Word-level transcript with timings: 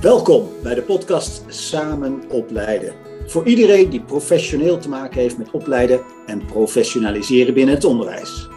Welkom 0.00 0.48
bij 0.62 0.74
de 0.74 0.82
podcast 0.82 1.42
Samen 1.46 2.22
Opleiden. 2.30 2.92
Voor 3.26 3.46
iedereen 3.46 3.90
die 3.90 4.00
professioneel 4.00 4.78
te 4.78 4.88
maken 4.88 5.20
heeft 5.20 5.38
met 5.38 5.50
opleiden 5.50 6.00
en 6.26 6.44
professionaliseren 6.44 7.54
binnen 7.54 7.74
het 7.74 7.84
onderwijs. 7.84 8.48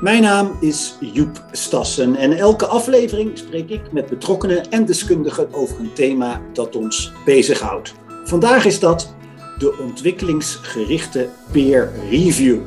Mijn 0.00 0.22
naam 0.22 0.56
is 0.60 0.96
Joep 1.00 1.44
Stassen 1.50 2.16
en 2.16 2.32
elke 2.32 2.66
aflevering 2.66 3.38
spreek 3.38 3.70
ik 3.70 3.92
met 3.92 4.08
betrokkenen 4.08 4.70
en 4.70 4.84
deskundigen 4.84 5.54
over 5.54 5.80
een 5.80 5.92
thema 5.92 6.42
dat 6.52 6.76
ons 6.76 7.12
bezighoudt. 7.24 7.94
Vandaag 8.24 8.64
is 8.64 8.80
dat 8.80 9.14
de 9.58 9.78
ontwikkelingsgerichte 9.78 11.28
peer 11.50 11.92
review. 12.10 12.60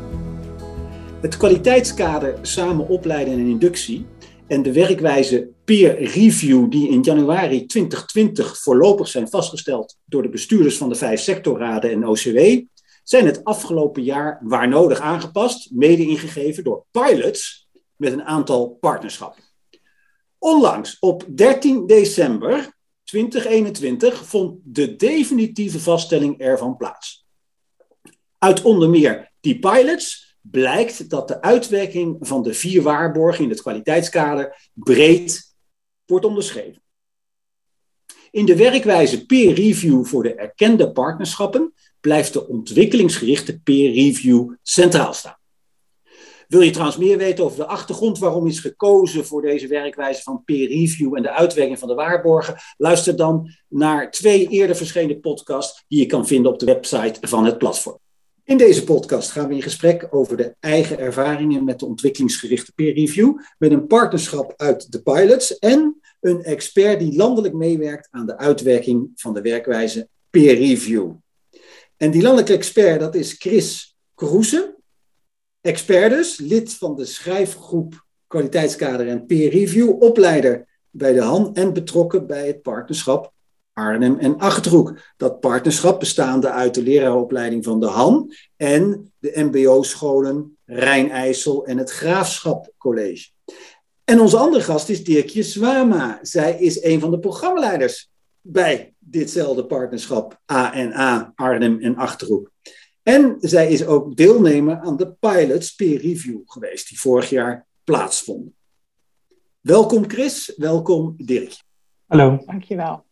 Het 1.21 1.37
kwaliteitskader 1.37 2.37
Samen 2.41 2.87
Opleiden 2.87 3.33
en 3.33 3.47
Inductie 3.47 4.05
en 4.47 4.61
de 4.61 4.73
werkwijze 4.73 5.47
peer 5.69 6.03
review 6.03 6.71
die 6.71 6.89
in 6.89 7.01
januari 7.01 7.65
2020 7.65 8.57
voorlopig 8.61 9.07
zijn 9.07 9.29
vastgesteld 9.29 9.97
door 10.05 10.21
de 10.21 10.29
bestuurders 10.29 10.77
van 10.77 10.89
de 10.89 10.95
vijf 10.95 11.21
sectorraden 11.21 11.91
en 11.91 12.07
OCW, 12.07 12.39
zijn 13.03 13.25
het 13.25 13.43
afgelopen 13.43 14.03
jaar 14.03 14.39
waar 14.43 14.67
nodig 14.67 14.99
aangepast, 14.99 15.71
mede 15.71 16.07
ingegeven 16.07 16.63
door 16.63 16.85
pilots 16.91 17.67
met 17.95 18.13
een 18.13 18.23
aantal 18.23 18.77
partnerschappen. 18.79 19.43
Onlangs, 20.37 20.99
op 20.99 21.25
13 21.27 21.87
december 21.87 22.77
2021, 23.03 24.25
vond 24.25 24.59
de 24.63 24.95
definitieve 24.95 25.79
vaststelling 25.79 26.39
ervan 26.39 26.77
plaats. 26.77 27.25
Uit 28.37 28.61
onder 28.61 28.89
meer 28.89 29.31
die 29.39 29.59
pilots 29.59 30.37
blijkt 30.41 31.09
dat 31.09 31.27
de 31.27 31.41
uitwerking 31.41 32.17
van 32.19 32.43
de 32.43 32.53
vier 32.53 32.81
waarborgen 32.81 33.43
in 33.43 33.49
het 33.49 33.61
kwaliteitskader 33.61 34.69
breed 34.73 35.48
wordt 36.09 36.25
onderschreven. 36.25 36.81
In 38.31 38.45
de 38.45 38.55
werkwijze 38.55 39.25
peer 39.25 39.53
review 39.53 40.05
voor 40.05 40.23
de 40.23 40.35
erkende 40.35 40.91
partnerschappen 40.91 41.73
blijft 41.99 42.33
de 42.33 42.47
ontwikkelingsgerichte 42.47 43.59
peer 43.59 43.93
review 43.93 44.53
centraal 44.63 45.13
staan. 45.13 45.37
Wil 46.47 46.61
je 46.61 46.71
trouwens 46.71 46.97
meer 46.97 47.17
weten 47.17 47.43
over 47.43 47.57
de 47.57 47.65
achtergrond 47.65 48.19
waarom 48.19 48.47
is 48.47 48.59
gekozen 48.59 49.25
voor 49.25 49.41
deze 49.41 49.67
werkwijze 49.67 50.21
van 50.21 50.43
peer 50.43 50.67
review 50.67 51.15
en 51.15 51.21
de 51.21 51.31
uitwerking 51.31 51.79
van 51.79 51.87
de 51.87 51.93
waarborgen? 51.93 52.55
Luister 52.77 53.15
dan 53.15 53.49
naar 53.67 54.11
twee 54.11 54.47
eerder 54.47 54.75
verschenen 54.75 55.19
podcasts 55.19 55.83
die 55.87 55.99
je 55.99 56.05
kan 56.05 56.27
vinden 56.27 56.51
op 56.51 56.59
de 56.59 56.65
website 56.65 57.27
van 57.27 57.45
het 57.45 57.57
platform. 57.57 57.99
In 58.49 58.57
deze 58.57 58.83
podcast 58.83 59.31
gaan 59.31 59.47
we 59.47 59.53
in 59.53 59.61
gesprek 59.61 60.07
over 60.09 60.37
de 60.37 60.55
eigen 60.59 60.99
ervaringen 60.99 61.63
met 61.63 61.79
de 61.79 61.85
ontwikkelingsgerichte 61.85 62.73
peer 62.73 62.93
review, 62.93 63.39
met 63.57 63.71
een 63.71 63.87
partnerschap 63.87 64.53
uit 64.57 64.91
de 64.91 65.01
pilots 65.01 65.59
en 65.59 66.01
een 66.19 66.43
expert 66.43 66.99
die 66.99 67.15
landelijk 67.15 67.53
meewerkt 67.53 68.07
aan 68.11 68.25
de 68.25 68.37
uitwerking 68.37 69.11
van 69.15 69.33
de 69.33 69.41
werkwijze 69.41 70.07
peer 70.29 70.55
review. 70.55 71.11
En 71.97 72.11
die 72.11 72.21
landelijke 72.21 72.53
expert, 72.53 72.99
dat 72.99 73.15
is 73.15 73.33
Chris 73.33 73.97
Kroesen, 74.15 74.75
expert 75.61 76.11
dus, 76.11 76.37
lid 76.37 76.73
van 76.73 76.95
de 76.95 77.05
schrijfgroep 77.05 78.05
kwaliteitskader 78.27 79.07
en 79.07 79.25
peer 79.25 79.49
review, 79.49 80.01
opleider 80.03 80.67
bij 80.89 81.13
de 81.13 81.21
HAN 81.21 81.55
en 81.55 81.73
betrokken 81.73 82.27
bij 82.27 82.47
het 82.47 82.61
partnerschap 82.61 83.33
Arnhem 83.79 84.17
en 84.17 84.37
Achterhoek. 84.37 84.99
Dat 85.17 85.39
partnerschap 85.39 85.99
bestaande 85.99 86.51
uit 86.51 86.73
de 86.73 86.83
leraaropleiding 86.83 87.63
van 87.63 87.79
de 87.79 87.85
Han 87.85 88.33
en 88.57 89.11
de 89.19 89.31
MBO-scholen 89.35 90.57
Rijn-IJssel 90.65 91.65
en 91.65 91.77
het 91.77 91.91
Graafschap 91.91 92.71
College. 92.77 93.29
En 94.03 94.19
onze 94.19 94.37
andere 94.37 94.63
gast 94.63 94.89
is 94.89 95.03
Dirkje 95.03 95.43
Zwama. 95.43 96.19
Zij 96.21 96.59
is 96.59 96.83
een 96.83 96.99
van 96.99 97.11
de 97.11 97.19
programmaleiders 97.19 98.09
bij 98.41 98.93
ditzelfde 98.97 99.65
partnerschap 99.65 100.39
ANA 100.45 101.31
Arnhem 101.35 101.79
en 101.79 101.95
Achterhoek. 101.95 102.51
En 103.03 103.35
zij 103.39 103.71
is 103.71 103.85
ook 103.85 104.15
deelnemer 104.15 104.79
aan 104.79 104.97
de 104.97 105.13
Pilots 105.19 105.75
Peer 105.75 106.01
Review 106.01 106.39
geweest, 106.45 106.89
die 106.89 106.99
vorig 106.99 107.29
jaar 107.29 107.65
plaatsvonden. 107.83 108.55
Welkom 109.59 110.09
Chris, 110.09 110.53
welkom 110.57 111.13
Dirk. 111.17 111.61
Hallo. 112.05 112.43
Dankjewel. 112.45 113.07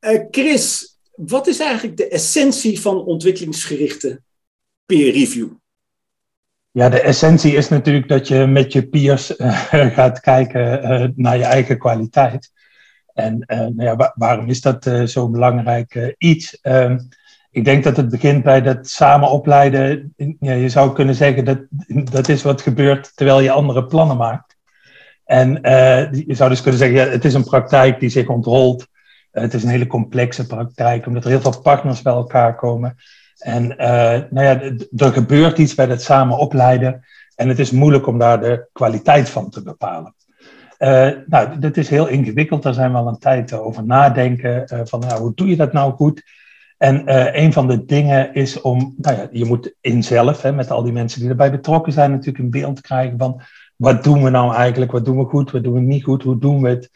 Uh, 0.00 0.20
Chris, 0.30 0.98
wat 1.14 1.46
is 1.46 1.58
eigenlijk 1.58 1.96
de 1.96 2.08
essentie 2.08 2.80
van 2.80 3.04
ontwikkelingsgerichte 3.04 4.22
peer 4.86 5.12
review? 5.12 5.48
Ja, 6.70 6.88
de 6.88 7.00
essentie 7.00 7.54
is 7.54 7.68
natuurlijk 7.68 8.08
dat 8.08 8.28
je 8.28 8.46
met 8.46 8.72
je 8.72 8.88
peers 8.88 9.36
uh, 9.36 9.60
gaat 9.96 10.20
kijken 10.20 10.82
uh, 10.82 11.08
naar 11.14 11.36
je 11.36 11.44
eigen 11.44 11.78
kwaliteit. 11.78 12.52
En 13.14 13.38
nou 13.46 13.82
ja, 13.82 14.12
waarom 14.14 14.48
is 14.48 14.60
dat 14.60 14.90
zo'n 15.04 15.32
belangrijk 15.32 16.14
iets? 16.18 16.60
Ehm, 16.60 16.98
ik 17.50 17.64
denk 17.64 17.84
dat 17.84 17.96
het 17.96 18.08
begint 18.08 18.42
bij 18.42 18.62
dat 18.62 18.88
samen 18.88 19.30
opleiden. 19.30 20.14
Ja, 20.40 20.52
je 20.52 20.68
zou 20.68 20.92
kunnen 20.92 21.14
zeggen 21.14 21.44
dat 21.44 21.58
dat 22.12 22.28
is 22.28 22.42
wat 22.42 22.62
gebeurt 22.62 23.16
terwijl 23.16 23.40
je 23.40 23.50
andere 23.50 23.86
plannen 23.86 24.16
maakt. 24.16 24.56
En 25.24 25.50
je 26.26 26.34
zou 26.34 26.50
dus 26.50 26.62
kunnen 26.62 26.80
zeggen, 26.80 26.98
ja, 26.98 27.06
het 27.06 27.24
is 27.24 27.34
een 27.34 27.44
praktijk 27.44 28.00
die 28.00 28.08
zich 28.08 28.28
ontrolt 28.28 28.82
eh, 28.82 28.89
het 29.30 29.54
is 29.54 29.62
een 29.62 29.68
hele 29.68 29.86
complexe 29.86 30.46
praktijk, 30.46 31.06
omdat 31.06 31.24
er 31.24 31.30
heel 31.30 31.40
veel 31.40 31.60
partners 31.60 32.02
bij 32.02 32.12
elkaar 32.12 32.56
komen. 32.56 32.96
En 33.38 33.62
uh, 33.62 33.78
nou 34.30 34.40
ja, 34.40 34.60
er 34.96 35.12
gebeurt 35.12 35.58
iets 35.58 35.74
bij 35.74 35.86
het 35.86 36.02
samen 36.02 36.38
opleiden. 36.38 37.04
En 37.34 37.48
het 37.48 37.58
is 37.58 37.70
moeilijk 37.70 38.06
om 38.06 38.18
daar 38.18 38.40
de 38.40 38.68
kwaliteit 38.72 39.28
van 39.28 39.50
te 39.50 39.62
bepalen. 39.62 40.14
Uh, 40.78 41.08
nou, 41.26 41.58
dat 41.58 41.76
is 41.76 41.88
heel 41.88 42.06
ingewikkeld. 42.06 42.62
Daar 42.62 42.74
zijn 42.74 42.92
we 42.92 42.98
al 42.98 43.08
een 43.08 43.18
tijd 43.18 43.52
over 43.52 43.84
nadenken. 43.84 44.86
Van 44.88 45.00
nou, 45.00 45.20
hoe 45.20 45.32
doe 45.34 45.48
je 45.48 45.56
dat 45.56 45.72
nou 45.72 45.92
goed? 45.92 46.22
En 46.78 47.02
een 47.42 47.52
van 47.52 47.66
de 47.66 47.84
dingen 47.84 48.34
is 48.34 48.60
om, 48.60 48.94
nou 48.96 49.16
ja, 49.16 49.28
je 49.30 49.44
moet 49.44 49.74
in 49.80 50.02
zelf, 50.02 50.42
hè, 50.42 50.52
met 50.52 50.70
al 50.70 50.82
die 50.82 50.92
mensen 50.92 51.20
die 51.20 51.28
erbij 51.28 51.50
betrokken 51.50 51.92
zijn, 51.92 52.10
natuurlijk 52.10 52.38
een 52.38 52.50
beeld 52.50 52.80
krijgen 52.80 53.18
van 53.18 53.42
wat 53.76 54.04
doen 54.04 54.22
we 54.22 54.30
nou 54.30 54.54
eigenlijk? 54.54 54.92
Wat 54.92 55.04
doen 55.04 55.18
we 55.18 55.24
goed? 55.24 55.50
Wat 55.50 55.62
doen 55.62 55.74
we 55.74 55.80
niet 55.80 56.04
goed? 56.04 56.22
Hoe 56.22 56.38
doen 56.38 56.62
we 56.62 56.68
het? 56.68 56.90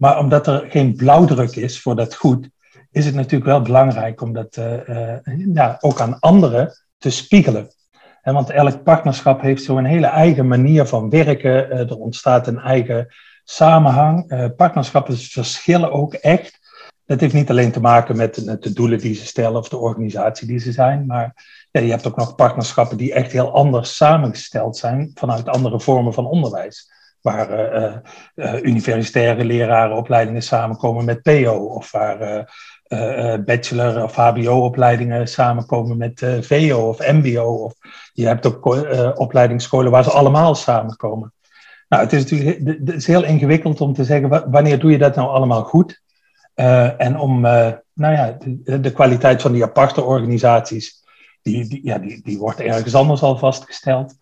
Maar 0.00 0.18
omdat 0.18 0.46
er 0.46 0.66
geen 0.68 0.96
blauwdruk 0.96 1.56
is 1.56 1.80
voor 1.80 1.96
dat 1.96 2.14
goed, 2.14 2.48
is 2.90 3.04
het 3.04 3.14
natuurlijk 3.14 3.50
wel 3.50 3.62
belangrijk 3.62 4.20
om 4.20 4.32
dat 4.32 4.56
uh, 4.56 5.16
ja, 5.54 5.76
ook 5.80 6.00
aan 6.00 6.18
anderen 6.18 6.72
te 6.98 7.10
spiegelen. 7.10 7.70
En 8.22 8.34
want 8.34 8.50
elk 8.50 8.82
partnerschap 8.82 9.40
heeft 9.40 9.62
zo 9.62 9.78
een 9.78 9.84
hele 9.84 10.06
eigen 10.06 10.48
manier 10.48 10.86
van 10.86 11.10
werken. 11.10 11.66
Uh, 11.66 11.78
er 11.78 11.98
ontstaat 11.98 12.46
een 12.46 12.58
eigen 12.58 13.14
samenhang. 13.44 14.26
partnerschappen 14.56 15.18
verschillen 15.18 15.92
ook 15.92 16.14
echt. 16.14 16.58
Dat 17.06 17.20
heeft 17.20 17.34
niet 17.34 17.50
alleen 17.50 17.72
te 17.72 17.80
maken 17.80 18.16
met, 18.16 18.44
met, 18.44 18.62
de 18.62 18.72
doelen 18.72 18.98
die 18.98 19.14
ze 19.14 19.26
stellen 19.26 19.58
of 19.58 19.68
de 19.68 19.76
organisatie 19.76 20.46
die 20.46 20.58
ze 20.58 20.72
zijn, 20.72 21.06
maar 21.06 21.34
ja, 21.70 21.80
je 21.80 21.90
hebt 21.90 22.06
ook 22.06 22.16
nog 22.16 22.34
partnerschappen 22.34 22.96
die 22.96 23.12
echt 23.12 23.32
heel 23.32 23.52
anders 23.52 23.96
samengesteld 23.96 24.76
zijn 24.76 25.10
vanuit 25.14 25.48
andere 25.48 25.80
vormen 25.80 26.14
van 26.14 26.26
onderwijs 26.26 26.90
waar 27.22 27.74
uh, 27.74 27.96
uh, 28.34 28.62
universitaire 28.62 29.44
lerarenopleidingen 29.44 30.42
samenkomen 30.42 31.04
met 31.04 31.22
PO, 31.22 31.54
of 31.54 31.90
waar 31.90 32.50
bachelor- 33.44 34.02
of 34.02 34.14
HBO-opleidingen 34.14 35.28
samenkomen 35.28 35.96
met 35.96 36.26
VO 36.40 36.88
of 36.88 36.98
MBO. 36.98 37.44
Of 37.44 37.74
je 38.12 38.26
hebt 38.26 38.46
ook 38.46 38.64
opleidingsscholen 39.18 39.90
waar 39.90 40.04
ze 40.04 40.10
allemaal 40.10 40.54
samenkomen. 40.54 41.32
Nou, 41.88 42.02
het 42.02 42.12
is 42.12 42.22
natuurlijk 42.22 42.78
het 42.78 42.94
is 42.94 43.06
heel 43.06 43.24
ingewikkeld 43.24 43.80
om 43.80 43.94
te 43.94 44.04
zeggen, 44.04 44.50
wanneer 44.50 44.78
doe 44.78 44.90
je 44.90 44.98
dat 44.98 45.14
nou 45.14 45.28
allemaal 45.28 45.64
goed? 45.64 46.02
en 46.96 47.18
om 47.18 47.40
nou 48.00 48.14
ja, 48.14 48.36
de, 48.40 48.80
de, 48.80 48.92
kwaliteit 48.92 49.42
van 49.42 49.52
die 49.52 49.64
aparte 49.64 50.02
organisaties, 50.02 51.04
die, 51.42 51.68
die, 51.68 51.80
ja, 51.84 51.98
die, 51.98 52.22
die 52.22 52.38
wordt 52.38 52.60
ergens 52.60 52.94
anders 52.94 53.22
al 53.22 53.38
vastgesteld. 53.38 54.14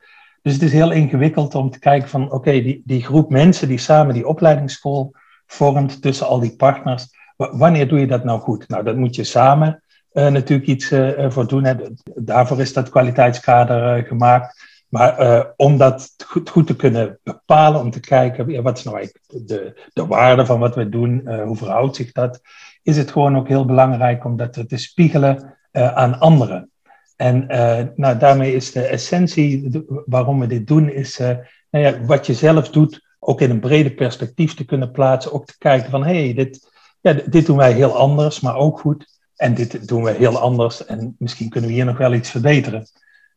Dus 0.49 0.57
het 0.57 0.67
is 0.67 0.73
heel 0.73 0.91
ingewikkeld 0.91 1.55
om 1.55 1.71
te 1.71 1.79
kijken 1.79 2.09
van, 2.09 2.33
oké, 2.33 2.51
die, 2.51 2.83
die 2.85 3.05
groep 3.05 3.31
mensen 3.31 3.69
die 3.69 3.79
samen 3.79 4.15
die 4.15 4.29
opleidingsschool 4.29 5.15
vormt 5.47 6.03
tussen 6.03 6.27
al 6.27 6.41
die 6.41 6.57
partners, 6.57 7.09
wanneer 7.37 7.89
doe 7.89 8.01
je 8.01 8.07
dat 8.07 8.25
nou 8.25 8.41
goed? 8.41 8.69
Nou, 8.69 8.85
dat 8.85 8.97
moet 8.97 9.15
je 9.15 9.25
samen 9.25 9.83
uh, 10.13 10.27
natuurlijk 10.27 10.69
iets 10.69 10.93
uh, 10.93 11.31
voor 11.31 11.47
doen. 11.47 11.67
Daarvoor 12.15 12.61
is 12.61 12.73
dat 12.73 12.89
kwaliteitskader 12.89 14.05
gemaakt. 14.05 14.67
Maar 14.89 15.47
om 15.57 15.77
dat 15.77 16.15
goed, 16.27 16.51
goed, 16.51 16.67
te 16.67 16.77
kunnen 16.77 17.19
bepalen, 17.23 17.81
om 17.81 17.91
te 17.91 18.01
kijken, 18.01 18.63
wat 18.63 18.79
is 18.79 18.85
nou 18.85 18.97
eigenlijk 18.97 19.49
de, 19.49 19.89
de 19.93 20.07
waarde 20.07 20.47
van 20.47 20.59
wat 20.59 20.75
we 20.75 20.89
doen, 20.89 21.29
hoe 21.45 21.57
verhoudt 21.57 21.97
zich 21.97 22.13
dat, 22.13 22.41
is 22.83 22.97
het 22.97 23.11
gewoon 23.11 23.37
ook 23.37 23.49
heel 23.49 23.65
belangrijk 23.65 24.25
om 24.25 24.37
dat 24.37 24.69
te 24.69 24.77
spiegelen 24.77 25.57
aan 25.73 26.19
anderen. 26.19 26.71
En 27.19 27.45
uh, 27.51 27.85
nou, 27.97 28.19
daarmee 28.19 28.55
is 28.55 28.73
de 28.73 28.83
essentie 28.83 29.71
waarom 30.07 30.41
we 30.41 30.47
dit 30.47 30.67
doen, 30.67 30.91
is 30.91 31.21
uh, 31.21 31.27
nou 31.71 31.85
ja, 31.85 32.05
wat 32.05 32.27
je 32.27 32.35
zelf 32.35 32.71
doet, 32.71 33.07
ook 33.19 33.41
in 33.41 33.51
een 33.51 33.61
breder 33.61 33.93
perspectief 33.93 34.55
te 34.55 34.65
kunnen 34.65 34.91
plaatsen. 34.91 35.33
Ook 35.33 35.47
te 35.47 35.59
kijken 35.59 35.91
van, 35.91 36.05
hé, 36.05 36.25
hey, 36.25 36.35
dit, 36.35 36.71
ja, 37.01 37.13
dit 37.13 37.47
doen 37.47 37.57
wij 37.57 37.73
heel 37.73 37.97
anders, 37.97 38.41
maar 38.41 38.57
ook 38.57 38.81
goed. 38.81 39.19
En 39.37 39.55
dit 39.55 39.89
doen 39.89 40.03
we 40.03 40.11
heel 40.11 40.39
anders 40.39 40.85
en 40.85 41.15
misschien 41.19 41.49
kunnen 41.49 41.71
we 41.71 41.77
hier 41.77 41.85
nog 41.85 41.99
wel 41.99 42.15
iets 42.15 42.31
verbeteren. 42.31 42.87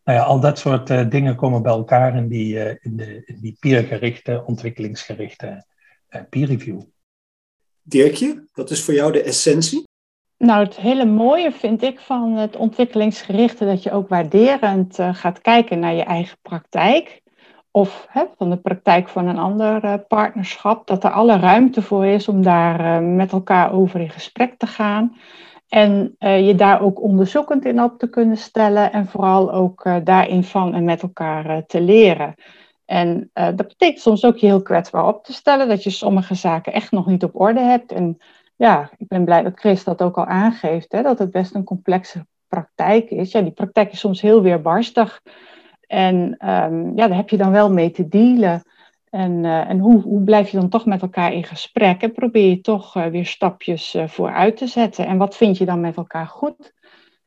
Nou 0.04 0.18
ja, 0.18 0.24
al 0.24 0.39
dat 0.39 0.60
soort 0.60 0.89
uh, 0.89 1.10
dingen 1.10 1.36
komen 1.36 1.62
bij 1.62 1.72
elkaar 1.72 2.16
in 2.16 2.27
die, 2.27 2.80
in 2.81 2.98
de, 2.98 3.22
in 3.25 3.38
die 3.42 3.57
peergerichte, 3.60 4.44
ontwikkelingsgerichte 4.45 5.66
peer 6.30 6.48
review. 6.48 6.81
Dirkje, 7.81 8.48
wat 8.54 8.69
is 8.69 8.84
voor 8.84 8.94
jou 8.94 9.12
de 9.12 9.22
essentie? 9.22 9.89
Nou, 10.41 10.63
het 10.63 10.75
hele 10.75 11.05
mooie 11.05 11.51
vind 11.51 11.83
ik 11.83 11.99
van 11.99 12.35
het 12.35 12.55
ontwikkelingsgerichte 12.55 13.65
dat 13.65 13.83
je 13.83 13.91
ook 13.91 14.09
waarderend 14.09 14.99
uh, 14.99 15.09
gaat 15.13 15.41
kijken 15.41 15.79
naar 15.79 15.93
je 15.93 16.03
eigen 16.03 16.38
praktijk. 16.41 17.21
Of 17.71 18.07
hè, 18.09 18.23
van 18.38 18.49
de 18.49 18.57
praktijk 18.57 19.09
van 19.09 19.27
een 19.27 19.38
ander 19.38 19.83
uh, 19.83 19.93
partnerschap. 20.07 20.88
Dat 20.88 21.03
er 21.03 21.11
alle 21.11 21.38
ruimte 21.38 21.81
voor 21.81 22.05
is 22.05 22.27
om 22.27 22.43
daar 22.43 22.79
uh, 22.79 23.15
met 23.15 23.31
elkaar 23.31 23.73
over 23.73 23.99
in 23.99 24.09
gesprek 24.09 24.57
te 24.57 24.67
gaan. 24.67 25.17
En 25.67 26.15
je 26.19 26.55
daar 26.55 26.81
ook 26.81 27.01
onderzoekend 27.01 27.65
in 27.65 27.81
op 27.81 27.99
te 27.99 28.09
kunnen 28.09 28.38
stellen. 28.38 28.91
En 28.91 29.07
vooral 29.07 29.51
ook 29.51 29.89
daarin 30.03 30.43
van 30.43 30.73
en 30.73 30.83
met 30.83 31.01
elkaar 31.01 31.65
te 31.65 31.81
leren. 31.81 32.35
En 32.85 33.29
dat 33.33 33.67
betekent 33.67 33.99
soms 33.99 34.25
ook 34.25 34.38
je 34.38 34.45
heel 34.45 34.61
kwetsbaar 34.61 35.07
op 35.07 35.23
te 35.23 35.33
stellen. 35.33 35.67
Dat 35.67 35.83
je 35.83 35.89
sommige 35.89 36.35
zaken 36.35 36.73
echt 36.73 36.91
nog 36.91 37.05
niet 37.05 37.23
op 37.23 37.39
orde 37.39 37.59
hebt. 37.59 37.91
En 37.91 38.17
ja, 38.62 38.90
ik 38.98 39.08
ben 39.08 39.25
blij 39.25 39.44
dat 39.44 39.60
Chris 39.60 39.84
dat 39.84 40.02
ook 40.02 40.18
al 40.18 40.25
aangeeft, 40.25 40.92
hè, 40.92 41.02
dat 41.02 41.19
het 41.19 41.31
best 41.31 41.56
een 41.56 41.63
complexe 41.63 42.25
praktijk 42.48 43.10
is. 43.10 43.31
Ja, 43.31 43.42
die 43.42 43.52
praktijk 43.52 43.92
is 43.92 44.00
soms 44.00 44.22
heel 44.22 44.42
weerbarstig. 44.42 45.22
En 45.88 46.16
um, 46.50 46.98
ja, 46.98 47.08
daar 47.08 47.16
heb 47.16 47.30
je 47.30 47.38
dan 47.38 47.52
wel 47.52 47.72
mee 47.72 47.92
te 47.92 48.08
dealen. 48.08 48.63
En, 49.10 49.44
uh, 49.44 49.69
en 49.69 49.80
hoe, 49.80 50.02
hoe 50.02 50.24
blijf 50.24 50.50
je 50.50 50.58
dan 50.58 50.69
toch 50.69 50.86
met 50.86 51.02
elkaar 51.02 51.34
in 51.34 51.44
gesprek? 51.44 52.02
En 52.02 52.12
probeer 52.12 52.50
je 52.50 52.62
toch 52.62 52.96
uh, 52.96 53.06
weer 53.06 53.25
stapjes 53.25 53.96
uh, 53.96 54.08
vooruit 54.08 54.58
te 54.58 54.68
zetten. 54.68 55.06
En 55.06 55.18
wat 55.18 55.38
vind 55.38 55.58
je 55.58 55.66
dan 55.66 55.80
met 55.80 55.96
elkaar 55.96 56.28
goed? 56.28 56.74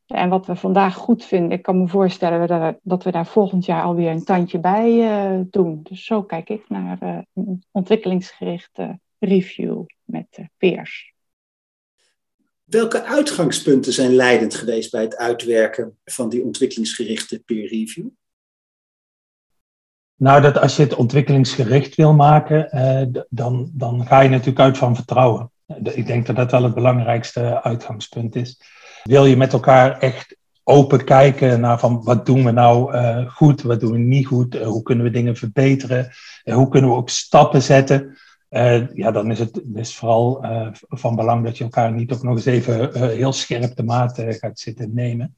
En 0.06 0.28
wat 0.28 0.46
we 0.46 0.56
vandaag 0.56 0.94
goed 0.94 1.24
vinden, 1.24 1.50
ik 1.52 1.62
kan 1.62 1.78
me 1.78 1.88
voorstellen 1.88 2.48
dat 2.48 2.60
we, 2.60 2.78
dat 2.82 3.04
we 3.04 3.10
daar 3.10 3.26
volgend 3.26 3.64
jaar 3.64 3.82
alweer 3.82 4.10
een 4.10 4.24
tandje 4.24 4.58
bij 4.58 5.46
doen. 5.50 5.80
Dus 5.82 6.04
zo 6.04 6.22
kijk 6.22 6.48
ik 6.48 6.68
naar 6.68 7.24
een 7.34 7.64
ontwikkelingsgerichte 7.70 8.98
review 9.18 9.84
met 10.04 10.48
peers. 10.58 11.13
Welke 12.64 13.04
uitgangspunten 13.04 13.92
zijn 13.92 14.14
leidend 14.14 14.54
geweest 14.54 14.90
bij 14.90 15.02
het 15.02 15.16
uitwerken 15.16 15.98
van 16.04 16.28
die 16.28 16.42
ontwikkelingsgerichte 16.42 17.42
peer 17.44 17.68
review? 17.68 18.06
Nou, 20.16 20.42
dat 20.42 20.58
als 20.58 20.76
je 20.76 20.82
het 20.82 20.94
ontwikkelingsgericht 20.94 21.94
wil 21.94 22.14
maken, 22.14 22.70
eh, 22.70 23.22
dan, 23.28 23.70
dan 23.72 24.06
ga 24.06 24.20
je 24.20 24.28
natuurlijk 24.28 24.58
uit 24.58 24.78
van 24.78 24.96
vertrouwen. 24.96 25.50
Ik 25.82 26.06
denk 26.06 26.26
dat 26.26 26.36
dat 26.36 26.50
wel 26.50 26.62
het 26.62 26.74
belangrijkste 26.74 27.62
uitgangspunt 27.62 28.36
is. 28.36 28.60
Wil 29.02 29.24
je 29.24 29.36
met 29.36 29.52
elkaar 29.52 29.98
echt 29.98 30.36
open 30.62 31.04
kijken 31.04 31.60
naar 31.60 31.78
van 31.78 32.02
wat 32.02 32.26
doen 32.26 32.44
we 32.44 32.50
nou 32.50 32.94
uh, 32.94 33.30
goed, 33.30 33.62
wat 33.62 33.80
doen 33.80 33.92
we 33.92 33.98
niet 33.98 34.26
goed, 34.26 34.54
uh, 34.54 34.66
hoe 34.66 34.82
kunnen 34.82 35.04
we 35.04 35.10
dingen 35.10 35.36
verbeteren, 35.36 36.10
uh, 36.44 36.54
hoe 36.54 36.68
kunnen 36.68 36.90
we 36.90 36.96
ook 36.96 37.08
stappen 37.08 37.62
zetten, 37.62 38.16
uh, 38.54 38.94
ja, 38.94 39.10
dan 39.10 39.30
is 39.30 39.38
het 39.38 39.62
is 39.74 39.96
vooral 39.96 40.44
uh, 40.44 40.68
van 40.72 41.16
belang 41.16 41.44
dat 41.44 41.58
je 41.58 41.64
elkaar 41.64 41.92
niet 41.92 42.12
ook 42.12 42.22
nog 42.22 42.36
eens 42.36 42.44
even 42.44 42.96
uh, 42.96 43.02
heel 43.02 43.32
scherp 43.32 43.76
de 43.76 43.82
maat 43.82 44.22
gaat 44.28 44.58
zitten 44.58 44.94
nemen. 44.94 45.34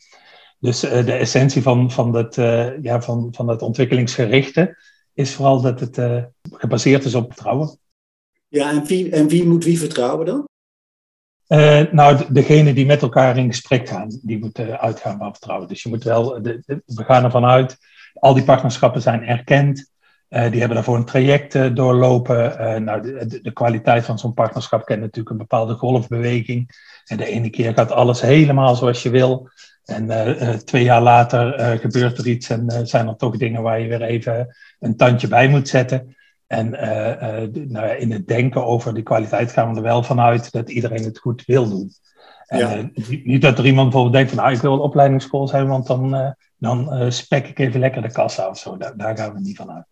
Dus 0.58 0.80
de 0.80 1.12
essentie 1.12 1.62
van, 1.62 1.90
van, 1.90 2.12
dat, 2.12 2.34
ja, 2.82 3.02
van, 3.02 3.28
van 3.30 3.46
dat 3.46 3.62
ontwikkelingsgerichte 3.62 4.76
is 5.14 5.34
vooral 5.34 5.60
dat 5.60 5.80
het 5.80 6.00
gebaseerd 6.52 7.04
is 7.04 7.14
op 7.14 7.32
vertrouwen. 7.32 7.78
Ja, 8.48 8.70
en 8.70 8.86
wie, 8.86 9.10
en 9.10 9.28
wie 9.28 9.46
moet 9.46 9.64
wie 9.64 9.78
vertrouwen 9.78 10.26
dan? 10.26 10.48
nou, 11.92 12.32
degene 12.32 12.72
die 12.72 12.86
met 12.86 13.02
elkaar 13.02 13.36
in 13.36 13.46
gesprek 13.46 13.88
gaan, 13.88 14.20
die 14.22 14.38
moeten 14.38 14.80
uitgaan 14.80 15.18
van 15.18 15.32
vertrouwen. 15.32 15.68
Dus 15.68 15.82
je 15.82 15.88
moet 15.88 16.04
wel, 16.04 16.42
de, 16.42 16.62
de, 16.66 16.82
we 16.86 17.04
gaan 17.04 17.24
ervan 17.24 17.44
uit, 17.44 17.76
al 18.14 18.34
die 18.34 18.44
partnerschappen 18.44 19.02
zijn 19.02 19.22
erkend. 19.22 19.90
Uh, 20.30 20.50
die 20.50 20.58
hebben 20.58 20.76
daarvoor 20.76 20.96
een 20.96 21.04
traject 21.04 21.54
uh, 21.54 21.74
doorlopen. 21.74 22.60
Uh, 22.60 22.76
nou, 22.76 23.02
de, 23.02 23.40
de, 23.42 23.52
kwaliteit 23.52 24.04
van 24.04 24.18
zo'n 24.18 24.34
partnerschap 24.34 24.84
kent 24.84 25.00
natuurlijk 25.00 25.30
een 25.30 25.36
bepaalde 25.36 25.74
golfbeweging. 25.74 26.70
En 27.04 27.16
de 27.16 27.26
ene 27.26 27.50
keer 27.50 27.72
gaat 27.72 27.92
alles 27.92 28.20
helemaal 28.20 28.76
zoals 28.76 29.02
je 29.02 29.10
wil. 29.10 29.50
En 29.84 30.08
twee 30.64 30.84
jaar 30.84 31.02
later 31.02 31.78
gebeurt 31.78 32.18
er 32.18 32.26
iets 32.26 32.50
en 32.50 32.86
zijn 32.86 33.08
er 33.08 33.16
toch 33.16 33.36
dingen 33.36 33.62
waar 33.62 33.80
je 33.80 33.88
weer 33.88 34.02
even 34.02 34.56
een 34.80 34.96
tandje 34.96 35.28
bij 35.28 35.48
moet 35.48 35.68
zetten. 35.68 36.16
En 36.46 36.70
nou, 37.68 37.96
in 37.96 38.12
het 38.12 38.28
denken 38.28 38.64
over 38.64 38.94
die 38.94 39.02
kwaliteit 39.02 39.52
gaan 39.52 39.70
we 39.70 39.76
er 39.76 39.82
wel 39.82 40.02
vanuit 40.02 40.52
dat 40.52 40.70
iedereen 40.70 41.04
het 41.04 41.18
goed 41.18 41.44
wil 41.44 41.68
doen. 41.68 41.92
En, 42.46 42.92
niet 43.24 43.42
dat 43.42 43.58
er 43.58 43.66
iemand 43.66 43.90
bijvoorbeeld 43.90 44.14
denkt 44.14 44.30
van 44.30 44.42
nou, 44.42 44.54
ik 44.54 44.60
wil 44.60 44.72
een 44.72 44.78
opleidingsschool 44.78 45.48
zijn, 45.48 45.66
want 45.66 45.86
dan, 45.86 46.34
dan 46.58 47.12
spek 47.12 47.48
ik 47.48 47.58
even 47.58 47.80
lekker 47.80 48.02
de 48.02 48.12
kassa 48.12 48.48
of 48.48 48.58
zo. 48.58 48.76
Daar, 48.76 48.96
daar 48.96 49.16
gaan 49.16 49.34
we 49.34 49.40
niet 49.40 49.56
van 49.56 49.70
uit 49.70 49.86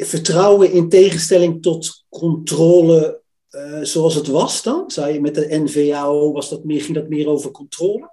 vertrouwen 0.00 0.72
in 0.72 0.88
tegenstelling 0.88 1.62
tot 1.62 2.04
controle 2.08 3.22
uh, 3.54 3.78
zoals 3.82 4.14
het 4.14 4.26
was 4.26 4.62
dan? 4.62 4.84
Zou 4.86 5.12
je 5.12 5.20
met 5.20 5.34
de 5.34 5.46
NVAO, 5.50 6.32
was 6.32 6.50
dat 6.50 6.64
meer, 6.64 6.80
ging 6.80 6.94
dat 6.94 7.08
meer 7.08 7.28
over 7.28 7.50
controle? 7.50 8.12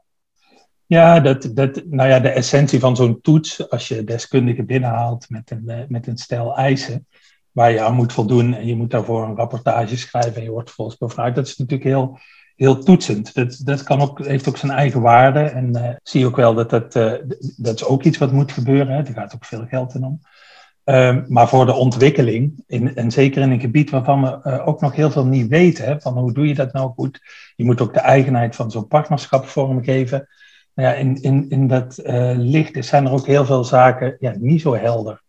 Ja, 0.86 1.20
dat, 1.20 1.50
dat, 1.54 1.82
nou 1.86 2.10
ja, 2.10 2.20
de 2.20 2.30
essentie 2.30 2.80
van 2.80 2.96
zo'n 2.96 3.22
toets, 3.22 3.70
als 3.70 3.88
je 3.88 4.04
deskundigen 4.04 4.66
binnenhaalt 4.66 5.30
met 5.30 5.52
een, 5.52 5.64
uh, 5.66 5.78
met 5.88 6.08
een 6.08 6.18
stel 6.18 6.56
eisen, 6.56 7.08
waar 7.52 7.72
je 7.72 7.82
aan 7.82 7.96
moet 7.96 8.14
voldoen 8.14 8.54
en 8.54 8.66
je 8.66 8.76
moet 8.76 8.92
daarvoor 8.92 9.24
een 9.24 9.36
rapportage 9.36 9.98
schrijven 9.98 10.36
en 10.36 10.44
je 10.44 10.52
wordt 10.52 10.72
volgens 10.72 10.98
bevraagd, 10.98 11.36
dat 11.36 11.48
is 11.48 11.58
natuurlijk 11.58 11.90
heel, 11.90 12.20
heel 12.56 12.84
toetsend. 12.84 13.34
Dat, 13.34 13.62
dat 13.64 13.84
kan 13.84 14.02
ook, 14.02 14.26
heeft 14.26 14.48
ook 14.48 14.58
zijn 14.58 14.72
eigen 14.72 15.02
waarde 15.02 15.40
en 15.40 15.78
uh, 15.78 15.90
zie 16.04 16.26
ook 16.26 16.36
wel 16.36 16.54
dat 16.54 16.70
dat, 16.70 16.94
dat 17.58 17.76
is 17.76 17.84
ook 17.84 18.04
iets 18.04 18.18
wat 18.18 18.32
moet 18.32 18.52
gebeuren. 18.52 18.96
Hè. 18.96 19.04
Er 19.04 19.14
gaat 19.14 19.36
ook 19.36 19.46
veel 19.46 19.66
geld 19.70 19.96
in 19.96 20.04
om. 20.04 20.22
Um, 20.92 21.26
maar 21.28 21.48
voor 21.48 21.66
de 21.66 21.74
ontwikkeling, 21.74 22.64
in, 22.68 22.96
en 22.96 23.12
zeker 23.12 23.42
in 23.42 23.52
een 23.52 23.60
gebied 23.60 23.90
waarvan 23.90 24.22
we 24.22 24.40
uh, 24.44 24.68
ook 24.68 24.82
nog 24.82 24.96
heel 24.96 25.12
veel 25.12 25.26
niet 25.26 25.48
weten, 25.48 26.02
van 26.02 26.18
hoe 26.18 26.34
doe 26.34 26.48
je 26.48 26.54
dat 26.54 26.74
nou 26.74 26.92
goed? 26.96 27.22
Je 27.56 27.66
moet 27.66 27.82
ook 27.82 27.94
de 27.94 28.00
eigenheid 28.00 28.56
van 28.56 28.72
zo'n 28.72 28.88
partnerschap 28.88 29.46
vormgeven. 29.46 30.28
Nou 30.74 30.90
ja, 30.90 30.96
in, 30.96 31.22
in, 31.22 31.46
in 31.50 31.68
dat 31.68 32.00
uh, 32.04 32.32
licht 32.36 32.86
zijn 32.86 33.06
er 33.06 33.12
ook 33.12 33.26
heel 33.26 33.46
veel 33.46 33.64
zaken 33.64 34.16
ja, 34.20 34.34
niet 34.40 34.62
zo 34.62 34.76
helder. 34.76 35.22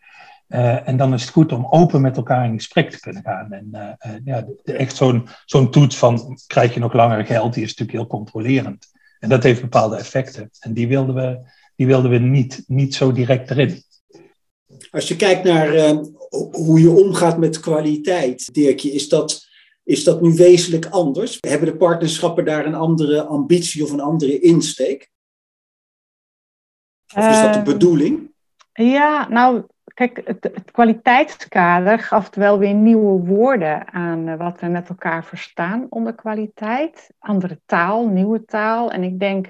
Uh, 0.49 0.89
en 0.89 0.97
dan 0.97 1.13
is 1.13 1.23
het 1.23 1.31
goed 1.31 1.53
om 1.53 1.67
open 1.71 2.01
met 2.01 2.17
elkaar 2.17 2.45
in 2.45 2.57
gesprek 2.57 2.91
te 2.91 3.01
kunnen 3.01 3.23
gaan. 3.23 3.53
En 3.53 3.99
ja, 4.25 4.47
echt 4.65 4.97
zo'n 4.97 5.29
zo'n 5.45 5.71
toets 5.71 5.97
van 5.97 6.39
krijg 6.47 6.75
je 6.75 6.81
nog 6.81 6.93
langer 6.93 7.27
geld, 7.27 7.55
die 7.55 7.63
is 7.63 7.69
natuurlijk 7.69 7.99
heel 7.99 8.19
controlerend. 8.19 8.93
En 9.19 9.29
dat 9.29 9.43
heeft 9.43 9.61
bepaalde 9.61 9.97
effecten. 9.97 10.51
En 10.61 10.73
die 10.73 10.89
wilden 10.89 11.15
we, 11.15 11.39
die 11.77 11.87
wilden 11.87 12.11
we 12.11 12.19
niet, 12.19 12.65
niet 12.67 12.95
zo 12.95 13.13
direct 13.13 13.51
erin. 13.51 13.83
Als 14.93 15.09
je 15.09 15.17
kijkt 15.17 15.45
naar 15.45 15.75
uh, 15.75 15.99
hoe 16.51 16.81
je 16.81 16.91
omgaat 16.91 17.39
met 17.39 17.61
kwaliteit, 17.61 18.55
Dirkje, 18.55 18.93
is 18.93 19.09
dat, 19.09 19.47
is 19.85 20.05
dat 20.05 20.21
nu 20.21 20.33
wezenlijk 20.33 20.87
anders? 20.87 21.39
Hebben 21.41 21.69
de 21.69 21.77
partnerschappen 21.77 22.45
daar 22.45 22.67
een 22.67 22.75
andere 22.75 23.23
ambitie 23.23 23.85
of 23.85 23.91
een 23.91 24.01
andere 24.01 24.41
insteek? 24.41 25.11
Of 27.15 27.29
is 27.29 27.41
dat 27.41 27.53
de 27.53 27.59
ehm, 27.59 27.65
bedoeling? 27.65 28.31
Ja, 28.73 29.29
nou, 29.29 29.63
kijk, 29.95 30.21
het, 30.25 30.43
het, 30.43 30.71
kwaliteitskader 30.71 31.99
gaf 31.99 32.35
wel 32.35 32.59
weer 32.59 32.75
nieuwe 32.75 33.25
woorden 33.25 33.93
aan 33.93 34.29
uh, 34.29 34.37
wat 34.37 34.61
we 34.61 34.67
met 34.67 34.89
elkaar 34.89 35.25
verstaan 35.25 35.87
onder 35.89 36.15
kwaliteit. 36.15 37.11
Andere 37.19 37.61
taal, 37.67 38.07
nieuwe 38.07 38.45
taal. 38.45 38.91
En 38.91 39.03
ik 39.03 39.19
denk 39.19 39.47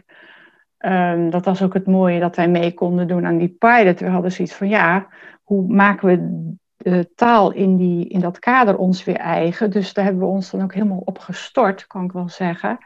Um, 0.86 1.30
dat 1.30 1.44
was 1.44 1.62
ook 1.62 1.74
het 1.74 1.86
mooie 1.86 2.20
dat 2.20 2.36
wij 2.36 2.48
mee 2.48 2.74
konden 2.74 3.08
doen 3.08 3.26
aan 3.26 3.38
die 3.38 3.56
pilot. 3.58 4.00
We 4.00 4.08
hadden 4.08 4.32
zoiets 4.32 4.54
van, 4.54 4.68
ja, 4.68 5.08
hoe 5.42 5.66
maken 5.66 6.08
we 6.08 6.54
de 6.76 7.10
taal 7.14 7.52
in, 7.52 7.76
die, 7.76 8.08
in 8.08 8.20
dat 8.20 8.38
kader 8.38 8.76
ons 8.76 9.04
weer 9.04 9.16
eigen? 9.16 9.70
Dus 9.70 9.92
daar 9.92 10.04
hebben 10.04 10.22
we 10.22 10.28
ons 10.28 10.50
dan 10.50 10.62
ook 10.62 10.74
helemaal 10.74 11.02
op 11.04 11.18
gestort, 11.18 11.86
kan 11.86 12.04
ik 12.04 12.12
wel 12.12 12.28
zeggen. 12.28 12.78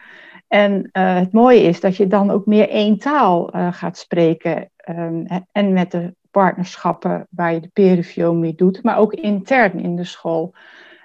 En 0.49 0.89
uh, 0.93 1.15
het 1.17 1.33
mooie 1.33 1.61
is 1.61 1.81
dat 1.81 1.97
je 1.97 2.07
dan 2.07 2.31
ook 2.31 2.47
meer 2.47 2.69
één 2.69 2.99
taal 2.99 3.57
uh, 3.57 3.73
gaat 3.73 3.99
spreken. 3.99 4.71
Um, 4.89 5.27
en 5.53 5.73
met 5.73 5.91
de 5.91 6.15
partnerschappen 6.31 7.27
waar 7.31 7.53
je 7.53 7.61
de 7.61 7.71
peer 7.73 8.35
mee 8.35 8.55
doet, 8.55 8.83
maar 8.83 8.99
ook 8.99 9.13
intern 9.13 9.81
in 9.81 9.97
de 9.97 10.05
school. 10.05 10.55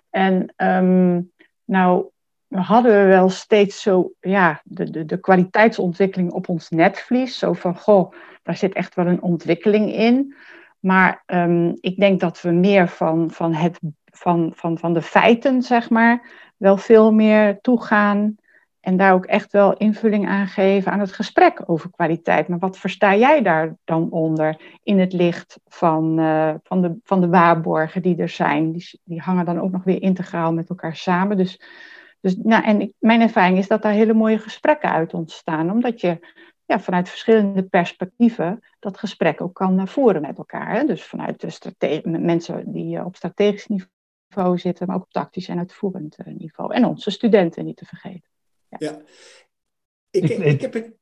En 0.09 0.53
um, 0.57 1.31
nou 1.65 2.05
hadden 2.59 2.91
we 2.91 3.05
wel 3.07 3.29
steeds 3.29 3.81
zo, 3.81 4.11
ja, 4.19 4.61
de, 4.63 4.89
de, 4.89 5.05
de 5.05 5.19
kwaliteitsontwikkeling 5.19 6.31
op 6.31 6.49
ons 6.49 6.69
netvlies. 6.69 7.37
Zo 7.37 7.53
van, 7.53 7.77
goh, 7.77 8.13
daar 8.43 8.57
zit 8.57 8.73
echt 8.73 8.95
wel 8.95 9.05
een 9.05 9.21
ontwikkeling 9.21 9.93
in. 9.93 10.35
Maar 10.79 11.23
um, 11.25 11.77
ik 11.79 11.97
denk 11.97 12.19
dat 12.19 12.41
we 12.41 12.51
meer 12.51 12.87
van, 12.87 13.31
van, 13.31 13.53
het, 13.53 13.79
van, 14.05 14.51
van, 14.55 14.77
van 14.77 14.93
de 14.93 15.01
feiten, 15.01 15.61
zeg 15.61 15.89
maar, 15.89 16.29
wel 16.57 16.77
veel 16.77 17.13
meer 17.13 17.61
toegaan. 17.61 18.35
En 18.79 18.97
daar 18.97 19.13
ook 19.13 19.25
echt 19.25 19.51
wel 19.51 19.77
invulling 19.77 20.27
aan 20.27 20.47
geven 20.47 20.91
aan 20.91 20.99
het 20.99 21.11
gesprek 21.11 21.63
over 21.65 21.91
kwaliteit. 21.91 22.47
Maar 22.47 22.59
wat 22.59 22.77
versta 22.77 23.15
jij 23.15 23.41
daar 23.41 23.75
dan 23.83 24.09
onder 24.09 24.61
in 24.83 24.99
het 24.99 25.13
licht 25.13 25.59
van, 25.67 26.19
uh, 26.19 26.53
van, 26.63 26.81
de, 26.81 26.97
van 27.03 27.21
de 27.21 27.27
waarborgen 27.27 28.01
die 28.01 28.17
er 28.17 28.29
zijn? 28.29 28.71
Die, 28.71 28.99
die 29.03 29.19
hangen 29.19 29.45
dan 29.45 29.59
ook 29.59 29.71
nog 29.71 29.83
weer 29.83 30.01
integraal 30.01 30.53
met 30.53 30.69
elkaar 30.69 30.95
samen. 30.95 31.37
Dus 31.37 31.61
dus, 32.21 32.35
nou, 32.35 32.63
en 32.63 32.81
ik, 32.81 32.93
mijn 32.99 33.21
ervaring 33.21 33.57
is 33.57 33.67
dat 33.67 33.81
daar 33.81 33.91
hele 33.93 34.13
mooie 34.13 34.39
gesprekken 34.39 34.91
uit 34.91 35.13
ontstaan, 35.13 35.71
omdat 35.71 36.01
je 36.01 36.27
ja, 36.65 36.79
vanuit 36.79 37.09
verschillende 37.09 37.63
perspectieven 37.63 38.59
dat 38.79 38.97
gesprek 38.97 39.41
ook 39.41 39.53
kan 39.55 39.87
voeren 39.87 40.21
met 40.21 40.37
elkaar. 40.37 40.75
Hè? 40.75 40.85
Dus 40.85 41.03
vanuit 41.03 41.41
de 41.41 41.49
strate- 41.49 42.01
mensen 42.05 42.71
die 42.71 43.05
op 43.05 43.15
strategisch 43.15 43.67
niveau 43.67 44.57
zitten, 44.57 44.87
maar 44.87 44.95
ook 44.95 45.03
op 45.03 45.11
tactisch 45.11 45.47
en 45.47 45.57
uitvoerend 45.57 46.17
niveau. 46.25 46.73
En 46.73 46.85
onze 46.85 47.11
studenten 47.11 47.65
niet 47.65 47.77
te 47.77 47.85
vergeten. 47.85 48.29
Ja, 48.67 48.77
ja. 48.79 49.01
Ik, 50.09 50.23
ik, 50.23 50.37
ik 50.37 50.61
heb 50.61 50.73
het. 50.73 50.93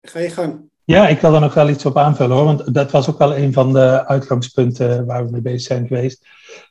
Ga 0.00 0.18
je 0.18 0.30
gang. 0.30 0.70
Ja, 0.90 1.08
ik 1.08 1.20
wil 1.20 1.34
er 1.34 1.40
nog 1.40 1.54
wel 1.54 1.68
iets 1.68 1.86
op 1.86 1.98
aanvullen 1.98 2.36
hoor, 2.36 2.44
want 2.44 2.74
dat 2.74 2.90
was 2.90 3.10
ook 3.10 3.18
wel 3.18 3.36
een 3.36 3.52
van 3.52 3.72
de 3.72 4.06
uitgangspunten 4.06 5.06
waar 5.06 5.24
we 5.24 5.30
mee 5.30 5.40
bezig 5.40 5.60
zijn 5.60 5.86
geweest. 5.86 6.26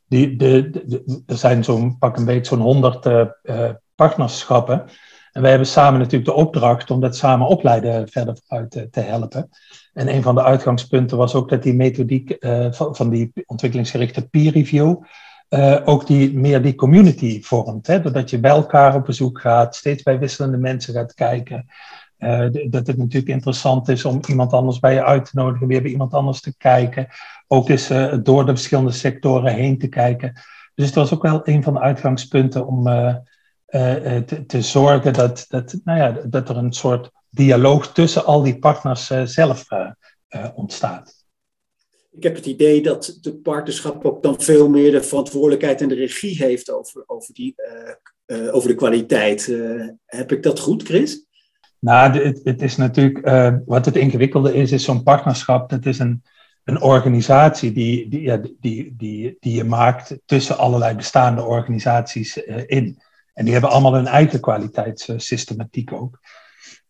Die, 0.08 0.36
de, 0.36 1.22
er 1.26 1.36
zijn 1.36 1.64
zo'n 1.64 1.98
pak 1.98 2.16
een 2.16 2.24
beetje 2.24 2.44
zo'n 2.44 2.60
honderd 2.60 3.06
uh, 3.06 3.70
partnerschappen. 3.94 4.84
En 5.32 5.40
wij 5.40 5.50
hebben 5.50 5.68
samen 5.68 5.98
natuurlijk 5.98 6.30
de 6.30 6.36
opdracht 6.36 6.90
om 6.90 7.00
dat 7.00 7.16
samen 7.16 7.46
opleiden 7.46 8.08
verder 8.08 8.38
uit 8.46 8.70
te, 8.70 8.90
te 8.90 9.00
helpen. 9.00 9.48
En 9.92 10.14
een 10.14 10.22
van 10.22 10.34
de 10.34 10.42
uitgangspunten 10.42 11.16
was 11.16 11.34
ook 11.34 11.48
dat 11.48 11.62
die 11.62 11.74
methodiek 11.74 12.36
van, 12.70 13.10
die 13.10 13.32
ontwikkelingsgerichte 13.46 14.28
peer 14.28 14.52
review 14.52 15.02
ook 15.84 16.06
die, 16.06 16.34
meer 16.34 16.62
die 16.62 16.74
community 16.74 17.42
vormt. 17.42 17.86
Hè? 17.86 18.00
Doordat 18.00 18.30
je 18.30 18.40
bij 18.40 18.50
elkaar 18.50 18.94
op 18.94 19.04
bezoek 19.04 19.40
gaat, 19.40 19.76
steeds 19.76 20.02
bij 20.02 20.18
wisselende 20.18 20.56
mensen 20.56 20.94
gaat 20.94 21.14
kijken. 21.14 21.66
Uh, 22.20 22.46
dat 22.70 22.86
het 22.86 22.96
natuurlijk 22.96 23.32
interessant 23.32 23.88
is 23.88 24.04
om 24.04 24.20
iemand 24.28 24.52
anders 24.52 24.78
bij 24.78 24.94
je 24.94 25.04
uit 25.04 25.24
te 25.24 25.30
nodigen, 25.32 25.66
weer 25.66 25.82
bij 25.82 25.90
iemand 25.90 26.14
anders 26.14 26.40
te 26.40 26.56
kijken. 26.56 27.08
Ook 27.46 27.68
eens 27.68 27.90
uh, 27.90 28.14
door 28.22 28.46
de 28.46 28.52
verschillende 28.52 28.92
sectoren 28.92 29.54
heen 29.54 29.78
te 29.78 29.88
kijken. 29.88 30.32
Dus 30.74 30.86
het 30.86 30.94
was 30.94 31.14
ook 31.14 31.22
wel 31.22 31.40
een 31.44 31.62
van 31.62 31.74
de 31.74 31.80
uitgangspunten 31.80 32.66
om 32.66 32.88
uh, 32.88 33.14
te, 33.66 34.44
te, 34.46 34.62
zorgen 34.62 35.12
dat, 35.12 35.44
dat, 35.48 35.76
nou 35.84 35.98
ja, 35.98 36.20
dat 36.26 36.48
er 36.48 36.56
een 36.56 36.72
soort 36.72 37.10
dialoog 37.30 37.92
tussen 37.92 38.24
al 38.24 38.42
die 38.42 38.58
partners 38.58 39.06
zelf 39.24 39.66
ontstaat. 40.54 41.24
Ik 42.10 42.22
heb 42.22 42.34
het 42.34 42.46
idee 42.46 42.82
dat 42.82 43.18
de 43.20 43.34
partnerschap 43.34 44.04
ook 44.04 44.22
dan 44.22 44.40
veel 44.40 44.68
meer 44.68 44.90
de 44.90 45.02
verantwoordelijkheid 45.02 45.80
en 45.80 45.88
de 45.88 45.94
regie 45.94 46.36
heeft 46.36 46.70
over, 46.70 47.02
over, 47.06 47.34
die, 47.34 47.54
over 48.26 48.68
de 48.68 48.74
kwaliteit. 48.74 49.46
heb 50.04 50.32
ik 50.32 50.42
dat 50.42 50.60
goed, 50.60 50.82
Chris? 50.82 51.28
Nou, 51.80 52.18
het, 52.18 52.40
het 52.44 52.62
is 52.62 52.76
natuurlijk, 52.76 53.26
uh, 53.26 53.54
wat 53.66 53.84
het 53.84 53.96
ingewikkelde 53.96 54.54
is, 54.54 54.72
is 54.72 54.84
zo'n 54.84 55.02
partnerschap, 55.02 55.70
dat 55.70 55.86
is 55.86 55.98
een, 55.98 56.22
een 56.64 56.82
organisatie 56.82 57.72
die, 57.72 58.08
die, 58.08 58.22
ja, 58.22 58.40
die, 58.60 58.94
die, 58.96 59.36
die 59.40 59.54
je 59.54 59.64
maakt 59.64 60.18
tussen 60.26 60.58
allerlei 60.58 60.94
bestaande 60.96 61.42
organisaties 61.42 62.36
uh, 62.36 62.62
in. 62.66 63.02
En 63.34 63.44
die 63.44 63.52
hebben 63.52 63.70
allemaal 63.70 63.94
hun 63.94 64.06
eigen 64.06 64.40
kwaliteitssystematiek 64.40 65.92
ook. 65.92 66.20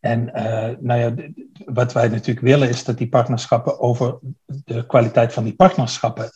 En 0.00 0.30
uh, 0.35 0.68
nou 0.80 1.00
ja, 1.00 1.14
wat 1.64 1.92
wij 1.92 2.09
natuurlijk 2.09 2.47
willen 2.47 2.68
is 2.68 2.85
dat 2.85 2.99
die 2.99 3.09
partnerschappen 3.09 3.80
over 3.80 4.18
de 4.47 4.87
kwaliteit 4.87 5.32
van 5.32 5.44
die 5.44 5.54
partnerschappen, 5.54 6.30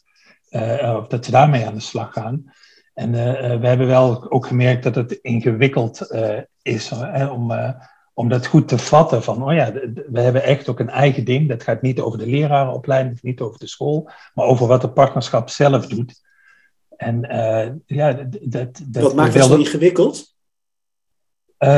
of 0.96 1.06
dat 1.06 1.25
ze 1.25 1.30
daarmee 1.30 1.66
aan 1.66 1.75
de 1.75 1.80
slag 1.80 2.12
gaan. 2.12 2.52
En 2.94 3.12
we 3.61 3.66
hebben 3.66 3.87
wel 3.87 4.30
ook 4.30 4.46
gemerkt 4.46 4.82
dat 4.82 4.94
het 4.94 5.12
ingewikkeld 5.12 6.14
is 6.62 6.92
om 7.30 7.52
om 8.14 8.28
dat 8.28 8.47
goed 8.47 8.68
te 8.68 8.78
vatten 8.78 9.23
van, 9.23 9.44
oh 9.44 9.54
ja, 9.54 9.73
we 10.11 10.21
hebben 10.21 10.42
echt 10.42 10.68
ook 10.68 10.80
een 10.80 10.90
eigen 10.90 11.25
ding. 11.25 11.49
Dat 11.49 11.62
gaat 11.62 11.83
niet 11.83 12.00
over 12.00 12.18
de 12.18 12.26
lerarenopleiding, 12.26 13.18
niet 13.23 13.40
over 13.40 13.59
de 13.59 13.68
school, 13.68 14.11
maar 14.35 14.47
over 14.47 14.66
wat 14.66 14.80
de 14.80 14.88
partnerschap 14.88 15.49
zelf 15.49 15.87
doet. 15.87 16.23
En 16.97 17.25
uh, 17.30 17.68
ja, 17.87 18.12
dat, 18.12 18.80
dat... 18.85 19.02
Wat 19.02 19.14
maakt 19.14 19.35
het 19.35 19.44
zo 19.44 19.56
ingewikkeld? 19.56 20.35
Uh, 21.59 21.71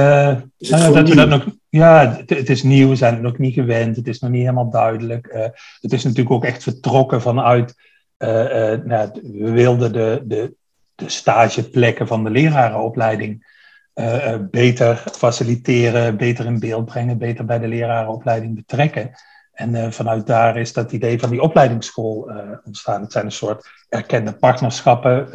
nou, 0.59 0.93
dat 0.93 1.09
we 1.09 1.14
dat 1.14 1.28
nog, 1.28 1.47
ja, 1.69 2.23
het, 2.26 2.50
is 2.50 2.62
nieuw, 2.62 2.88
we 2.88 2.97
zijn 2.97 3.14
het 3.14 3.23
nog 3.23 3.38
niet 3.38 3.55
gewend, 3.55 3.97
het 3.97 4.09
is 4.09 4.19
nog 4.19 4.31
niet 4.31 4.40
helemaal 4.40 4.71
duidelijk. 4.71 5.26
Uh, 5.26 5.45
het 5.81 5.93
is 5.93 6.05
natuurlijk 6.05 6.35
ook 6.35 6.45
echt 6.45 6.62
vertrokken 6.62 7.21
vanuit, 7.21 7.75
nou, 8.19 9.11
we 9.23 9.50
wilden 9.50 9.93
de, 9.93 10.23
de, 10.25 10.55
de 10.95 11.09
stageplekken 11.09 12.07
van 12.07 12.25
de 12.25 12.31
lerarenopleiding 12.31 13.55
uh, 13.97 14.35
beter 14.50 15.05
faciliteren, 15.12 16.17
beter 16.17 16.47
in 16.47 16.59
beeld 16.59 16.85
brengen, 16.85 17.19
beter 17.19 17.45
bij 17.45 17.59
de 17.59 17.69
lerarenopleiding 17.69 18.55
betrekken. 18.55 19.11
En 19.53 19.75
uh, 19.75 19.91
vanuit 19.91 20.26
daar 20.26 20.57
is 20.57 20.73
dat 20.73 20.93
idee 20.93 21.19
van 21.19 21.31
die 21.31 21.41
opleidingsschool 21.41 22.31
ontstaan. 22.65 23.03
Het 23.03 23.12
zijn 23.12 23.25
een 23.25 23.33
soort 23.33 23.67
erkende 23.88 24.33
partnerschappen 24.33 25.29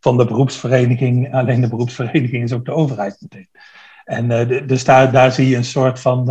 van 0.00 0.16
de 0.16 0.24
beroepsvereniging. 0.24 1.34
Alleen 1.34 1.60
de 1.60 1.68
beroepsvereniging 1.68 2.42
is 2.42 2.52
ook 2.52 2.64
de 2.64 2.72
overheid 2.72 3.16
meteen. 3.20 3.48
En 4.04 4.48
dus 4.66 4.84
daar, 4.84 5.32
zie 5.32 5.48
je 5.48 5.56
een 5.56 5.64
soort 5.64 6.00
van. 6.00 6.24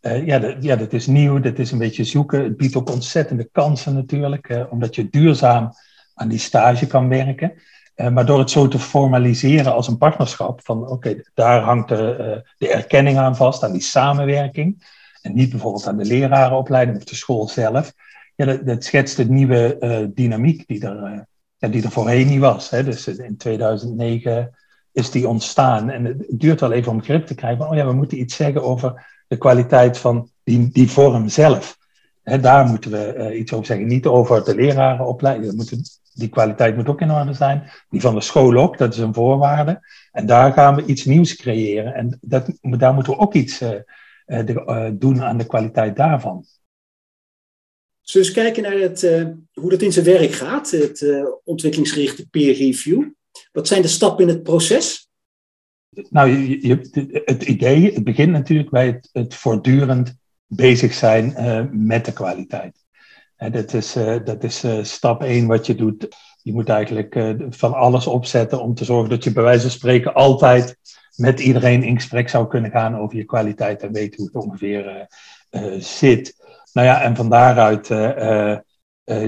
ja, 0.00 0.38
de, 0.38 0.56
ja, 0.60 0.76
dat 0.76 0.92
is 0.92 1.06
nieuw, 1.06 1.40
dat 1.40 1.58
is 1.58 1.70
een 1.70 1.78
beetje 1.78 2.04
zoeken. 2.04 2.42
Het 2.42 2.56
biedt 2.56 2.76
ook 2.76 2.90
ontzettende 2.90 3.48
kansen 3.52 3.94
natuurlijk, 3.94 4.66
omdat 4.70 4.94
je 4.94 5.10
duurzaam 5.10 5.70
aan 6.14 6.28
die 6.28 6.38
stage 6.38 6.86
kan 6.86 7.08
werken. 7.08 7.52
Uh, 7.96 8.08
maar 8.08 8.26
door 8.26 8.38
het 8.38 8.50
zo 8.50 8.68
te 8.68 8.78
formaliseren 8.78 9.72
als 9.72 9.88
een 9.88 9.98
partnerschap, 9.98 10.60
van 10.64 10.88
oké, 10.88 11.22
daar 11.34 11.60
hangt 11.60 11.88
de, 11.88 12.16
uh, 12.18 12.50
de 12.58 12.72
erkenning 12.72 13.18
aan 13.18 13.36
vast, 13.36 13.62
aan 13.62 13.72
die 13.72 13.82
samenwerking. 13.82 14.84
En 15.22 15.34
niet 15.34 15.50
bijvoorbeeld 15.50 15.86
aan 15.86 15.96
de 15.96 16.04
lerarenopleiding 16.04 16.96
of 16.96 17.04
de 17.04 17.14
school 17.14 17.48
zelf. 17.48 17.92
Ja, 18.36 18.44
dat, 18.44 18.66
dat 18.66 18.84
schetst 18.84 19.16
de 19.16 19.24
nieuwe 19.24 19.76
uh, 19.80 20.06
dynamiek 20.14 20.66
die 20.66 20.86
er, 20.86 21.26
die 21.70 21.82
er 21.82 21.90
voorheen 21.90 22.26
niet 22.26 22.40
was. 22.40 22.70
Hè. 22.70 22.84
Dus 22.84 23.06
in 23.06 23.36
2009 23.36 24.50
is 24.92 25.10
die 25.10 25.28
ontstaan. 25.28 25.90
En 25.90 26.04
het 26.04 26.26
duurt 26.28 26.60
wel 26.60 26.72
even 26.72 26.92
om 26.92 27.02
grip 27.02 27.26
te 27.26 27.34
krijgen. 27.34 27.68
oh 27.68 27.74
ja, 27.74 27.86
we 27.86 27.92
moeten 27.92 28.18
iets 28.18 28.36
zeggen 28.36 28.62
over 28.62 29.06
de 29.28 29.36
kwaliteit 29.36 29.98
van 29.98 30.30
die, 30.42 30.68
die 30.68 30.90
vorm 30.90 31.28
zelf. 31.28 31.78
Hè, 32.22 32.40
daar 32.40 32.66
moeten 32.66 32.90
we 32.90 33.34
iets 33.36 33.52
over 33.52 33.66
zeggen. 33.66 33.86
Niet 33.86 34.06
over 34.06 34.44
de 34.44 34.54
lerarenopleiding. 34.54 35.50
We 35.50 35.56
moeten 35.56 35.82
die 36.14 36.28
kwaliteit 36.28 36.76
moet 36.76 36.88
ook 36.88 37.00
in 37.00 37.10
orde 37.10 37.32
zijn. 37.32 37.70
Die 37.88 38.00
van 38.00 38.14
de 38.14 38.20
school 38.20 38.56
ook, 38.56 38.78
dat 38.78 38.92
is 38.94 38.98
een 38.98 39.14
voorwaarde. 39.14 39.80
En 40.12 40.26
daar 40.26 40.52
gaan 40.52 40.74
we 40.74 40.84
iets 40.84 41.04
nieuws 41.04 41.36
creëren. 41.36 41.94
En 41.94 42.18
dat, 42.20 42.50
daar 42.60 42.94
moeten 42.94 43.12
we 43.12 43.18
ook 43.18 43.34
iets 43.34 43.62
uh, 43.62 43.70
de, 44.26 44.62
uh, 44.66 44.90
doen 44.92 45.22
aan 45.22 45.38
de 45.38 45.46
kwaliteit 45.46 45.96
daarvan. 45.96 46.44
Zullen 48.00 48.28
we 48.28 48.34
eens 48.34 48.44
kijken 48.44 48.62
naar 48.62 48.80
het, 48.80 49.00
hoe 49.52 49.70
dat 49.70 49.82
in 49.82 49.92
zijn 49.92 50.04
werk 50.04 50.32
gaat, 50.32 50.70
het 50.70 51.06
ontwikkelingsgerichte 51.44 52.28
peer 52.28 52.54
review? 52.54 53.04
Wat 53.52 53.68
zijn 53.68 53.82
de 53.82 53.88
stappen 53.88 54.28
in 54.28 54.34
het 54.34 54.42
proces? 54.42 55.08
Nou, 56.10 56.28
je, 56.28 56.66
je, 56.66 57.22
het 57.24 57.42
idee, 57.42 57.92
het 57.92 58.04
begint 58.04 58.32
natuurlijk 58.32 58.70
bij 58.70 58.86
het, 58.86 59.08
het 59.12 59.34
voortdurend 59.34 60.14
bezig 60.46 60.94
zijn 60.94 61.34
met 61.72 62.04
de 62.04 62.12
kwaliteit 62.12 62.83
dat 63.36 63.72
is, 63.72 63.96
uh, 63.96 64.16
dat 64.24 64.62
uh, 64.64 64.82
stap 64.82 65.22
1 65.22 65.46
wat 65.46 65.66
je 65.66 65.74
doet. 65.74 66.08
Je 66.42 66.52
moet 66.52 66.68
eigenlijk 66.68 67.14
uh, 67.14 67.34
van 67.50 67.74
alles 67.74 68.06
opzetten 68.06 68.62
om 68.62 68.74
te 68.74 68.84
zorgen 68.84 69.10
dat 69.10 69.24
je 69.24 69.32
bij 69.32 69.42
wijze 69.42 69.60
van 69.60 69.70
spreken 69.70 70.14
altijd 70.14 70.76
met 71.16 71.40
iedereen 71.40 71.82
in 71.82 71.94
gesprek 71.94 72.28
zou 72.28 72.46
kunnen 72.46 72.70
gaan 72.70 72.96
over 72.96 73.16
je 73.16 73.24
kwaliteit 73.24 73.82
en 73.82 73.92
weten 73.92 74.16
hoe 74.16 74.26
het 74.26 74.44
ongeveer 74.44 75.08
zit. 75.78 76.34
Nou 76.72 76.86
ja, 76.86 77.02
en 77.02 77.16
van 77.16 77.28
daaruit 77.28 77.88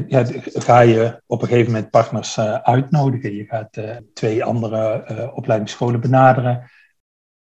ja, 0.09 0.25
ga 0.43 0.81
je 0.81 1.23
op 1.27 1.43
een 1.43 1.49
gegeven 1.49 1.73
moment 1.73 1.91
partners 1.91 2.39
uitnodigen. 2.63 3.35
Je 3.35 3.45
gaat 3.45 3.79
twee 4.15 4.45
andere 4.45 5.33
opleidingsscholen 5.35 6.01
benaderen. 6.01 6.71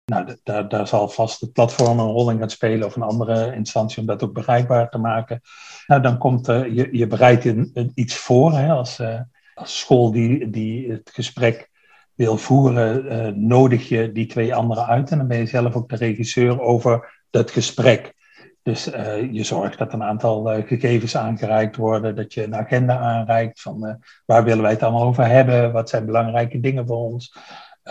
Nou, 0.05 0.35
daar, 0.43 0.67
daar 0.69 0.87
zal 0.87 1.09
vast 1.09 1.41
het 1.41 1.53
platform 1.53 1.99
een 1.99 2.11
rol 2.11 2.29
in 2.29 2.39
gaan 2.39 2.49
spelen 2.49 2.87
of 2.87 2.95
een 2.95 3.01
andere 3.01 3.55
instantie 3.55 3.99
om 3.99 4.05
dat 4.05 4.23
ook 4.23 4.33
bereikbaar 4.33 4.89
te 4.89 4.97
maken. 4.97 5.41
Nou, 5.87 6.01
dan 6.01 6.17
komt 6.17 6.49
uh, 6.49 6.75
je, 6.75 6.89
je 6.91 7.07
bereidt 7.07 7.45
in, 7.45 7.91
iets 7.95 8.15
voor 8.15 8.53
hè, 8.53 8.71
als, 8.71 8.99
uh, 8.99 9.19
als 9.53 9.79
school 9.79 10.11
die, 10.11 10.49
die 10.49 10.91
het 10.91 11.09
gesprek 11.13 11.69
wil 12.15 12.37
voeren, 12.37 13.05
uh, 13.05 13.27
nodig 13.35 13.89
je 13.89 14.11
die 14.11 14.25
twee 14.25 14.55
anderen 14.55 14.85
uit 14.85 15.11
en 15.11 15.17
dan 15.17 15.27
ben 15.27 15.37
je 15.37 15.45
zelf 15.45 15.75
ook 15.75 15.89
de 15.89 15.95
regisseur 15.95 16.61
over 16.61 17.21
dat 17.29 17.51
gesprek. 17.51 18.13
Dus 18.61 18.83
je 19.31 19.43
zorgt 19.43 19.77
dat 19.77 19.93
een 19.93 20.03
aantal 20.03 20.63
gegevens 20.65 21.17
aangereikt 21.17 21.75
worden, 21.75 22.15
dat 22.15 22.33
je 22.33 22.43
een 22.43 22.55
agenda 22.55 22.97
aanreikt 22.97 23.61
van 23.61 23.99
waar 24.25 24.43
willen 24.43 24.61
wij 24.61 24.71
het 24.71 24.83
allemaal 24.83 25.03
over 25.03 25.25
hebben, 25.27 25.71
wat 25.71 25.89
zijn 25.89 26.05
belangrijke 26.05 26.59
dingen 26.59 26.87
voor 26.87 26.97
ons. 26.97 27.35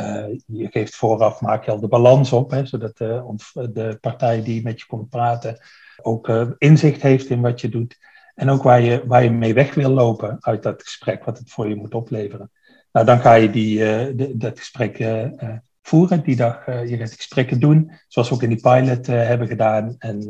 Uh, 0.00 0.24
je 0.46 0.68
geeft 0.70 0.94
vooraf, 0.94 1.40
maak 1.40 1.64
je 1.64 1.70
al 1.70 1.80
de 1.80 1.88
balans 1.88 2.32
op, 2.32 2.50
hè, 2.50 2.66
zodat 2.66 2.96
de, 2.96 3.70
de 3.72 3.98
partij 4.00 4.42
die 4.42 4.62
met 4.62 4.80
je 4.80 4.86
komt 4.86 5.10
praten 5.10 5.58
ook 6.02 6.28
uh, 6.28 6.50
inzicht 6.58 7.02
heeft 7.02 7.28
in 7.28 7.40
wat 7.40 7.60
je 7.60 7.68
doet. 7.68 7.98
En 8.34 8.50
ook 8.50 8.62
waar 8.62 8.80
je, 8.80 9.02
waar 9.06 9.22
je 9.22 9.30
mee 9.30 9.54
weg 9.54 9.74
wil 9.74 9.90
lopen 9.90 10.36
uit 10.40 10.62
dat 10.62 10.82
gesprek, 10.82 11.24
wat 11.24 11.38
het 11.38 11.50
voor 11.50 11.68
je 11.68 11.74
moet 11.74 11.94
opleveren. 11.94 12.50
Nou, 12.92 13.06
dan 13.06 13.20
ga 13.20 13.34
je 13.34 13.50
die, 13.50 13.78
uh, 13.78 14.16
de, 14.16 14.36
dat 14.36 14.58
gesprek 14.58 15.04
voeren. 15.82 16.22
Die 16.22 16.36
dag, 16.36 16.66
je 16.66 16.96
gaat 16.96 17.14
gesprekken 17.14 17.60
doen, 17.60 17.92
zoals 18.08 18.28
we 18.28 18.34
ook 18.34 18.42
in 18.42 18.48
die 18.48 18.60
pilot 18.60 19.06
hebben 19.06 19.48
gedaan. 19.48 19.94
En 19.98 20.26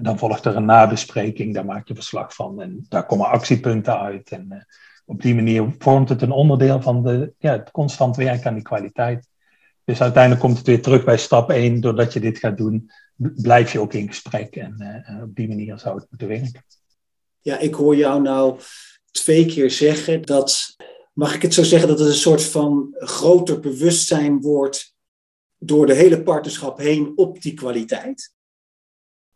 dan 0.00 0.18
volgt 0.18 0.44
er 0.44 0.56
een 0.56 0.64
nabespreking, 0.64 1.54
daar 1.54 1.64
maak 1.64 1.88
je 1.88 1.94
verslag 1.94 2.34
van. 2.34 2.62
En 2.62 2.86
daar 2.88 3.06
komen 3.06 3.28
actiepunten 3.28 4.00
uit. 4.00 4.30
En 4.30 4.66
op 5.08 5.22
die 5.22 5.34
manier 5.34 5.74
vormt 5.78 6.08
het 6.08 6.22
een 6.22 6.30
onderdeel 6.30 6.82
van 6.82 7.02
de, 7.02 7.32
ja, 7.38 7.52
het 7.52 7.70
constant 7.70 8.16
werken 8.16 8.46
aan 8.46 8.54
die 8.54 8.62
kwaliteit. 8.62 9.28
Dus 9.84 10.00
uiteindelijk 10.00 10.42
komt 10.42 10.56
het 10.56 10.66
weer 10.66 10.82
terug 10.82 11.04
bij 11.04 11.18
stap 11.18 11.50
1. 11.50 11.80
Doordat 11.80 12.12
je 12.12 12.20
dit 12.20 12.38
gaat 12.38 12.56
doen, 12.56 12.90
blijf 13.16 13.72
je 13.72 13.80
ook 13.80 13.92
in 13.92 14.08
gesprek. 14.08 14.56
En 14.56 15.04
uh, 15.10 15.22
op 15.22 15.34
die 15.34 15.48
manier 15.48 15.78
zou 15.78 15.98
het 15.98 16.06
moeten 16.10 16.28
werken. 16.28 16.64
Ja, 17.40 17.58
ik 17.58 17.74
hoor 17.74 17.96
jou 17.96 18.22
nou 18.22 18.60
twee 19.10 19.46
keer 19.46 19.70
zeggen 19.70 20.22
dat 20.22 20.76
mag 21.12 21.34
ik 21.34 21.42
het 21.42 21.54
zo 21.54 21.62
zeggen 21.62 21.88
dat 21.88 21.98
het 21.98 22.08
een 22.08 22.14
soort 22.14 22.42
van 22.42 22.94
groter 22.98 23.60
bewustzijn 23.60 24.40
wordt 24.40 24.94
door 25.58 25.86
de 25.86 25.94
hele 25.94 26.22
partnerschap 26.22 26.78
heen 26.78 27.12
op 27.14 27.42
die 27.42 27.54
kwaliteit? 27.54 28.32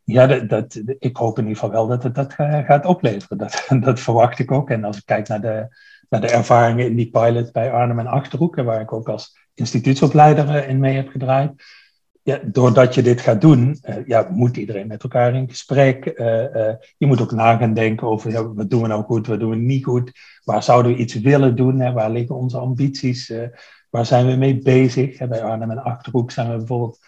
Ja, 0.05 0.27
dat, 0.27 0.49
dat, 0.49 0.83
ik 0.99 1.17
hoop 1.17 1.39
in 1.39 1.47
ieder 1.47 1.59
geval 1.59 1.75
wel 1.75 1.87
dat 1.87 2.03
het 2.03 2.15
dat 2.15 2.33
gaat 2.33 2.87
opleveren. 2.87 3.39
Dat, 3.39 3.67
dat 3.85 4.01
verwacht 4.01 4.39
ik 4.39 4.51
ook. 4.51 4.71
En 4.71 4.85
als 4.85 4.97
ik 4.97 5.07
kijk 5.07 5.29
naar 5.29 5.41
de, 5.41 5.77
naar 6.09 6.21
de 6.21 6.31
ervaringen 6.31 6.87
in 6.87 6.97
die 6.97 7.11
pilot 7.11 7.53
bij 7.53 7.73
Arnhem 7.73 7.99
en 7.99 8.07
Achterhoek, 8.07 8.57
waar 8.57 8.81
ik 8.81 8.93
ook 8.93 9.09
als 9.09 9.39
instituutsopleider 9.55 10.49
eh, 10.49 10.69
in 10.69 10.79
mee 10.79 10.95
heb 10.95 11.09
gedraaid. 11.09 11.51
Ja, 12.25 12.41
doordat 12.45 12.95
je 12.95 13.03
dit 13.03 13.21
gaat 13.21 13.41
doen, 13.41 13.79
uh, 13.85 13.97
ja, 14.07 14.29
moet 14.31 14.57
iedereen 14.57 14.87
met 14.87 15.03
elkaar 15.03 15.35
in 15.35 15.49
gesprek. 15.49 16.05
Je 16.97 17.07
moet 17.07 17.21
ook 17.21 17.33
na 17.33 17.57
gaan 17.57 17.75
denken 17.75 18.07
over 18.07 18.55
wat 18.55 18.71
doen 18.71 18.83
we 18.83 18.89
nou 18.89 19.03
goed, 19.03 19.27
wat 19.27 19.41
doen 19.41 19.51
we 19.51 19.57
niet 19.57 19.85
goed. 19.85 20.13
Waar 20.45 20.63
zouden 20.63 20.93
we 20.93 20.99
iets 20.99 21.15
willen 21.15 21.57
doen? 21.57 21.81
Hè? 21.81 21.93
Waar 21.93 22.11
liggen 22.11 22.37
onze 22.37 22.59
ambities? 22.59 23.33
waar 23.93 24.07
zijn 24.07 24.27
we 24.27 24.37
mee 24.37 24.59
bezig? 24.59 25.29
Bij 25.29 25.43
Arnhem 25.43 25.71
en 25.71 25.83
Achterhoek 25.83 26.31
zijn 26.31 26.51
we 26.51 26.57
bijvoorbeeld 26.57 26.99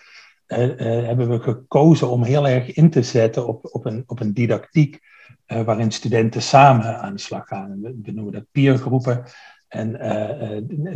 hebben 0.46 1.28
we 1.28 1.40
gekozen 1.40 2.10
om 2.10 2.22
heel 2.22 2.48
erg 2.48 2.72
in 2.72 2.90
te 2.90 3.02
zetten 3.02 3.46
op, 3.46 3.68
op, 3.72 3.84
een, 3.84 4.04
op 4.06 4.20
een 4.20 4.34
didactiek 4.34 5.00
uh, 5.46 5.62
waarin 5.62 5.90
studenten 5.90 6.42
samen 6.42 7.00
aan 7.00 7.12
de 7.12 7.20
slag 7.20 7.46
gaan. 7.46 7.80
We, 7.80 8.12
noemen 8.12 8.32
dat 8.32 8.46
peergroepen. 8.52 9.24
En 9.68 9.92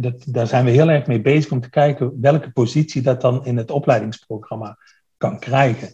dat, 0.01 0.25
daar 0.27 0.47
zijn 0.47 0.65
we 0.65 0.71
heel 0.71 0.91
erg 0.91 1.07
mee 1.07 1.21
bezig 1.21 1.53
om 1.53 1.61
te 1.61 1.71
kijken 1.71 2.21
welke 2.21 2.51
positie 2.51 3.03
dat 3.03 3.21
dan 3.21 3.45
in 3.45 3.57
het 3.57 3.71
opleidingsprogramma 3.71 4.79
kan 5.17 5.39
krijgen. 5.39 5.89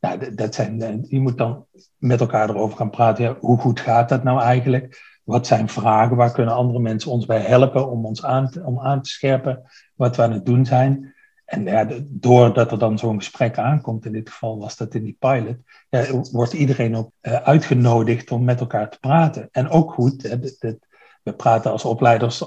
Nou, 0.00 0.34
dat 0.34 0.54
zijn, 0.54 1.04
je 1.08 1.20
moet 1.20 1.38
dan 1.38 1.66
met 1.96 2.20
elkaar 2.20 2.50
erover 2.50 2.76
gaan 2.76 2.90
praten. 2.90 3.36
Hoe 3.40 3.58
goed 3.58 3.80
gaat 3.80 4.08
dat 4.08 4.24
nou 4.24 4.40
eigenlijk? 4.40 5.18
Wat 5.24 5.46
zijn 5.46 5.68
vragen? 5.68 6.16
Waar 6.16 6.32
kunnen 6.32 6.54
andere 6.54 6.78
mensen 6.78 7.10
ons 7.10 7.26
bij 7.26 7.40
helpen 7.40 7.90
om 7.90 8.06
ons 8.06 8.24
aan 8.24 8.50
om 8.64 8.80
aan 8.80 9.02
te 9.02 9.10
scherpen 9.10 9.62
wat 9.94 10.16
we 10.16 10.22
aan 10.22 10.32
het 10.32 10.46
doen 10.46 10.66
zijn? 10.66 11.14
En 11.46 11.64
ja, 11.64 11.88
doordat 12.04 12.72
er 12.72 12.78
dan 12.78 12.98
zo'n 12.98 13.18
gesprek 13.18 13.58
aankomt, 13.58 14.04
in 14.06 14.12
dit 14.12 14.30
geval 14.30 14.58
was 14.58 14.76
dat 14.76 14.94
in 14.94 15.02
die 15.02 15.16
pilot, 15.18 15.56
ja, 15.88 16.04
wordt 16.32 16.52
iedereen 16.52 16.96
ook 16.96 17.10
uh, 17.22 17.34
uitgenodigd 17.34 18.30
om 18.30 18.44
met 18.44 18.60
elkaar 18.60 18.90
te 18.90 18.98
praten. 18.98 19.48
En 19.52 19.68
ook 19.68 19.92
goed, 19.92 20.22
we 21.22 21.32
praten 21.36 21.70
als 21.70 21.84
opleiders 21.84 22.44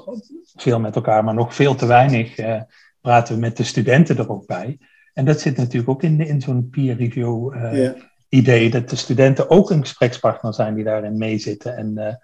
veel 0.55 0.79
met 0.79 0.95
elkaar, 0.95 1.23
maar 1.23 1.33
nog 1.33 1.55
veel 1.55 1.75
te 1.75 1.85
weinig 1.85 2.37
uh, 2.37 2.61
praten 3.01 3.33
we 3.33 3.39
met 3.39 3.57
de 3.57 3.63
studenten 3.63 4.17
er 4.17 4.31
ook 4.31 4.45
bij. 4.45 4.77
En 5.13 5.25
dat 5.25 5.39
zit 5.39 5.57
natuurlijk 5.57 5.89
ook 5.89 6.03
in, 6.03 6.27
in 6.27 6.41
zo'n 6.41 6.69
peer 6.69 6.95
review 6.95 7.55
uh, 7.55 7.89
idee, 8.29 8.69
dat 8.69 8.89
de 8.89 8.95
studenten 8.95 9.49
ook 9.49 9.69
een 9.69 9.81
gesprekspartner 9.81 10.53
zijn 10.53 10.73
die 10.73 10.83
daarin 10.83 11.17
meezitten. 11.17 11.77
En 11.77 12.19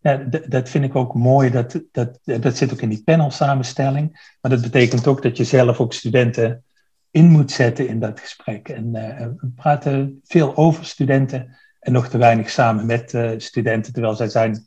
ja, 0.00 0.16
dat 0.48 0.68
vind 0.68 0.84
ik 0.84 0.96
ook 0.96 1.14
mooi. 1.14 1.50
Dat, 1.50 1.80
dat, 1.92 2.18
dat 2.22 2.56
zit 2.56 2.72
ook 2.72 2.80
in 2.80 2.88
die 2.88 3.02
panel 3.04 3.30
samenstelling. 3.30 4.34
Maar 4.40 4.50
dat 4.50 4.60
betekent 4.60 5.06
ook 5.06 5.22
dat 5.22 5.36
je 5.36 5.44
zelf 5.44 5.80
ook 5.80 5.92
studenten 5.92 6.64
in 7.10 7.30
moet 7.30 7.50
zetten 7.50 7.88
in 7.88 8.00
dat 8.00 8.20
gesprek. 8.20 8.68
En 8.68 8.94
uh, 8.94 9.26
we 9.36 9.48
praten 9.56 10.20
veel 10.24 10.56
over 10.56 10.84
studenten 10.84 11.56
en 11.80 11.92
nog 11.92 12.08
te 12.08 12.18
weinig 12.18 12.50
samen 12.50 12.86
met 12.86 13.12
uh, 13.12 13.30
studenten. 13.36 13.92
Terwijl 13.92 14.14
zij 14.14 14.28
zijn 14.28 14.66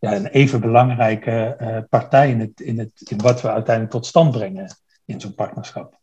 ja, 0.00 0.14
een 0.16 0.26
even 0.26 0.60
belangrijke 0.60 1.56
uh, 1.60 1.78
partij 1.88 2.30
in, 2.30 2.40
het, 2.40 2.60
in, 2.60 2.78
het, 2.78 2.92
in 3.10 3.18
wat 3.18 3.40
we 3.42 3.50
uiteindelijk 3.50 3.94
tot 3.94 4.06
stand 4.06 4.30
brengen 4.30 4.76
in 5.04 5.20
zo'n 5.20 5.34
partnerschap. 5.34 6.00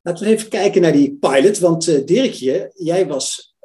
Laten 0.00 0.24
we 0.24 0.32
even 0.32 0.48
kijken 0.48 0.82
naar 0.82 0.92
die 0.92 1.16
pilot. 1.20 1.58
Want 1.58 2.06
Dirkje, 2.06 2.70
jij 2.74 3.06
was 3.06 3.55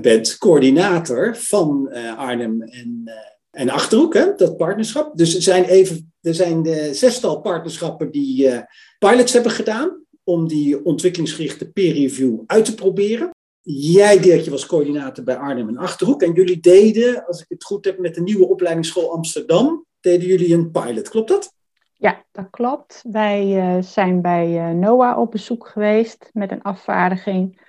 bent 0.00 0.38
coördinator 0.38 1.36
van 1.36 1.88
uh, 1.92 2.18
Arnhem 2.18 2.62
en, 2.62 3.02
uh, 3.04 3.12
en 3.50 3.70
Achterhoek, 3.70 4.14
hè, 4.14 4.34
dat 4.34 4.56
partnerschap. 4.56 5.16
Dus 5.16 5.34
er 5.34 5.42
zijn, 5.42 5.64
even, 5.64 6.12
er 6.20 6.34
zijn 6.34 6.62
de 6.62 6.94
zestal 6.94 7.40
partnerschappen 7.40 8.10
die 8.10 8.50
pilots 8.98 9.32
hebben 9.32 9.52
gedaan 9.52 10.04
om 10.24 10.48
die 10.48 10.84
ontwikkelingsgerichte 10.84 11.70
peer 11.70 11.92
review 11.92 12.40
uit 12.46 12.64
te 12.64 12.74
proberen. 12.74 13.30
Jij, 13.62 14.20
Dirkje, 14.20 14.50
was 14.50 14.66
coördinator 14.66 15.24
bij 15.24 15.36
Arnhem 15.36 15.68
en 15.68 15.76
Achterhoek. 15.76 16.22
En 16.22 16.32
jullie 16.32 16.60
deden, 16.60 17.26
als 17.26 17.40
ik 17.40 17.46
het 17.48 17.64
goed 17.64 17.84
heb, 17.84 17.98
met 17.98 18.14
de 18.14 18.22
nieuwe 18.22 18.48
opleidingsschool 18.48 19.12
Amsterdam, 19.12 19.84
deden 20.00 20.28
jullie 20.28 20.54
een 20.54 20.70
pilot. 20.70 21.08
Klopt 21.08 21.28
dat? 21.28 21.52
Ja, 21.94 22.24
dat 22.32 22.46
klopt. 22.50 23.02
Wij 23.10 23.78
zijn 23.82 24.20
bij 24.20 24.72
NOAA 24.72 25.20
op 25.20 25.30
bezoek 25.30 25.68
geweest 25.68 26.30
met 26.32 26.50
een 26.50 26.62
afvaardiging 26.62 27.60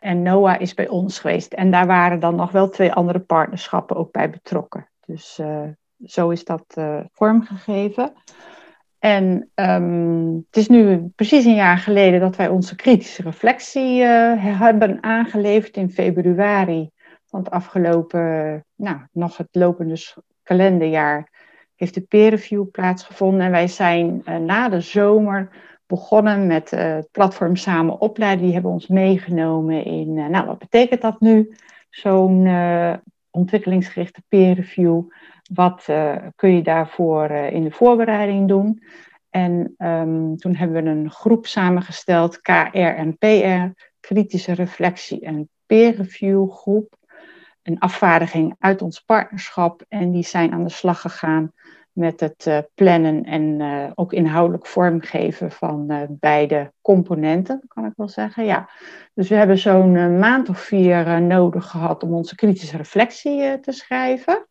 en 0.00 0.22
Noah 0.22 0.60
is 0.60 0.74
bij 0.74 0.88
ons 0.88 1.18
geweest. 1.18 1.52
En 1.52 1.70
daar 1.70 1.86
waren 1.86 2.20
dan 2.20 2.34
nog 2.34 2.50
wel 2.50 2.68
twee 2.68 2.92
andere 2.92 3.18
partnerschappen 3.18 3.96
ook 3.96 4.12
bij 4.12 4.30
betrokken. 4.30 4.88
Dus 5.06 5.38
uh, 5.40 5.62
zo 6.04 6.30
is 6.30 6.44
dat 6.44 6.64
uh, 6.78 7.00
vormgegeven. 7.12 8.12
En 8.98 9.50
um, 9.54 10.34
het 10.46 10.56
is 10.56 10.68
nu 10.68 11.12
precies 11.16 11.44
een 11.44 11.54
jaar 11.54 11.78
geleden 11.78 12.20
dat 12.20 12.36
wij 12.36 12.48
onze 12.48 12.76
kritische 12.76 13.22
reflectie 13.22 14.00
uh, 14.00 14.44
hebben 14.44 15.02
aangeleverd 15.02 15.76
in 15.76 15.90
februari 15.90 16.90
van 17.26 17.40
het 17.40 17.50
afgelopen, 17.50 18.64
nou, 18.74 18.98
nog 19.12 19.36
het 19.36 19.48
lopende 19.50 19.96
kalenderjaar, 20.42 21.28
heeft 21.76 21.94
de 21.94 22.00
peer 22.00 22.30
review 22.30 22.70
plaatsgevonden. 22.70 23.40
En 23.40 23.50
wij 23.50 23.68
zijn 23.68 24.22
na 24.46 24.68
de 24.68 24.80
zomer 24.80 25.50
begonnen 25.90 26.46
met 26.46 26.72
uh, 26.72 26.80
het 26.80 27.08
platform 27.10 27.56
Samen 27.56 28.00
Opleiden. 28.00 28.44
Die 28.44 28.52
hebben 28.52 28.70
ons 28.70 28.86
meegenomen 28.86 29.84
in, 29.84 30.16
uh, 30.16 30.26
nou 30.26 30.46
wat 30.46 30.58
betekent 30.58 31.00
dat 31.00 31.20
nu? 31.20 31.54
Zo'n 31.90 32.44
uh, 32.44 32.94
ontwikkelingsgerichte 33.30 34.22
peer 34.28 34.54
review. 34.54 35.02
Wat 35.52 35.84
kun 36.36 36.54
je 36.54 36.62
daarvoor 36.62 37.30
in 37.30 37.64
de 37.64 37.70
voorbereiding 37.70 38.48
doen? 38.48 38.82
En 39.30 39.74
um, 39.78 40.36
toen 40.36 40.54
hebben 40.54 40.84
we 40.84 40.90
een 40.90 41.10
groep 41.10 41.46
samengesteld, 41.46 42.40
KR 42.40 42.76
en 42.76 43.18
PR, 43.18 43.82
kritische 44.00 44.52
reflectie 44.52 45.20
en 45.20 45.48
peer 45.66 45.96
review 45.96 46.50
groep. 46.50 46.94
Een 47.62 47.78
afvaardiging 47.78 48.54
uit 48.58 48.82
ons 48.82 49.00
partnerschap 49.00 49.84
en 49.88 50.10
die 50.10 50.22
zijn 50.22 50.52
aan 50.52 50.64
de 50.64 50.70
slag 50.70 51.00
gegaan 51.00 51.52
met 51.92 52.20
het 52.20 52.46
uh, 52.48 52.58
plannen 52.74 53.24
en 53.24 53.42
uh, 53.42 53.90
ook 53.94 54.12
inhoudelijk 54.12 54.66
vormgeven 54.66 55.50
van 55.50 55.86
uh, 55.88 56.02
beide 56.08 56.72
componenten, 56.82 57.62
kan 57.68 57.84
ik 57.84 57.92
wel 57.96 58.08
zeggen. 58.08 58.44
Ja. 58.44 58.70
Dus 59.14 59.28
we 59.28 59.34
hebben 59.34 59.58
zo'n 59.58 60.18
maand 60.18 60.48
of 60.48 60.58
vier 60.58 61.22
nodig 61.22 61.66
gehad 61.66 62.02
om 62.02 62.14
onze 62.14 62.34
kritische 62.34 62.76
reflectie 62.76 63.60
te 63.60 63.72
schrijven. 63.72 64.46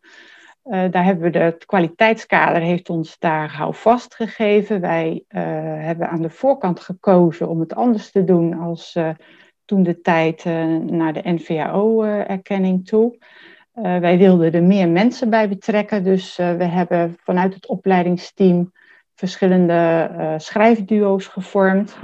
daar 0.63 1.03
hebben 1.03 1.23
we 1.23 1.29
de, 1.29 1.39
het 1.39 1.65
kwaliteitskader 1.65 2.61
heeft 2.61 2.89
ons 2.89 3.19
daar 3.19 3.51
houvast 3.53 4.15
gegeven. 4.15 4.81
Wij 4.81 5.23
hebben 5.27 6.09
aan 6.09 6.21
de 6.21 6.29
voorkant 6.29 6.79
gekozen 6.79 7.49
om 7.49 7.59
het 7.59 7.75
anders 7.75 8.11
te 8.11 8.23
doen 8.23 8.53
als 8.53 8.97
toen 9.65 9.83
de 9.83 10.01
tijd 10.01 10.45
naar 10.85 11.13
de 11.13 11.21
NVAO-erkenning 11.23 12.87
toe. 12.87 13.17
Uh, 13.83 13.97
wij 13.97 14.17
wilden 14.17 14.53
er 14.53 14.63
meer 14.63 14.89
mensen 14.89 15.29
bij 15.29 15.49
betrekken, 15.49 16.03
dus 16.03 16.39
uh, 16.39 16.55
we 16.55 16.63
hebben 16.63 17.15
vanuit 17.23 17.53
het 17.53 17.67
opleidingsteam 17.67 18.71
verschillende 19.15 20.09
uh, 20.17 20.33
schrijfduo's 20.37 21.27
gevormd. 21.27 21.97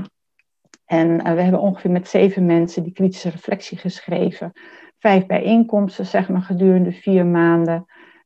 En 0.86 1.18
we 1.18 1.42
hebben 1.42 1.60
ongeveer 1.60 1.92
met 1.92 2.08
zeven 2.08 2.46
mensen 2.46 2.84
die 2.84 2.92
kritische 2.92 3.30
reflectie 3.30 3.78
geschreven. 3.78 4.52
Vijf 5.00 5.26
bijeenkomsten, 5.26 6.06
zeg 6.06 6.30
maar, 6.30 6.42
gedurende 6.42 6.92
vier 6.92 7.26
maanden. 7.26 7.86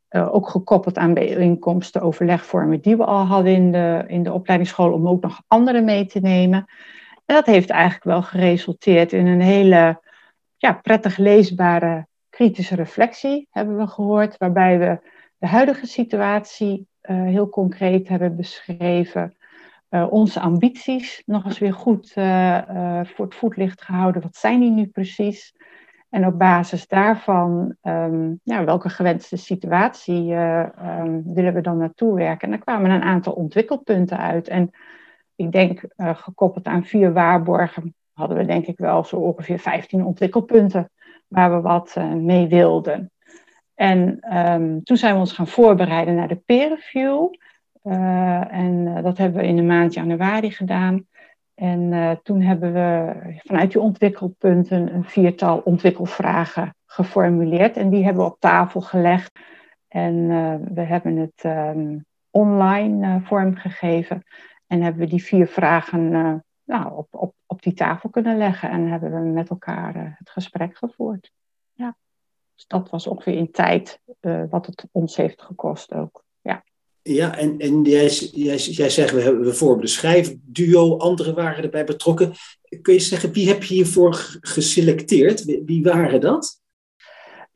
ook 0.10 0.50
gekoppeld 0.50 0.98
aan 0.98 1.14
bijeenkomsten, 1.14 2.02
overlegvormen 2.02 2.82
die 2.82 2.98
we 2.98 3.06
al 3.06 3.26
hadden 3.26 3.54
in 3.54 3.72
de, 3.72 4.04
in 4.08 4.24
de 4.24 4.34
opleidingsschool, 4.34 4.94
om 4.94 5.08
ook 5.08 5.22
nog 5.22 5.42
anderen 5.48 5.84
mee 5.84 6.06
te 6.06 6.20
nemen. 6.20 6.66
En 7.26 7.36
dat 7.36 7.46
heeft 7.46 7.70
eigenlijk 7.70 8.04
wel 8.04 8.22
geresulteerd 8.22 9.14
in 9.14 9.28
een 9.28 9.42
hele 9.42 10.02
ja, 10.58 10.74
prettig 10.74 11.18
leesbare 11.18 12.08
kritische 12.40 12.76
reflectie 12.76 13.48
hebben 13.52 13.78
we 13.78 13.88
gehoord, 13.88 14.38
waarbij 14.38 14.80
we 14.80 15.00
de 15.38 15.48
huidige 15.48 15.86
situatie 15.86 16.88
uh, 17.02 17.24
heel 17.24 17.50
concreet 17.50 18.08
hebben 18.08 18.36
beschreven. 18.36 19.36
Uh, 19.90 20.12
onze 20.12 20.40
ambities 20.40 21.24
nog 21.26 21.46
eens 21.46 21.60
weer 21.60 21.74
goed 21.74 22.14
uh, 22.16 23.02
voor 23.04 23.26
het 23.26 23.36
voetlicht 23.36 23.82
gehouden. 23.82 24.22
Wat 24.22 24.36
zijn 24.36 24.60
die 24.60 24.72
nu 24.72 24.88
precies? 24.88 25.56
En 26.10 26.26
op 26.26 26.38
basis 26.38 26.88
daarvan, 26.88 27.76
ja, 28.44 28.64
welke 28.64 28.90
gewenste 28.90 29.38
situatie 29.38 30.34
um, 30.34 31.34
willen 31.34 31.54
we 31.54 31.62
dan 31.62 31.78
naartoe 31.78 32.16
werken? 32.16 32.42
En 32.42 32.50
daar 32.50 32.64
kwamen 32.64 32.92
een 32.92 33.02
aantal 33.02 33.34
ontwikkelpunten 33.34 34.18
uit. 34.18 34.48
En 34.48 34.72
ik 35.36 35.52
denk, 35.52 35.84
gekoppeld 35.98 36.66
aan 36.66 36.86
vier 36.86 37.14
waarborgen, 37.14 37.96
hadden 38.14 38.38
we 38.38 38.46
denk 38.46 38.66
ik 38.66 38.78
wel 38.78 39.04
zo 39.04 39.16
ongeveer 39.16 39.60
15 39.60 40.06
ontwikkelpunten 40.06 40.90
waar 41.30 41.56
we 41.56 41.62
wat 41.62 41.96
uh, 41.98 42.14
mee 42.14 42.48
wilden. 42.48 43.12
En 43.76 44.20
um, 44.38 44.84
toen 44.84 44.98
zijn 44.98 45.14
we 45.14 45.20
ons 45.20 45.34
gaan 45.34 45.48
voorbereiden 45.48 46.16
naar 46.16 46.28
de 46.28 46.42
peer 46.46 46.70
review. 46.70 47.34
Uh, 47.84 48.54
en 48.54 48.86
uh, 48.88 49.04
dat 49.04 49.18
hebben 49.18 49.42
we 49.42 49.48
in 49.48 49.56
de 49.56 49.62
maand 49.62 49.94
januari 49.94 50.52
gedaan. 50.52 51.08
En 51.54 52.20
toen 52.24 52.42
hebben 52.42 52.74
we 52.74 53.14
vanuit 53.44 53.72
die 53.72 53.82
ontwikkelpunten 53.82 54.94
een 54.94 55.04
viertal 55.04 55.58
ontwikkelvragen 55.58 56.76
geformuleerd. 56.86 57.78
En 57.78 57.90
die 57.90 58.04
hebben 58.04 58.24
we 58.24 58.32
op 58.32 58.40
tafel 58.40 58.82
gelegd. 58.82 59.40
En 59.88 60.28
we 60.74 60.82
hebben 60.82 61.18
het 61.18 61.44
um, 61.46 62.06
online 62.30 63.22
vormgegeven. 63.24 64.24
En 64.68 64.82
hebben 64.82 65.02
we 65.02 65.08
die 65.08 65.24
vier 65.24 65.48
vragen 65.48 66.44
nou, 66.70 66.98
op, 66.98 67.08
op, 67.12 67.36
op 67.46 67.62
die 67.62 67.74
tafel 67.74 68.10
kunnen 68.10 68.38
leggen. 68.38 68.70
En 68.70 68.88
hebben 68.88 69.12
we 69.12 69.30
met 69.30 69.50
elkaar 69.50 70.16
het 70.18 70.30
gesprek 70.30 70.78
gevoerd. 70.78 71.32
Ja. 71.74 71.98
Dus 72.56 72.68
dat 72.68 72.90
was 72.90 73.08
ongeveer 73.08 73.34
in 73.34 73.52
tijd 73.52 74.00
wat 74.50 74.66
het 74.66 74.86
ons 74.92 75.16
heeft 75.16 75.42
gekost 75.42 75.94
ook. 75.94 76.24
Ja. 76.42 76.64
Ja, 77.02 77.38
en, 77.38 77.60
en 77.60 77.84
jij, 77.84 78.08
jij, 78.32 78.56
jij 78.56 78.90
zegt, 78.90 79.14
we, 79.14 79.22
hebben, 79.22 79.44
we 79.44 79.54
vormen 79.54 79.82
de 79.82 79.88
schrijfduo, 79.88 80.98
anderen 80.98 81.36
waren 81.36 81.64
erbij 81.64 81.84
betrokken. 81.84 82.34
Kun 82.82 82.94
je 82.94 83.00
zeggen, 83.00 83.32
wie 83.32 83.48
heb 83.48 83.64
je 83.64 83.74
hiervoor 83.74 84.38
geselecteerd? 84.42 85.64
Wie, 85.66 85.84
waren 85.84 86.22
dat? 86.22 86.62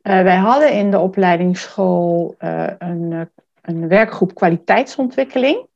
Uh, 0.03 0.21
wij 0.21 0.37
hadden 0.37 0.73
in 0.73 0.91
de 0.91 0.99
opleidingsschool 0.99 2.35
uh, 2.39 2.71
een, 2.77 3.29
een 3.61 3.87
werkgroep 3.87 4.35
kwaliteitsontwikkeling. 4.35 5.67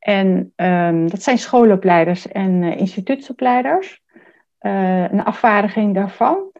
En 0.00 0.52
um, 0.56 1.10
dat 1.10 1.22
zijn 1.22 1.38
schoolopleiders 1.38 2.28
en 2.28 2.62
uh, 2.62 2.76
instituutsopleiders. 2.76 4.02
een 4.58 5.24
afvaardiging 5.24 5.94
daarvan. 5.94 6.50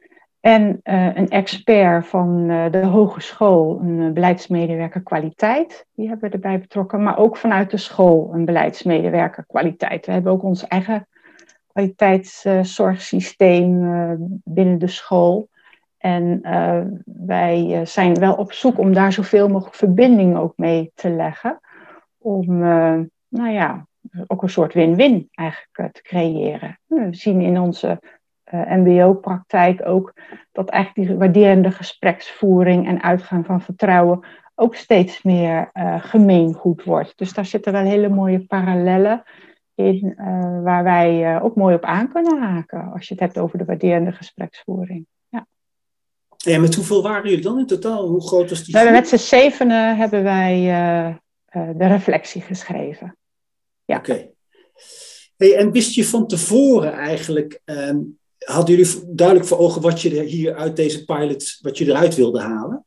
En 0.40 0.80
uh, 0.84 1.16
een 1.16 1.28
expert 1.28 2.06
van 2.06 2.46
de 2.70 2.86
hogeschool, 2.86 3.80
een 3.80 4.12
beleidsmedewerker 4.12 5.02
kwaliteit, 5.02 5.86
die 5.94 6.08
hebben 6.08 6.28
we 6.28 6.34
erbij 6.34 6.60
betrokken. 6.60 7.02
Maar 7.02 7.18
ook 7.18 7.36
vanuit 7.36 7.70
de 7.70 7.76
school 7.76 8.30
een 8.34 8.44
beleidsmedewerker 8.44 9.44
kwaliteit. 9.46 10.06
We 10.06 10.12
hebben 10.12 10.32
ook 10.32 10.42
ons 10.42 10.66
eigen 10.66 11.08
kwaliteitszorgsysteem 11.72 14.40
binnen 14.44 14.78
de 14.78 14.88
school. 14.88 15.48
En 15.98 16.40
wij 17.04 17.80
zijn 17.84 18.14
wel 18.14 18.34
op 18.34 18.52
zoek 18.52 18.78
om 18.78 18.92
daar 18.92 19.12
zoveel 19.12 19.48
mogelijk 19.48 19.76
verbinding 19.76 20.36
ook 20.36 20.52
mee 20.56 20.92
te 20.94 21.10
leggen. 21.10 21.60
Om, 22.18 22.62
nou 23.30 23.50
ja, 23.50 23.86
ook 24.26 24.42
een 24.42 24.50
soort 24.50 24.74
win-win 24.74 25.28
eigenlijk 25.30 25.94
te 25.94 26.02
creëren. 26.02 26.80
We 26.86 27.08
zien 27.10 27.40
in 27.40 27.58
onze 27.58 28.00
uh, 28.54 28.70
MBO-praktijk 28.70 29.86
ook, 29.86 30.14
dat 30.52 30.68
eigenlijk 30.68 31.08
die 31.08 31.18
waarderende 31.18 31.70
gespreksvoering 31.70 32.86
en 32.86 33.02
uitgaan 33.02 33.44
van 33.44 33.60
vertrouwen 33.60 34.24
ook 34.54 34.74
steeds 34.74 35.22
meer 35.22 35.70
uh, 35.72 36.04
gemeengoed 36.04 36.84
wordt. 36.84 37.12
Dus 37.16 37.32
daar 37.32 37.46
zitten 37.46 37.72
wel 37.72 37.84
hele 37.84 38.08
mooie 38.08 38.46
parallellen 38.46 39.22
in, 39.74 40.14
uh, 40.16 40.62
waar 40.62 40.84
wij 40.84 41.40
ook 41.40 41.56
mooi 41.56 41.74
op 41.74 41.84
aan 41.84 42.12
kunnen 42.12 42.42
haken, 42.42 42.92
als 42.92 43.08
je 43.08 43.14
het 43.14 43.22
hebt 43.22 43.38
over 43.38 43.58
de 43.58 43.64
waarderende 43.64 44.12
gespreksvoering. 44.12 45.06
Ja. 45.28 45.46
En 46.44 46.60
met 46.60 46.74
hoeveel 46.74 47.02
waren 47.02 47.28
jullie 47.28 47.44
dan 47.44 47.58
in 47.58 47.66
totaal? 47.66 48.06
Hoe 48.06 48.26
groot 48.26 48.50
was 48.50 48.64
die? 48.64 48.72
We 48.72 48.78
hebben 48.78 48.98
met 48.98 49.08
z'n 49.08 49.16
zevenen 49.16 49.96
hebben 49.96 50.22
wij 50.22 50.68
de 51.50 51.86
reflectie 51.86 52.40
geschreven. 52.40 53.16
Ja. 53.84 53.96
Oké. 53.96 54.30
Hey, 55.36 55.56
en 55.56 55.72
wist 55.72 55.94
je 55.94 56.04
van 56.04 56.26
tevoren 56.26 56.92
eigenlijk 56.92 57.60
um, 57.64 58.18
hadden 58.38 58.76
jullie 58.76 59.14
duidelijk 59.14 59.48
voor 59.48 59.58
ogen 59.58 59.82
wat 59.82 60.02
je 60.02 60.22
hier 60.22 60.54
uit 60.54 60.76
deze 60.76 61.04
pilot, 61.04 61.58
wat 61.60 61.78
je 61.78 61.86
eruit 61.86 62.14
wilde 62.14 62.40
halen? 62.40 62.84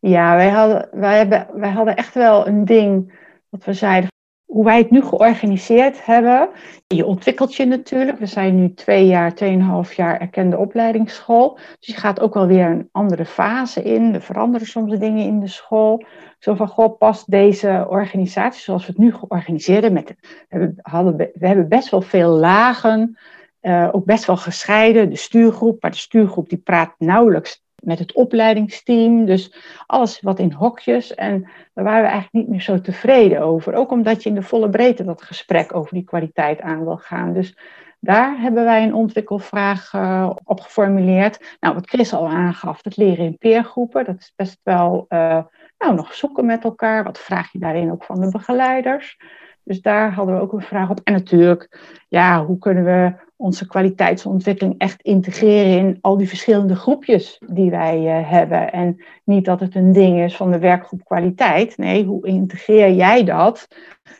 Ja, 0.00 0.36
wij 0.36 0.48
hadden, 0.48 0.88
wij, 0.92 1.16
hebben, 1.16 1.48
wij 1.54 1.70
hadden 1.70 1.96
echt 1.96 2.14
wel 2.14 2.46
een 2.46 2.64
ding 2.64 3.18
wat 3.48 3.64
we 3.64 3.72
zeiden. 3.72 4.10
Hoe 4.48 4.64
wij 4.64 4.78
het 4.78 4.90
nu 4.90 5.02
georganiseerd 5.02 6.04
hebben. 6.06 6.48
Je 6.86 7.06
ontwikkelt 7.06 7.54
je 7.54 7.64
natuurlijk. 7.64 8.18
We 8.18 8.26
zijn 8.26 8.56
nu 8.56 8.74
twee 8.74 9.06
jaar, 9.06 9.34
tweeënhalf 9.34 9.92
jaar 9.92 10.20
erkende 10.20 10.58
opleidingsschool. 10.58 11.54
Dus 11.78 11.88
je 11.88 12.00
gaat 12.00 12.20
ook 12.20 12.34
wel 12.34 12.46
weer 12.46 12.66
een 12.66 12.88
andere 12.92 13.24
fase 13.24 13.82
in. 13.82 14.14
Er 14.14 14.22
veranderen 14.22 14.66
soms 14.66 14.98
dingen 14.98 15.24
in 15.24 15.40
de 15.40 15.48
school. 15.48 16.04
Zo 16.38 16.54
van, 16.54 16.68
goh, 16.68 16.98
past 16.98 17.30
deze 17.30 17.86
organisatie 17.88 18.62
zoals 18.62 18.86
we 18.86 18.92
het 18.92 19.00
nu 19.00 19.12
georganiseerd 19.12 19.92
met, 19.92 20.14
we, 20.48 20.72
hadden, 20.82 21.16
we 21.16 21.46
hebben 21.46 21.68
best 21.68 21.90
wel 21.90 22.02
veel 22.02 22.30
lagen 22.30 23.18
uh, 23.62 23.88
ook 23.92 24.04
best 24.04 24.24
wel 24.24 24.36
gescheiden. 24.36 25.10
De 25.10 25.16
stuurgroep, 25.16 25.82
maar 25.82 25.90
de 25.90 25.96
stuurgroep 25.96 26.48
die 26.48 26.58
praat 26.58 26.94
nauwelijks 26.98 27.62
met 27.82 27.98
het 27.98 28.12
opleidingsteam. 28.12 29.24
Dus 29.24 29.54
alles 29.86 30.20
wat 30.20 30.38
in 30.38 30.52
hokjes. 30.52 31.14
En 31.14 31.48
daar 31.74 31.84
waren 31.84 32.02
we 32.02 32.08
eigenlijk 32.08 32.32
niet 32.32 32.48
meer 32.48 32.60
zo 32.60 32.80
tevreden 32.80 33.40
over. 33.40 33.74
Ook 33.74 33.90
omdat 33.90 34.22
je 34.22 34.28
in 34.28 34.34
de 34.34 34.42
volle 34.42 34.70
breedte 34.70 35.04
dat 35.04 35.22
gesprek 35.22 35.74
over 35.74 35.94
die 35.94 36.04
kwaliteit 36.04 36.60
aan 36.60 36.84
wil 36.84 36.96
gaan. 36.96 37.32
Dus 37.32 37.56
daar 38.00 38.40
hebben 38.40 38.64
wij 38.64 38.82
een 38.82 38.94
ontwikkelvraag 38.94 39.92
uh, 39.92 40.30
op 40.44 40.60
geformuleerd. 40.60 41.56
Nou, 41.60 41.74
wat 41.74 41.88
Chris 41.88 42.12
al 42.12 42.28
aangaf, 42.28 42.84
het 42.84 42.96
leren 42.96 43.24
in 43.24 43.38
peergroepen. 43.38 44.04
Dat 44.04 44.18
is 44.18 44.32
best 44.36 44.60
wel 44.62 45.04
uh, 45.08 45.42
nou, 45.78 45.94
nog 45.94 46.14
zoeken 46.14 46.46
met 46.46 46.64
elkaar. 46.64 47.04
Wat 47.04 47.18
vraag 47.18 47.52
je 47.52 47.58
daarin 47.58 47.92
ook 47.92 48.04
van 48.04 48.20
de 48.20 48.30
begeleiders? 48.30 49.16
Dus 49.64 49.80
daar 49.80 50.12
hadden 50.12 50.34
we 50.34 50.40
ook 50.40 50.52
een 50.52 50.60
vraag 50.60 50.90
op. 50.90 51.00
En 51.04 51.12
natuurlijk, 51.12 51.80
ja, 52.08 52.44
hoe 52.44 52.58
kunnen 52.58 52.84
we 52.84 53.14
onze 53.40 53.66
kwaliteitsontwikkeling 53.66 54.78
echt 54.78 55.02
integreren 55.02 55.78
in 55.78 55.98
al 56.00 56.16
die 56.16 56.28
verschillende 56.28 56.74
groepjes 56.74 57.40
die 57.46 57.70
wij 57.70 58.20
uh, 58.20 58.30
hebben. 58.30 58.72
En 58.72 59.04
niet 59.24 59.44
dat 59.44 59.60
het 59.60 59.74
een 59.74 59.92
ding 59.92 60.20
is 60.20 60.36
van 60.36 60.50
de 60.50 60.58
werkgroep 60.58 61.04
kwaliteit. 61.04 61.76
Nee, 61.76 62.04
hoe 62.04 62.26
integreer 62.26 62.92
jij 62.92 63.24
dat 63.24 63.68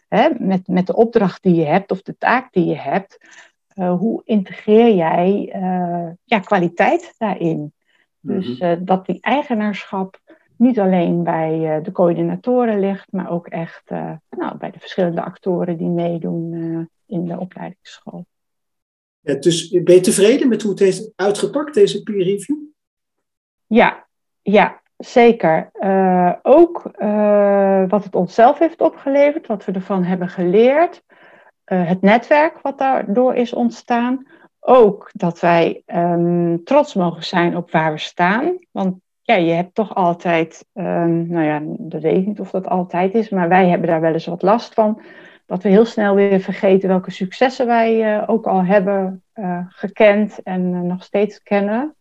hè, 0.08 0.28
met, 0.38 0.68
met 0.68 0.86
de 0.86 0.96
opdracht 0.96 1.42
die 1.42 1.54
je 1.54 1.64
hebt 1.64 1.90
of 1.90 2.02
de 2.02 2.16
taak 2.18 2.52
die 2.52 2.64
je 2.64 2.76
hebt? 2.76 3.18
Uh, 3.74 3.98
hoe 3.98 4.22
integreer 4.24 4.94
jij 4.94 5.52
uh, 5.54 6.10
ja, 6.24 6.38
kwaliteit 6.38 7.14
daarin? 7.18 7.72
Dus 8.20 8.58
mhm. 8.58 8.84
dat 8.84 9.06
die 9.06 9.18
eigenaarschap 9.20 10.20
niet 10.56 10.78
alleen 10.78 11.22
bij 11.22 11.80
de 11.82 11.92
coördinatoren 11.92 12.80
ligt, 12.80 13.12
maar 13.12 13.30
ook 13.30 13.46
echt 13.46 13.90
nou, 14.30 14.56
bij 14.58 14.70
de 14.70 14.78
verschillende 14.78 15.22
actoren 15.22 15.76
die 15.76 15.88
meedoen 15.88 16.52
in 17.06 17.24
de 17.24 17.38
opleidingsschool. 17.38 18.26
Ja, 19.28 19.34
dus 19.34 19.70
ben 19.70 19.94
je 19.94 20.00
tevreden 20.00 20.48
met 20.48 20.62
hoe 20.62 20.70
het 20.70 20.80
heeft 20.80 21.12
uitgepakt, 21.16 21.74
deze 21.74 22.02
peer 22.02 22.22
review? 22.22 22.56
Ja, 23.66 24.06
ja 24.42 24.80
zeker. 24.96 25.70
Uh, 25.80 26.32
ook 26.42 26.90
uh, 26.98 27.84
wat 27.88 28.04
het 28.04 28.14
onszelf 28.14 28.58
heeft 28.58 28.80
opgeleverd, 28.80 29.46
wat 29.46 29.64
we 29.64 29.72
ervan 29.72 30.04
hebben 30.04 30.28
geleerd. 30.28 31.02
Het 31.64 32.00
netwerk 32.00 32.58
wat 32.62 32.78
daardoor 32.78 33.34
is 33.34 33.52
ontstaan. 33.52 34.26
Ook 34.60 35.10
dat 35.12 35.40
wij 35.40 35.82
um, 35.86 36.64
trots 36.64 36.94
mogen 36.94 37.24
zijn 37.24 37.56
op 37.56 37.70
waar 37.70 37.92
we 37.92 37.98
staan. 37.98 38.58
Want 38.70 38.96
ja, 39.22 39.34
je 39.34 39.52
hebt 39.52 39.74
toch 39.74 39.94
altijd, 39.94 40.66
um, 40.74 41.28
nou 41.28 41.44
ja, 41.44 41.60
dat 41.64 42.02
weet 42.02 42.26
niet 42.26 42.40
of 42.40 42.50
dat 42.50 42.68
altijd 42.68 43.14
is, 43.14 43.28
maar 43.28 43.48
wij 43.48 43.68
hebben 43.68 43.88
daar 43.88 44.00
wel 44.00 44.12
eens 44.12 44.26
wat 44.26 44.42
last 44.42 44.74
van 44.74 45.00
dat 45.48 45.62
we 45.62 45.68
heel 45.68 45.84
snel 45.84 46.14
weer 46.14 46.40
vergeten 46.40 46.88
welke 46.88 47.10
successen 47.10 47.66
wij 47.66 48.16
uh, 48.16 48.22
ook 48.26 48.46
al 48.46 48.64
hebben 48.64 49.22
uh, 49.34 49.60
gekend 49.68 50.42
en 50.42 50.72
uh, 50.72 50.80
nog 50.80 51.02
steeds 51.04 51.42
kennen. 51.42 51.94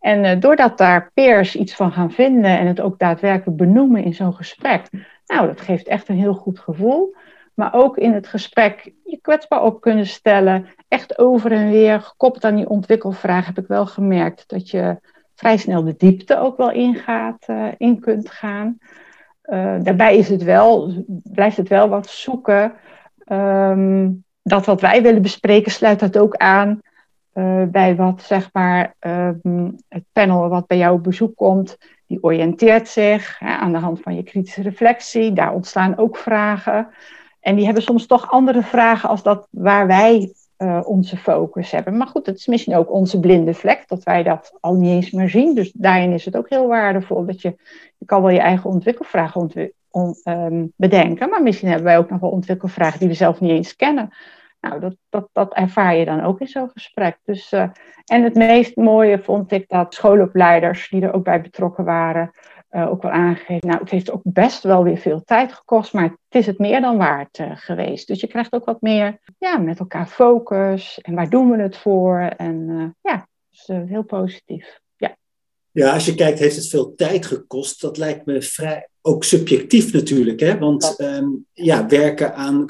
En 0.00 0.40
doordat 0.40 0.78
daar 0.78 1.10
peers 1.14 1.56
iets 1.56 1.74
van 1.74 1.92
gaan 1.92 2.10
vinden 2.10 2.58
en 2.58 2.66
het 2.66 2.80
ook 2.80 2.98
daadwerkelijk 2.98 3.56
benoemen 3.56 4.04
in 4.04 4.14
zo'n 4.14 4.34
gesprek, 4.34 4.88
nou, 5.26 5.46
dat 5.46 5.60
geeft 5.60 5.86
echt 5.86 6.08
een 6.08 6.18
heel 6.18 6.34
goed 6.34 6.58
gevoel. 6.58 7.14
Maar 7.54 7.74
ook 7.74 7.96
in 7.96 8.12
het 8.12 8.26
gesprek 8.26 8.92
je 9.04 9.18
kwetsbaar 9.20 9.62
op 9.62 9.80
kunnen 9.80 10.06
stellen, 10.06 10.66
echt 10.88 11.18
over 11.18 11.52
en 11.52 11.70
weer, 11.70 12.00
gekoppeld 12.00 12.44
aan 12.44 12.56
die 12.56 12.68
ontwikkelvraag, 12.68 13.46
heb 13.46 13.58
ik 13.58 13.66
wel 13.66 13.86
gemerkt 13.86 14.48
dat 14.48 14.70
je 14.70 15.00
vrij 15.34 15.56
snel 15.56 15.84
de 15.84 15.94
diepte 15.96 16.38
ook 16.38 16.56
wel 16.56 16.70
ingaat, 16.70 17.46
in 17.76 18.00
kunt 18.00 18.30
gaan. 18.30 18.78
Uh, 19.52 19.74
daarbij 19.82 20.16
is 20.16 20.28
het 20.28 20.42
wel, 20.42 20.92
blijft 21.22 21.56
het 21.56 21.68
wel 21.68 21.88
wat 21.88 22.06
zoeken. 22.06 22.72
Um, 23.26 24.24
dat 24.42 24.66
wat 24.66 24.80
wij 24.80 25.02
willen 25.02 25.22
bespreken 25.22 25.72
sluit 25.72 26.00
dat 26.00 26.18
ook 26.18 26.36
aan 26.36 26.80
uh, 27.34 27.62
bij 27.64 27.96
wat 27.96 28.22
zeg 28.22 28.48
maar 28.52 28.94
um, 29.00 29.76
het 29.88 30.04
panel 30.12 30.48
wat 30.48 30.66
bij 30.66 30.76
jou 30.76 30.94
op 30.94 31.02
bezoek 31.02 31.36
komt. 31.36 31.78
Die 32.06 32.22
oriënteert 32.22 32.88
zich 32.88 33.40
aan 33.40 33.72
de 33.72 33.78
hand 33.78 34.00
van 34.00 34.14
je 34.14 34.22
kritische 34.22 34.62
reflectie. 34.62 35.32
Daar 35.32 35.52
ontstaan 35.52 35.98
ook 35.98 36.16
vragen. 36.16 36.88
En 37.40 37.56
die 37.56 37.64
hebben 37.64 37.82
soms 37.82 38.06
toch 38.06 38.30
andere 38.30 38.62
vragen 38.62 39.08
als 39.08 39.22
dat 39.22 39.48
waar 39.50 39.86
wij 39.86 40.32
uh, 40.62 40.80
onze 40.84 41.16
focus 41.16 41.70
hebben. 41.70 41.96
Maar 41.96 42.06
goed, 42.06 42.26
het 42.26 42.38
is 42.38 42.46
misschien 42.46 42.74
ook 42.74 42.92
onze 42.92 43.20
blinde 43.20 43.54
vlek, 43.54 43.84
dat 43.86 44.02
wij 44.02 44.22
dat 44.22 44.56
al 44.60 44.74
niet 44.74 44.90
eens 44.90 45.10
meer 45.10 45.28
zien. 45.28 45.54
Dus 45.54 45.72
daarin 45.72 46.12
is 46.12 46.24
het 46.24 46.36
ook 46.36 46.48
heel 46.48 46.66
waardevol 46.66 47.26
dat 47.26 47.42
je, 47.42 47.56
je 47.98 48.06
kan 48.06 48.22
wel 48.22 48.30
je 48.30 48.40
eigen 48.40 48.70
ontwikkelvragen 48.70 49.40
ontwi 49.40 49.72
on, 49.90 50.14
um, 50.24 50.72
bedenken, 50.76 51.28
maar 51.28 51.42
misschien 51.42 51.68
hebben 51.68 51.86
wij 51.86 51.98
ook 51.98 52.10
nog 52.10 52.20
wel 52.20 52.30
ontwikkelvragen 52.30 52.98
die 52.98 53.08
we 53.08 53.14
zelf 53.14 53.40
niet 53.40 53.50
eens 53.50 53.76
kennen. 53.76 54.10
Nou, 54.60 54.80
dat, 54.80 54.96
dat, 55.08 55.28
dat 55.32 55.54
ervaar 55.54 55.96
je 55.96 56.04
dan 56.04 56.22
ook 56.22 56.40
in 56.40 56.46
zo'n 56.46 56.70
gesprek. 56.72 57.18
Dus, 57.24 57.52
uh, 57.52 57.68
en 58.04 58.22
het 58.22 58.34
meest 58.34 58.76
mooie 58.76 59.18
vond 59.18 59.52
ik 59.52 59.68
dat 59.68 59.94
schoolopleiders 59.94 60.88
die 60.88 61.02
er 61.02 61.12
ook 61.12 61.24
bij 61.24 61.40
betrokken 61.40 61.84
waren, 61.84 62.30
uh, 62.70 62.90
ook 62.90 63.02
wel 63.02 63.10
aangegeven. 63.10 63.68
Nou, 63.68 63.80
het 63.80 63.90
heeft 63.90 64.10
ook 64.10 64.20
best 64.24 64.62
wel 64.62 64.84
weer 64.84 64.96
veel 64.96 65.22
tijd 65.24 65.52
gekost, 65.52 65.92
maar 65.92 66.16
het 66.32 66.40
is 66.40 66.46
het 66.46 66.58
meer 66.58 66.80
dan 66.80 66.96
waard 66.96 67.38
uh, 67.38 67.50
geweest. 67.54 68.06
Dus 68.06 68.20
je 68.20 68.26
krijgt 68.26 68.52
ook 68.52 68.64
wat 68.64 68.80
meer 68.80 69.18
ja, 69.38 69.58
met 69.58 69.78
elkaar 69.78 70.06
focus 70.06 70.98
en 71.00 71.14
waar 71.14 71.30
doen 71.30 71.50
we 71.50 71.62
het 71.62 71.76
voor. 71.76 72.18
En 72.20 72.68
uh, 72.68 72.84
ja, 73.00 73.28
dus 73.50 73.86
heel 73.88 74.02
positief. 74.02 74.80
Ja. 74.96 75.16
ja, 75.70 75.92
als 75.92 76.06
je 76.06 76.14
kijkt, 76.14 76.38
heeft 76.38 76.56
het 76.56 76.68
veel 76.68 76.94
tijd 76.94 77.26
gekost. 77.26 77.80
Dat 77.80 77.96
lijkt 77.96 78.26
me 78.26 78.42
vrij 78.42 78.88
ook 79.02 79.24
subjectief 79.24 79.92
natuurlijk, 79.92 80.40
hè? 80.40 80.58
want 80.58 80.96
ehm, 80.96 81.28
ja, 81.52 81.86
werken 81.86 82.34
aan 82.34 82.66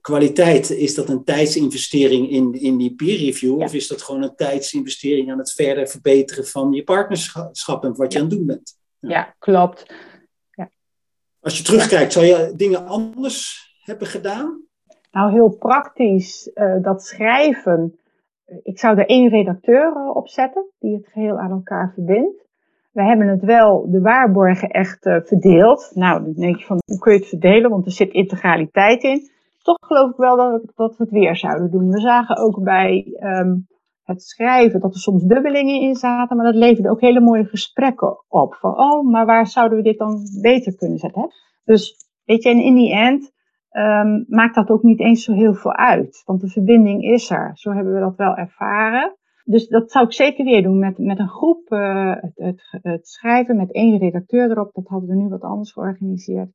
kwaliteit, 0.00 0.70
is 0.70 0.94
dat 0.94 1.08
een 1.08 1.24
tijdsinvestering 1.24 2.30
in, 2.30 2.52
in 2.52 2.76
die 2.76 2.94
peer 2.94 3.16
review 3.18 3.60
of 3.60 3.74
is 3.74 3.88
dat 3.88 4.02
gewoon 4.02 4.22
een 4.22 4.36
tijdsinvestering 4.36 5.30
aan 5.30 5.38
het 5.38 5.52
verder 5.52 5.88
verbeteren 5.88 6.46
van 6.46 6.72
je 6.72 6.84
partnerschap 6.84 7.84
en 7.84 7.96
wat 7.96 8.12
je 8.12 8.18
aan 8.18 8.24
het 8.24 8.34
doen 8.34 8.46
bent? 8.46 8.78
Ja, 8.98 9.08
ja 9.08 9.34
klopt. 9.38 9.92
Als 11.42 11.58
je 11.58 11.64
terugkijkt, 11.64 12.12
zou 12.12 12.26
je 12.26 12.52
dingen 12.56 12.86
anders 12.86 13.68
hebben 13.82 14.06
gedaan? 14.06 14.62
Nou, 15.12 15.32
heel 15.32 15.56
praktisch, 15.58 16.50
uh, 16.54 16.82
dat 16.82 17.02
schrijven. 17.02 17.98
Ik 18.62 18.78
zou 18.78 18.98
er 18.98 19.06
één 19.06 19.28
redacteur 19.28 20.12
op 20.12 20.28
zetten 20.28 20.66
die 20.78 20.94
het 20.94 21.06
geheel 21.12 21.38
aan 21.38 21.50
elkaar 21.50 21.92
verbindt. 21.94 22.48
We 22.92 23.02
hebben 23.02 23.28
het 23.28 23.44
wel, 23.44 23.90
de 23.90 24.00
waarborgen, 24.00 24.68
echt 24.68 25.06
uh, 25.06 25.16
verdeeld. 25.24 25.90
Nou, 25.94 26.24
dan 26.24 26.32
denk 26.32 26.56
je 26.56 26.64
van, 26.64 26.78
hoe 26.84 26.98
kun 26.98 27.12
je 27.12 27.18
het 27.18 27.28
verdelen? 27.28 27.70
Want 27.70 27.86
er 27.86 27.92
zit 27.92 28.12
integraliteit 28.12 29.02
in. 29.02 29.30
Toch 29.62 29.78
geloof 29.80 30.10
ik 30.10 30.16
wel 30.16 30.36
dat, 30.36 30.62
we 30.76 30.94
het 30.96 31.10
weer 31.10 31.36
zouden 31.36 31.70
doen. 31.70 31.90
We 31.90 32.00
zagen 32.00 32.36
ook 32.36 32.62
bij 32.62 33.18
um, 33.20 33.66
het 34.14 34.22
schrijven 34.22 34.80
dat 34.80 34.94
er 34.94 35.00
soms 35.00 35.22
dubbelingen 35.22 35.80
in 35.80 35.94
zaten, 35.94 36.36
maar 36.36 36.46
dat 36.46 36.54
leverde 36.54 36.90
ook 36.90 37.00
hele 37.00 37.20
mooie 37.20 37.44
gesprekken 37.44 38.24
op. 38.28 38.54
Van, 38.54 38.78
oh, 38.78 39.10
maar 39.10 39.26
waar 39.26 39.46
zouden 39.46 39.78
we 39.78 39.84
dit 39.84 39.98
dan 39.98 40.20
beter 40.42 40.76
kunnen 40.76 40.98
zetten? 40.98 41.22
Hè? 41.22 41.28
Dus, 41.64 41.94
weet 42.24 42.42
je, 42.42 42.48
en 42.48 42.62
in 42.62 42.74
die 42.74 42.92
end 42.92 43.32
um, 43.72 44.24
maakt 44.28 44.54
dat 44.54 44.70
ook 44.70 44.82
niet 44.82 45.00
eens 45.00 45.24
zo 45.24 45.32
heel 45.32 45.54
veel 45.54 45.74
uit. 45.74 46.22
Want 46.24 46.40
de 46.40 46.48
verbinding 46.48 47.02
is 47.02 47.30
er. 47.30 47.50
Zo 47.54 47.72
hebben 47.72 47.94
we 47.94 48.00
dat 48.00 48.16
wel 48.16 48.36
ervaren 48.36 49.18
dus 49.50 49.68
dat 49.68 49.90
zou 49.90 50.04
ik 50.04 50.12
zeker 50.12 50.44
weer 50.44 50.62
doen 50.62 50.78
met, 50.78 50.98
met 50.98 51.18
een 51.18 51.28
groep, 51.28 51.72
uh, 51.72 52.14
het, 52.14 52.32
het, 52.34 52.78
het, 52.82 53.08
schrijven 53.08 53.56
met 53.56 53.72
één 53.72 53.98
redacteur 53.98 54.50
erop. 54.50 54.74
Dat 54.74 54.86
hadden 54.86 55.08
we 55.08 55.14
nu 55.14 55.28
wat 55.28 55.42
anders 55.42 55.72
georganiseerd. 55.72 56.50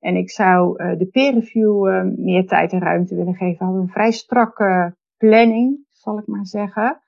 En 0.00 0.16
ik 0.16 0.30
zou 0.30 0.82
uh, 0.82 0.98
de 0.98 1.06
peer 1.06 1.32
review 1.32 1.88
uh, 1.88 2.02
meer 2.16 2.46
tijd 2.46 2.72
en 2.72 2.80
ruimte 2.80 3.14
willen 3.14 3.34
geven. 3.34 3.58
We 3.58 3.64
hadden 3.64 3.82
een 3.82 3.88
vrij 3.88 4.10
strakke 4.10 4.96
planning, 5.16 5.86
zal 6.02 6.18
ik 6.18 6.26
maar 6.26 6.46
zeggen. 6.46 7.00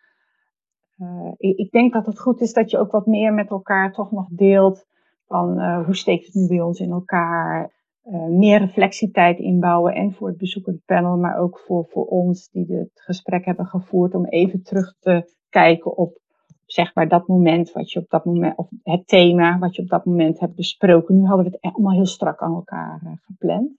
Ik, 1.36 1.56
ik, 1.58 1.70
denk 1.70 1.92
dat 1.92 2.06
het 2.06 2.20
goed 2.20 2.40
is 2.40 2.52
dat 2.52 2.70
je 2.70 2.78
ook 2.78 2.90
wat 2.92 3.06
meer 3.06 3.32
met 3.32 3.50
elkaar 3.50 3.92
toch 3.92 4.10
nog 4.10 4.26
deelt. 4.30 4.86
Van 5.26 5.82
hoe 5.84 5.96
steekt 5.96 6.26
het 6.26 6.34
nu 6.34 6.46
bij 6.46 6.60
ons 6.60 6.80
in 6.80 6.90
elkaar? 6.90 7.72
uh, 8.04 8.26
meer 8.26 8.58
reflectietijd 8.58 9.38
inbouwen 9.38 9.94
en 9.94 10.12
voor 10.12 10.28
het 10.28 10.36
bezoekend 10.36 10.84
panel, 10.84 11.16
maar 11.16 11.38
ook 11.38 11.58
voor, 11.58 11.86
voor 11.90 12.04
ons 12.04 12.48
die 12.50 12.66
het 12.76 12.90
gesprek 12.94 13.44
hebben 13.44 13.66
gevoerd, 13.66 14.14
om 14.14 14.24
even 14.24 14.62
terug 14.62 14.94
te 14.98 15.32
kijken 15.48 15.96
op 15.96 16.18
zeg 16.66 16.94
maar 16.94 17.08
dat 17.08 17.26
moment 17.26 17.72
wat 17.72 17.92
je 17.92 17.98
op 17.98 18.10
dat 18.10 18.24
moment, 18.24 18.56
of 18.56 18.68
het 18.82 19.06
thema 19.06 19.58
wat 19.58 19.76
je 19.76 19.82
op 19.82 19.88
dat 19.88 20.04
moment 20.04 20.40
hebt 20.40 20.54
besproken. 20.54 21.20
Nu 21.20 21.26
hadden 21.26 21.46
we 21.46 21.58
het 21.60 21.74
allemaal 21.74 21.92
heel 21.92 22.06
strak 22.06 22.40
aan 22.40 22.54
elkaar 22.54 23.20
gepland. 23.22 23.70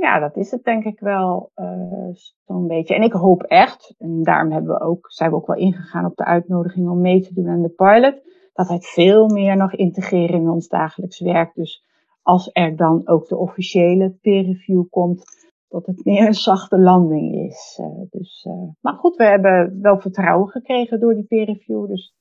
Ja, 0.00 0.18
dat 0.18 0.36
is 0.36 0.50
het 0.50 0.64
denk 0.64 0.84
ik 0.84 1.00
wel 1.00 1.50
uh, 1.56 2.14
zo'n 2.46 2.66
beetje. 2.66 2.94
En 2.94 3.02
ik 3.02 3.12
hoop 3.12 3.42
echt, 3.42 3.94
en 3.98 4.22
daarom 4.22 4.52
hebben 4.52 4.74
we 4.74 4.80
ook, 4.80 5.06
zijn 5.10 5.30
we 5.30 5.36
ook 5.36 5.46
wel 5.46 5.56
ingegaan 5.56 6.04
op 6.04 6.16
de 6.16 6.24
uitnodiging 6.24 6.88
om 6.88 7.00
mee 7.00 7.20
te 7.20 7.34
doen 7.34 7.48
aan 7.48 7.62
de 7.62 7.68
pilot, 7.68 8.22
dat 8.52 8.66
wij 8.66 8.76
het 8.76 8.86
veel 8.86 9.28
meer 9.28 9.56
nog 9.56 9.74
integreren 9.74 10.40
in 10.40 10.48
ons 10.48 10.68
dagelijks 10.68 11.20
werk. 11.20 11.54
Dus 11.54 11.84
als 12.22 12.50
er 12.52 12.76
dan 12.76 13.08
ook 13.08 13.28
de 13.28 13.36
officiële 13.36 14.10
peer 14.20 14.44
review 14.44 14.84
komt, 14.90 15.24
dat 15.68 15.86
het 15.86 16.04
meer 16.04 16.26
een 16.26 16.34
zachte 16.34 16.78
landing 16.78 17.34
is. 17.34 17.78
Uh, 17.80 17.86
dus, 18.10 18.46
uh, 18.48 18.68
maar 18.80 18.94
goed, 18.94 19.16
we 19.16 19.24
hebben 19.24 19.78
wel 19.80 19.98
vertrouwen 19.98 20.48
gekregen 20.48 21.00
door 21.00 21.14
die 21.14 21.24
peer 21.24 21.44
review. 21.44 21.88
Dus 21.88 22.14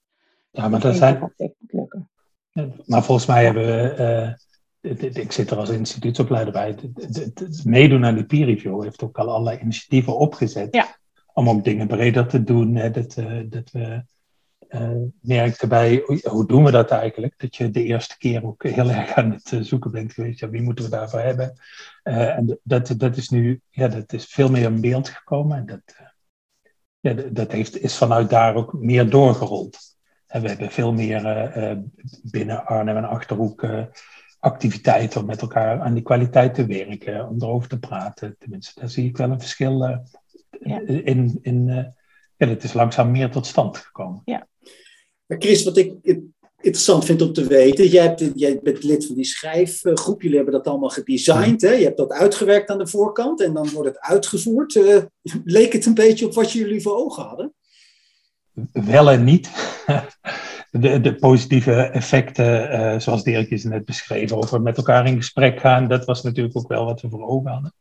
ja, 0.51 0.67
maar 0.67 0.79
dat 0.79 0.95
zijn. 0.95 1.19
Dat 1.19 1.53
lukken. 1.67 2.09
maar 2.85 3.03
volgens 3.03 3.27
mij 3.27 3.45
hebben 3.45 3.65
we. 3.65 4.47
Ik 4.81 5.31
zit 5.31 5.51
er 5.51 5.57
als 5.57 5.69
instituutsopleider 5.69 6.53
bij. 6.53 6.75
Het 7.33 7.61
meedoen 7.65 8.05
aan 8.05 8.15
die 8.15 8.25
peer 8.25 8.45
review 8.45 8.83
heeft 8.83 9.03
ook 9.03 9.17
al 9.17 9.29
allerlei 9.29 9.59
initiatieven 9.59 10.17
opgezet. 10.17 10.75
Ja. 10.75 10.97
Om 11.33 11.49
ook 11.49 11.63
dingen 11.63 11.87
breder 11.87 12.27
te 12.27 12.43
doen. 12.43 12.75
Hè, 12.75 12.91
dat, 12.91 13.15
dat 13.49 13.71
we 13.71 14.03
uh, 14.69 14.89
merkte 15.21 15.67
bij, 15.67 16.03
hoe 16.23 16.47
doen 16.47 16.63
we 16.63 16.71
dat 16.71 16.91
eigenlijk? 16.91 17.33
Dat 17.37 17.55
je 17.55 17.69
de 17.69 17.83
eerste 17.83 18.17
keer 18.17 18.45
ook 18.45 18.63
heel 18.63 18.89
erg 18.89 19.13
aan 19.13 19.31
het 19.31 19.51
eh, 19.51 19.59
zoeken 19.59 19.91
bent 19.91 20.13
geweest. 20.13 20.39
Ja, 20.39 20.49
wie 20.49 20.61
moeten 20.61 20.85
we 20.85 20.91
daarvoor 20.91 21.19
hebben? 21.19 21.59
Uh, 22.03 22.37
en 22.37 22.59
dat, 22.63 22.93
dat 22.97 23.17
is 23.17 23.29
nu, 23.29 23.61
ja, 23.69 23.87
dat 23.87 24.13
is 24.13 24.25
veel 24.25 24.49
meer 24.49 24.63
in 24.63 24.81
beeld 24.81 25.09
gekomen. 25.09 25.57
En 25.57 25.65
dat, 25.65 25.95
ja, 26.99 27.13
dat 27.13 27.51
heeft, 27.51 27.77
is 27.77 27.97
vanuit 27.97 28.29
daar 28.29 28.55
ook 28.55 28.73
meer 28.73 29.09
doorgerold. 29.09 29.77
En 30.27 30.41
we 30.41 30.47
hebben 30.47 30.71
veel 30.71 30.93
meer 30.93 31.21
binnen 32.23 32.65
Arnhem 32.65 32.97
en 32.97 33.09
Achterhoek 33.09 33.67
activiteiten 34.39 35.21
om 35.21 35.25
met 35.25 35.41
elkaar 35.41 35.79
aan 35.79 35.93
die 35.93 36.03
kwaliteit 36.03 36.53
te 36.53 36.65
werken, 36.65 37.27
om 37.27 37.41
erover 37.41 37.69
te 37.69 37.79
praten. 37.79 38.35
Tenminste, 38.39 38.79
daar 38.79 38.89
zie 38.89 39.07
ik 39.07 39.17
wel 39.17 39.29
een 39.29 39.39
verschil 39.39 39.79
ja. 40.59 40.79
in. 40.85 41.39
in 41.41 41.93
ja, 42.37 42.47
het 42.47 42.63
is 42.63 42.73
langzaam 42.73 43.11
meer 43.11 43.31
tot 43.31 43.45
stand 43.45 43.77
gekomen. 43.77 44.21
Ja, 44.25 44.47
Chris, 45.27 45.63
wat 45.63 45.77
ik 45.77 45.93
interessant 46.61 47.05
vind 47.05 47.21
om 47.21 47.33
te 47.33 47.47
weten, 47.47 47.87
jij, 47.87 48.03
hebt, 48.03 48.31
jij 48.35 48.59
bent 48.63 48.83
lid 48.83 49.05
van 49.05 49.15
die 49.15 49.25
schrijfgroep, 49.25 50.21
jullie 50.21 50.35
hebben 50.35 50.53
dat 50.53 50.67
allemaal 50.67 50.89
gedesigned, 50.89 51.61
hè? 51.61 51.71
je 51.71 51.83
hebt 51.83 51.97
dat 51.97 52.11
uitgewerkt 52.11 52.69
aan 52.69 52.77
de 52.77 52.87
voorkant 52.87 53.41
en 53.41 53.53
dan 53.53 53.69
wordt 53.69 53.87
het 53.87 53.99
uitgevoerd. 53.99 54.75
Uh, 54.75 54.97
leek 55.43 55.73
het 55.73 55.85
een 55.85 55.93
beetje 55.93 56.25
op 56.25 56.33
wat 56.33 56.51
jullie 56.51 56.81
voor 56.81 56.95
ogen 56.95 57.23
hadden? 57.23 57.53
Wel 58.71 59.11
en 59.11 59.23
niet. 59.23 59.49
De, 60.71 61.01
de 61.01 61.15
positieve 61.15 61.73
effecten, 61.73 62.79
uh, 62.79 62.99
zoals 62.99 63.23
is 63.23 63.63
net 63.63 63.85
beschreven, 63.85 64.37
over 64.37 64.61
met 64.61 64.77
elkaar 64.77 65.07
in 65.07 65.15
gesprek 65.15 65.59
gaan, 65.59 65.87
dat 65.87 66.05
was 66.05 66.23
natuurlijk 66.23 66.57
ook 66.57 66.67
wel 66.67 66.85
wat 66.85 67.01
we 67.01 67.09
voor 67.09 67.27
ogen 67.27 67.51
hadden. 67.51 67.73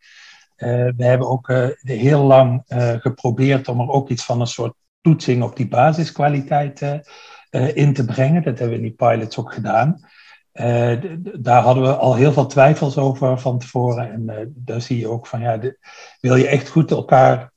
Uh, 0.57 0.93
we 0.97 1.05
hebben 1.05 1.29
ook 1.29 1.53
heel 1.83 2.23
lang 2.23 2.63
geprobeerd 3.01 3.69
om 3.69 3.81
er 3.81 3.91
ook 3.91 4.09
iets 4.09 4.25
van 4.25 4.41
een 4.41 4.47
soort 4.47 4.75
toetsing 5.01 5.43
op 5.43 5.57
die 5.57 5.69
basiskwaliteit 5.69 7.03
in 7.75 7.95
te 7.95 8.05
brengen. 8.05 8.43
Dat 8.43 8.59
hebben 8.59 8.79
we 8.79 8.85
in 8.85 8.89
die 8.97 9.09
pilots 9.09 9.39
ook 9.39 9.53
gedaan. 9.53 10.01
Daar 11.39 11.63
hadden 11.63 11.83
we 11.83 11.97
al 11.97 12.15
heel 12.15 12.33
veel 12.33 12.47
twijfels 12.47 12.97
over 12.97 13.39
van 13.39 13.59
tevoren. 13.59 14.13
En 14.13 14.53
daar 14.57 14.81
zie 14.81 14.99
je 14.99 15.09
ook 15.09 15.27
van, 15.27 15.41
ja, 15.41 15.61
wil 16.21 16.37
je 16.37 16.49
echt 16.49 16.69
goed 16.69 16.91
elkaar 16.91 17.53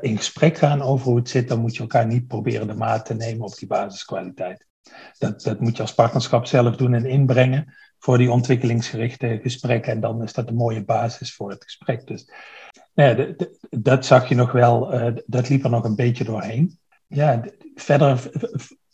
in 0.00 0.16
gesprek 0.16 0.58
gaan 0.58 0.82
over 0.82 1.06
hoe 1.06 1.16
het 1.16 1.28
zit, 1.28 1.48
dan 1.48 1.60
moet 1.60 1.74
je 1.74 1.80
elkaar 1.80 2.06
niet 2.06 2.26
proberen 2.26 2.66
de 2.66 2.74
maat 2.74 3.06
te 3.06 3.14
nemen 3.14 3.46
op 3.46 3.56
die 3.56 3.68
basiskwaliteit. 3.68 4.66
Dat, 5.18 5.42
dat 5.42 5.60
moet 5.60 5.76
je 5.76 5.82
als 5.82 5.94
partnerschap 5.94 6.46
zelf 6.46 6.76
doen 6.76 6.94
en 6.94 7.06
inbrengen 7.06 7.74
voor 7.98 8.18
die 8.18 8.30
ontwikkelingsgerichte 8.30 9.38
gesprekken. 9.42 9.92
En 9.92 10.00
dan 10.00 10.22
is 10.22 10.32
dat 10.32 10.48
een 10.48 10.54
mooie 10.54 10.84
basis 10.84 11.34
voor 11.34 11.50
het 11.50 11.64
gesprek. 11.64 12.06
Dus 12.06 12.30
ja, 12.94 13.26
dat 13.70 14.06
zag 14.06 14.28
je 14.28 14.34
nog 14.34 14.52
wel, 14.52 14.90
dat 15.26 15.48
liep 15.48 15.64
er 15.64 15.70
nog 15.70 15.84
een 15.84 15.96
beetje 15.96 16.24
doorheen. 16.24 16.78
Ja, 17.06 17.42
verder 17.74 18.30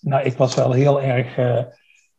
nou, 0.03 0.25
ik 0.25 0.37
was 0.37 0.55
wel 0.55 0.73
heel 0.73 1.03
erg 1.03 1.37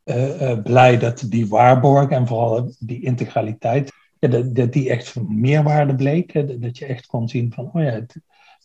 uh, 0.06 0.62
blij 0.62 0.98
dat 0.98 1.26
die 1.30 1.48
waarborg 1.48 2.10
en 2.10 2.28
vooral 2.28 2.76
die 2.80 3.04
integraliteit, 3.04 3.92
dat, 4.20 4.56
dat, 4.56 4.74
die 4.74 4.90
echt 4.90 5.16
meerwaarde 5.28 5.96
bleek. 5.96 6.62
Dat 6.62 6.78
je 6.78 6.86
echt 6.86 7.06
kon 7.06 7.30
zien 7.30 7.54
van, 7.54 7.70
oh 7.74 7.82
ja, 7.82 8.02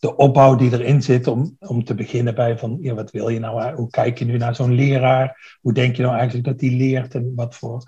de 0.00 0.16
opbouw 0.16 0.56
die 0.56 0.72
erin 0.72 1.02
zit 1.02 1.26
om, 1.26 1.56
om 1.58 1.84
te 1.84 1.94
beginnen 1.94 2.34
bij 2.34 2.58
van, 2.58 2.78
ja, 2.80 2.94
wat 2.94 3.10
wil 3.10 3.28
je 3.28 3.38
nou, 3.38 3.74
hoe 3.74 3.90
kijk 3.90 4.18
je 4.18 4.24
nu 4.24 4.36
naar 4.36 4.54
zo'n 4.54 4.74
leraar? 4.74 5.58
Hoe 5.60 5.72
denk 5.72 5.96
je 5.96 6.02
nou 6.02 6.14
eigenlijk 6.14 6.46
dat 6.46 6.58
die 6.58 6.76
leert 6.76 7.14
en 7.14 7.32
wat 7.34 7.54
voor, 7.54 7.82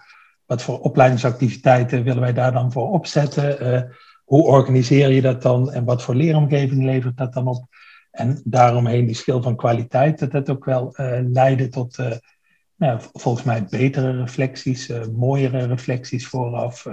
wat 0.46 0.62
voor 0.62 0.80
opleidingsactiviteiten 0.80 2.02
willen 2.02 2.20
wij 2.20 2.32
daar 2.32 2.52
dan 2.52 2.72
voor 2.72 2.90
opzetten? 2.90 3.88
hoe 4.24 4.42
organiseer 4.42 5.10
je 5.10 5.20
dat 5.20 5.42
dan 5.42 5.72
en 5.72 5.84
wat 5.84 6.02
voor 6.02 6.14
leeromgeving 6.14 6.84
levert 6.84 7.16
dat 7.16 7.32
dan 7.32 7.48
op? 7.48 7.64
En 8.10 8.40
daaromheen 8.44 9.06
die 9.06 9.14
schil 9.14 9.42
van 9.42 9.56
kwaliteit, 9.56 10.18
dat 10.18 10.30
dat 10.30 10.50
ook 10.50 10.64
wel 10.64 10.94
uh, 10.96 11.18
leidde 11.32 11.68
tot 11.68 11.98
uh, 11.98 12.12
nou, 12.76 13.00
volgens 13.12 13.44
mij 13.44 13.64
betere 13.64 14.20
reflecties, 14.20 14.92
mooiere 15.12 15.66
reflecties 15.66 16.26
vooraf. 16.26 16.86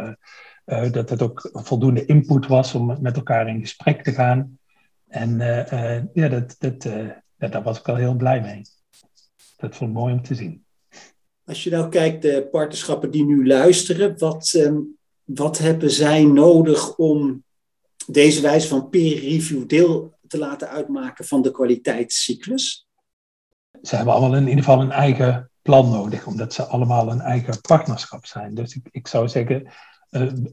dat 0.65 1.09
het 1.09 1.21
ook 1.21 1.49
voldoende 1.53 2.05
input 2.05 2.47
was 2.47 2.75
om 2.75 3.01
met 3.01 3.15
elkaar 3.15 3.47
in 3.47 3.59
gesprek 3.59 4.03
te 4.03 4.11
gaan. 4.11 4.56
En 5.07 5.37
ja, 6.13 6.27
dat, 6.27 6.55
dat, 6.59 6.83
ja, 7.37 7.47
daar 7.47 7.63
was 7.63 7.79
ik 7.79 7.85
wel 7.85 7.95
heel 7.95 8.15
blij 8.15 8.41
mee. 8.41 8.61
Dat 9.57 9.75
vond 9.75 9.89
ik 9.89 9.95
mooi 9.95 10.13
om 10.13 10.21
te 10.21 10.35
zien. 10.35 10.65
Als 11.45 11.63
je 11.63 11.69
nou 11.69 11.89
kijkt, 11.89 12.21
de 12.21 12.47
partnerschappen 12.51 13.11
die 13.11 13.25
nu 13.25 13.47
luisteren, 13.47 14.17
wat, 14.17 14.53
ehm, 14.53 14.77
wat 15.23 15.57
hebben 15.57 15.91
zij 15.91 16.23
nodig 16.23 16.95
om 16.95 17.43
deze 18.07 18.41
wijze 18.41 18.67
van 18.67 18.89
peer 18.89 19.19
review 19.19 19.67
deel 19.67 20.17
te 20.27 20.37
laten 20.37 20.69
uitmaken 20.69 21.25
van 21.25 21.41
de 21.41 21.51
kwaliteitscyclus? 21.51 22.87
Ze 23.81 23.95
hebben 23.95 24.13
allemaal 24.13 24.37
in 24.37 24.47
ieder 24.47 24.63
geval 24.63 24.81
een 24.81 24.91
eigen 24.91 25.51
plan 25.61 25.89
nodig, 25.89 26.25
omdat 26.25 26.53
ze 26.53 26.63
allemaal 26.63 27.11
een 27.11 27.21
eigen 27.21 27.61
partnerschap 27.61 28.25
zijn. 28.25 28.53
Dus 28.53 28.75
ik, 28.75 28.87
ik 28.91 29.07
zou 29.07 29.27
zeggen, 29.27 29.67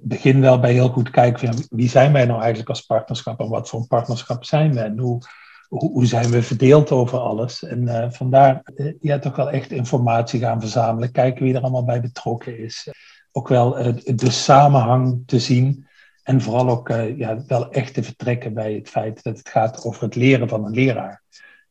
begin 0.03 0.41
wel 0.41 0.61
bij 0.61 0.73
heel 0.73 0.89
goed 0.89 1.11
kijken 1.11 1.55
van 1.55 1.65
wie 1.71 1.89
zijn 1.89 2.13
wij 2.13 2.25
nou 2.25 2.39
eigenlijk 2.41 2.69
als 2.69 2.81
partnerschap 2.81 3.41
en 3.41 3.49
wat 3.49 3.69
voor 3.69 3.81
een 3.81 3.87
partnerschap 3.87 4.45
zijn 4.45 4.75
we 4.75 4.81
en 4.81 4.99
hoe, 4.99 5.23
hoe, 5.69 6.07
zijn 6.07 6.31
we 6.31 6.43
verdeeld 6.43 6.91
over 6.91 7.19
alles. 7.19 7.63
En 7.63 7.83
uh, 7.83 8.11
vandaar 8.11 8.63
uh, 8.77 8.93
ja, 9.01 9.19
toch 9.19 9.37
wel 9.37 9.51
echt 9.51 9.71
informatie 9.71 10.41
gaan 10.41 10.61
verzamelen, 10.61 11.13
kijken 11.13 11.45
wie 11.45 11.55
er 11.55 11.61
allemaal 11.61 11.85
bij 11.85 12.01
betrokken 12.01 12.59
is. 12.59 12.89
ook 13.33 13.49
wel 13.49 13.71
de 14.05 14.31
samenhang 14.31 15.23
te 15.27 15.39
zien. 15.39 15.87
En 16.23 16.41
vooral 16.41 16.69
ook 16.69 16.89
ja, 17.17 17.45
wel 17.47 17.71
echt 17.71 17.95
te 17.95 18.03
vertrekken 18.03 18.55
bij 18.55 18.73
het 18.73 18.89
feit 18.89 19.23
dat 19.23 19.39
het 19.39 19.49
gaat 19.49 19.85
over 19.85 20.03
het 20.03 20.15
leren 20.15 20.49
van 20.49 20.65
een 20.65 20.75
leraar. 20.75 21.23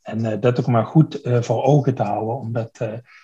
En 0.03 0.39
dat 0.39 0.59
ook 0.59 0.67
maar 0.67 0.85
goed 0.85 1.19
voor 1.23 1.63
ogen 1.63 1.95
te 1.95 2.03
houden, 2.03 2.35
omdat 2.35 2.79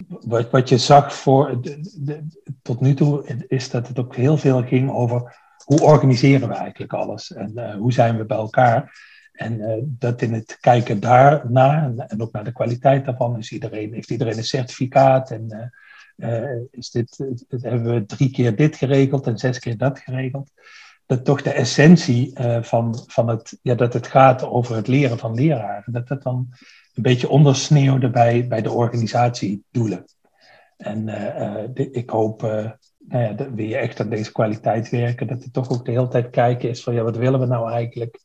wat, 0.08 0.50
wat 0.50 0.70
je 0.70 0.78
zag 0.78 1.16
voor, 1.16 1.62
de, 1.62 2.28
tot 2.62 2.80
nu 2.80 2.94
toe, 2.94 3.46
is 3.48 3.70
dat 3.70 3.88
het 3.88 4.00
ook 4.00 4.16
heel 4.16 4.38
veel 4.38 4.64
ging 4.64 4.92
over 4.92 5.38
hoe 5.64 5.82
organiseren 5.82 6.48
we 6.48 6.54
eigenlijk 6.54 6.94
alles 6.94 7.34
en 7.34 7.76
hoe 7.78 7.94
zijn 7.94 8.18
we 8.18 8.26
bij 8.26 8.38
elkaar. 8.38 9.08
En 9.32 9.86
dat 10.00 10.22
in 10.22 10.34
het 10.34 10.58
kijken 10.60 11.00
daarna 11.00 11.94
en, 12.08 12.22
ook 12.22 12.32
naar 12.32 12.44
de 12.44 12.52
kwaliteit 12.52 13.06
daarvan, 13.06 13.38
is 13.38 13.52
iedereen, 13.52 13.94
heeft 13.94 14.12
iedereen 14.12 14.38
een 14.38 14.44
certificaat 14.44 15.32
en 15.32 15.72
is 16.72 16.90
dit, 16.90 17.26
hebben 17.50 17.94
we 17.94 18.06
drie 18.06 18.32
keer 18.32 18.56
dit 18.56 18.76
geregeld 18.76 19.28
en 19.28 19.38
zes 19.38 19.60
keer 19.60 19.78
dat 19.78 20.00
geregeld. 20.00 20.52
Dat 21.10 21.26
toch 21.26 21.42
de 21.42 21.52
essentie 21.52 22.34
van, 22.62 23.04
van 23.08 23.28
het, 23.28 23.60
ja, 23.62 23.76
dat 23.76 23.94
het 23.94 24.08
gaat 24.08 24.44
over 24.44 24.76
het 24.76 24.88
leren 24.88 25.18
van 25.18 25.34
leraren, 25.34 25.94
dat 25.94 26.08
dat 26.08 26.24
dan 26.24 26.48
een 26.94 27.04
beetje 27.04 27.30
ondersneeuwde 27.30 28.10
bij, 28.10 28.48
bij 28.48 28.62
de 28.62 28.72
organisatiedoelen. 28.72 30.06
En 30.78 31.06
de, 31.74 31.90
ik 31.92 32.10
hoop, 32.10 32.42
nou 32.42 32.76
ja, 33.10 33.36
wil 33.36 33.66
je 33.66 33.78
echt 33.78 34.00
aan 34.00 34.10
deze 34.10 34.32
kwaliteit 34.32 34.90
werken, 34.90 35.28
dat 35.28 35.44
er 35.44 35.52
toch 35.52 35.70
ook 35.70 35.86
de 35.86 35.92
hele 35.92 36.08
tijd 36.08 36.30
kijken 36.30 36.70
is 36.70 36.84
van 36.84 36.94
ja, 36.94 37.04
wat 37.04 37.18
willen 37.18 37.40
we 37.40 37.46
nou 37.46 37.72
eigenlijk? 37.72 38.20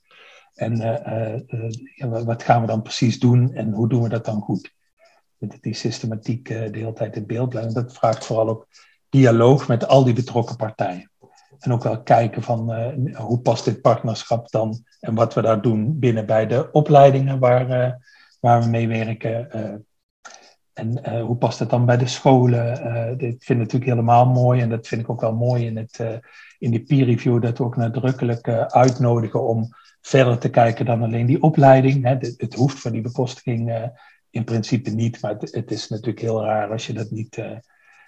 En 0.54 2.24
wat 2.24 2.42
gaan 2.42 2.60
we 2.60 2.66
dan 2.66 2.82
precies 2.82 3.18
doen 3.18 3.54
en 3.54 3.72
hoe 3.72 3.88
doen 3.88 4.02
we 4.02 4.08
dat 4.08 4.24
dan 4.24 4.40
goed? 4.40 4.74
Dat 5.38 5.58
die 5.60 5.74
systematiek 5.74 6.48
de 6.48 6.70
hele 6.72 6.92
tijd 6.92 7.16
in 7.16 7.26
beeld 7.26 7.48
blijft. 7.48 7.74
Dat 7.74 7.94
vraagt 7.94 8.24
vooral 8.24 8.48
ook 8.48 8.66
dialoog 9.08 9.68
met 9.68 9.86
al 9.86 10.04
die 10.04 10.14
betrokken 10.14 10.56
partijen. 10.56 11.10
En 11.64 11.72
ook 11.72 11.82
wel 11.82 12.02
kijken 12.02 12.42
van 12.42 12.74
hoe 13.14 13.38
past 13.38 13.64
dit 13.64 13.80
partnerschap 13.80 14.50
dan 14.50 14.84
en 15.00 15.14
wat 15.14 15.34
we 15.34 15.42
daar 15.42 15.62
doen 15.62 15.98
binnen 15.98 16.26
bij 16.26 16.46
de 16.46 16.68
opleidingen 16.72 17.38
waar, 17.38 17.98
waar 18.40 18.62
we 18.62 18.68
mee 18.68 18.88
werken. 18.88 19.50
en 20.72 21.20
hoe 21.20 21.36
past 21.36 21.58
het 21.58 21.70
dan 21.70 21.86
bij 21.86 21.96
de 21.96 22.06
scholen? 22.06 22.74
dit 23.18 23.44
vind 23.44 23.48
ik 23.48 23.56
natuurlijk 23.56 23.90
helemaal 23.90 24.26
mooi 24.26 24.60
en 24.60 24.68
dat 24.68 24.86
vind 24.86 25.00
ik 25.00 25.10
ook 25.10 25.20
wel 25.20 25.34
mooi 25.34 25.66
in, 25.66 25.76
het, 25.76 26.20
in 26.58 26.70
die 26.70 26.84
peer 26.84 27.04
review, 27.04 27.42
dat 27.42 27.58
we 27.58 27.64
ook 27.64 27.76
nadrukkelijk 27.76 28.48
uitnodigen 28.48 29.48
om 29.48 29.68
verder 30.00 30.38
te 30.38 30.50
kijken 30.50 30.84
dan 30.84 31.02
alleen 31.02 31.26
die 31.26 31.42
opleiding. 31.42 32.04
Hè. 32.04 32.16
Het, 32.36 32.54
hoeft 32.54 32.78
voor 32.78 32.92
die 32.92 33.00
bekostiging 33.00 33.90
in 34.30 34.44
principe 34.44 34.90
niet, 34.90 35.20
maar 35.20 35.30
het, 35.38 35.54
het, 35.54 35.70
is 35.70 35.88
natuurlijk 35.88 36.20
heel 36.20 36.44
raar 36.44 36.70
als 36.70 36.86
je 36.86 36.92
dat 36.92 37.10
niet, 37.10 37.38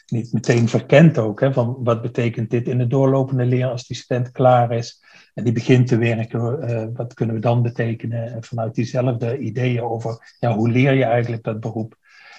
niet 0.06 0.32
meteen 0.32 0.68
verkent 0.68 1.18
ook. 1.18 1.40
Hè, 1.40 1.52
van 1.52 1.76
wat 1.78 2.02
betekent 2.02 2.50
dit 2.50 2.68
in 2.68 2.78
de 2.78 2.86
doorlopende 2.86 3.44
leer 3.44 3.66
als 3.66 3.86
die 3.86 3.96
student 3.96 4.30
klaar 4.30 4.72
is 4.72 5.02
en 5.34 5.44
die 5.44 5.52
begint 5.52 5.86
te 5.86 5.98
werken, 5.98 6.70
uh, 6.70 6.86
wat 6.94 7.14
kunnen 7.14 7.34
we 7.34 7.40
dan 7.40 7.62
betekenen? 7.62 8.32
En 8.32 8.44
vanuit 8.44 8.74
diezelfde 8.74 9.38
ideeën 9.38 9.82
over 9.82 10.36
ja, 10.38 10.54
hoe 10.54 10.70
leer 10.70 10.92
je 10.92 11.04
eigenlijk 11.04 11.42
dat 11.42 11.60
beroep? 11.60 11.96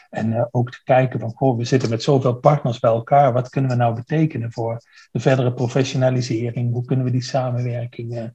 En 0.10 0.48
ook 0.52 0.72
te 0.72 0.84
kijken 0.84 1.20
van, 1.20 1.32
goh, 1.36 1.58
we 1.58 1.66
zitten 1.66 1.90
met 1.90 2.04
zoveel 2.04 2.36
partners 2.36 2.80
bij 2.80 2.92
elkaar. 2.92 3.34
Wat 3.34 3.50
kunnen 3.50 3.72
we 3.72 3.78
nou 3.78 3.96
betekenen 3.96 4.52
voor 4.52 4.82
de 5.12 5.20
verdere 5.20 5.54
professionalisering? 5.54 6.74
Hoe 6.74 6.86
kunnen 6.86 7.06
we 7.06 7.12
die 7.12 7.24
samenwerking 7.24 8.32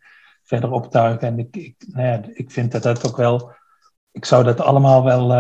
verder 0.53 0.71
optuigen. 0.71 1.29
En 1.29 1.39
ik, 1.39 1.57
ik, 1.57 1.75
nou 1.87 2.07
ja, 2.07 2.21
ik 2.35 2.51
vind 2.51 2.73
dat 2.73 2.83
dat 2.83 3.07
ook 3.07 3.17
wel. 3.17 3.53
Ik 4.11 4.25
zou 4.25 4.45
dat 4.45 4.61
allemaal 4.61 5.05
wel 5.05 5.33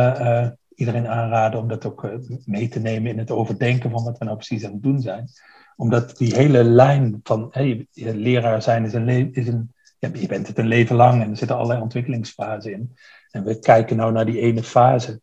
iedereen 0.83 1.09
aanraden 1.09 1.61
om 1.61 1.68
dat 1.68 1.87
ook 1.87 2.05
uh, 2.05 2.11
mee 2.45 2.68
te 2.68 2.81
nemen 2.81 3.11
in 3.11 3.18
het 3.18 3.31
overdenken 3.31 3.90
van 3.90 4.05
wat 4.05 4.18
we 4.18 4.25
nou 4.25 4.37
precies 4.37 4.64
aan 4.64 4.73
het 4.73 4.83
doen 4.83 5.01
zijn. 5.01 5.29
Omdat 5.77 6.16
die 6.16 6.35
hele 6.35 6.64
lijn 6.64 7.21
van 7.23 7.49
hey, 7.51 7.87
leraar 7.95 8.62
zijn 8.62 8.85
is 8.85 8.92
een, 8.92 9.33
is 9.33 9.49
een 9.49 9.75
je 9.99 10.27
bent 10.27 10.47
het 10.47 10.59
een 10.59 10.66
leven 10.66 10.97
lang 10.97 11.23
en 11.23 11.31
er 11.31 11.37
zitten 11.37 11.57
allerlei 11.57 11.81
ontwikkelingsfasen 11.81 12.73
in. 12.73 12.97
En 13.31 13.45
we 13.45 13.59
kijken 13.59 13.97
nou 13.97 14.12
naar 14.12 14.27
die 14.27 14.40
ene 14.40 14.62
fase. 14.62 15.21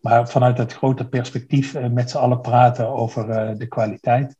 Maar 0.00 0.28
vanuit 0.28 0.56
dat 0.56 0.72
grote 0.72 1.08
perspectief 1.08 1.74
uh, 1.74 1.88
met 1.88 2.10
z'n 2.10 2.16
allen 2.16 2.40
praten 2.40 2.88
over 2.88 3.26
de 3.58 3.66
kwaliteit, 3.66 4.36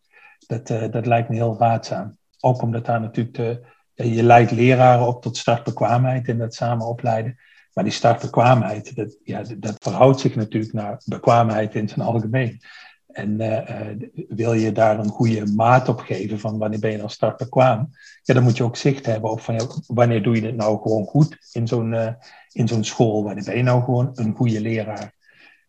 dat, 0.46 0.66
dat 0.92 1.06
lijkt 1.06 1.28
me 1.28 1.34
heel 1.34 1.56
raadzaam. 1.58 2.18
Ook 2.40 2.62
omdat 2.62 2.86
daar 2.86 3.00
natuurlijk 3.00 3.36
de, 3.36 3.60
je 3.94 4.22
leidt 4.22 4.50
leraren 4.50 5.06
op 5.06 5.22
tot 5.22 5.36
startbekwaamheid 5.36 6.28
en 6.28 6.38
dat 6.38 6.54
samen 6.54 6.86
opleiden. 6.86 7.38
Maar 7.74 7.84
die 7.84 7.92
startbekwaamheid, 7.92 8.96
dat, 8.96 9.16
ja, 9.22 9.42
dat 9.56 9.76
verhoudt 9.78 10.20
zich 10.20 10.34
natuurlijk 10.34 10.72
naar 10.72 11.00
bekwaamheid 11.04 11.74
in 11.74 11.88
zijn 11.88 12.06
algemeen. 12.06 12.60
En 13.06 13.40
uh, 13.40 13.90
wil 14.28 14.52
je 14.52 14.72
daar 14.72 14.98
een 14.98 15.08
goede 15.08 15.46
maat 15.46 15.88
op 15.88 15.98
geven 15.98 16.40
van 16.40 16.58
wanneer 16.58 16.78
ben 16.78 16.90
je 16.90 16.98
dan 16.98 17.10
startbekwaam? 17.10 17.90
Ja, 18.22 18.34
dan 18.34 18.42
moet 18.42 18.56
je 18.56 18.64
ook 18.64 18.76
zicht 18.76 19.06
hebben 19.06 19.30
op 19.30 19.40
van 19.40 19.82
wanneer 19.86 20.22
doe 20.22 20.36
je 20.36 20.46
het 20.46 20.56
nou 20.56 20.80
gewoon 20.80 21.04
goed 21.04 21.38
in 21.52 21.68
zo'n 21.68 21.92
uh, 21.92 22.12
in 22.52 22.68
zo'n 22.68 22.84
school? 22.84 23.24
Wanneer 23.24 23.44
ben 23.44 23.56
je 23.56 23.62
nou 23.62 23.82
gewoon 23.82 24.10
een 24.14 24.34
goede 24.34 24.60
leraar? 24.60 25.14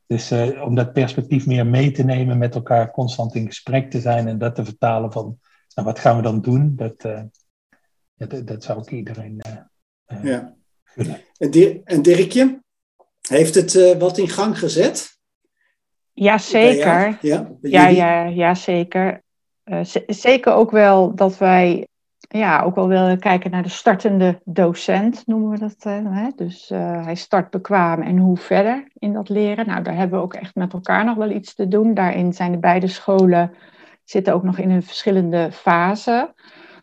Dus 0.07 0.31
om 0.61 0.75
dat 0.75 0.93
perspectief 0.93 1.45
meer 1.45 1.67
mee 1.67 1.91
te 1.91 2.03
nemen, 2.03 2.37
met 2.37 2.55
elkaar 2.55 2.91
constant 2.91 3.35
in 3.35 3.45
gesprek 3.45 3.91
te 3.91 3.99
zijn 3.99 4.27
en 4.27 4.37
dat 4.37 4.55
te 4.55 4.65
vertalen 4.65 5.11
van 5.11 5.39
nou, 5.75 5.87
wat 5.87 5.99
gaan 5.99 6.15
we 6.15 6.21
dan 6.21 6.41
doen? 6.41 6.75
Dat, 6.75 7.01
dat, 8.15 8.47
dat 8.47 8.63
zou 8.63 8.81
ik 8.81 8.91
iedereen 8.91 9.41
ja. 10.21 10.55
En, 11.37 11.81
en 11.83 12.01
Dirkje, 12.01 12.59
heeft 13.27 13.55
het 13.55 13.73
uh, 13.73 13.97
wat 13.97 14.17
in 14.17 14.29
gang 14.29 14.59
gezet? 14.59 15.17
Jazeker. 16.13 17.17
Ja, 17.21 17.51
ja, 17.61 17.87
ja, 17.87 18.23
ja, 18.23 18.53
zeker. 18.53 19.23
Uh, 19.65 19.79
zeker 20.07 20.53
ook 20.53 20.71
wel 20.71 21.15
dat 21.15 21.37
wij 21.37 21.87
ja, 22.17 22.61
ook 22.61 22.75
wel 22.75 22.87
willen 22.87 23.19
kijken 23.19 23.51
naar 23.51 23.63
de 23.63 23.69
startende 23.69 24.41
docent, 24.43 25.23
noemen 25.25 25.49
we 25.49 25.59
dat. 25.59 25.83
Hè? 25.83 26.29
Dus 26.35 26.69
hij 26.69 27.15
start 27.15 27.49
bekwaam 27.49 28.01
en 28.01 28.17
hoe 28.17 28.37
verder 28.37 28.87
in 28.93 29.13
dat 29.13 29.29
leren. 29.29 29.67
Nou, 29.67 29.83
daar 29.83 29.95
hebben 29.95 30.19
we 30.19 30.25
ook 30.25 30.33
echt 30.33 30.55
met 30.55 30.73
elkaar 30.73 31.05
nog 31.05 31.15
wel 31.15 31.31
iets 31.31 31.55
te 31.55 31.67
doen. 31.67 31.93
Daarin 31.93 32.33
zijn 32.33 32.51
de 32.51 32.57
beide 32.57 32.87
scholen 32.87 33.53
zitten 34.03 34.33
ook 34.33 34.43
nog 34.43 34.57
in 34.57 34.69
een 34.69 34.83
verschillende 34.83 35.51
fase. 35.51 36.33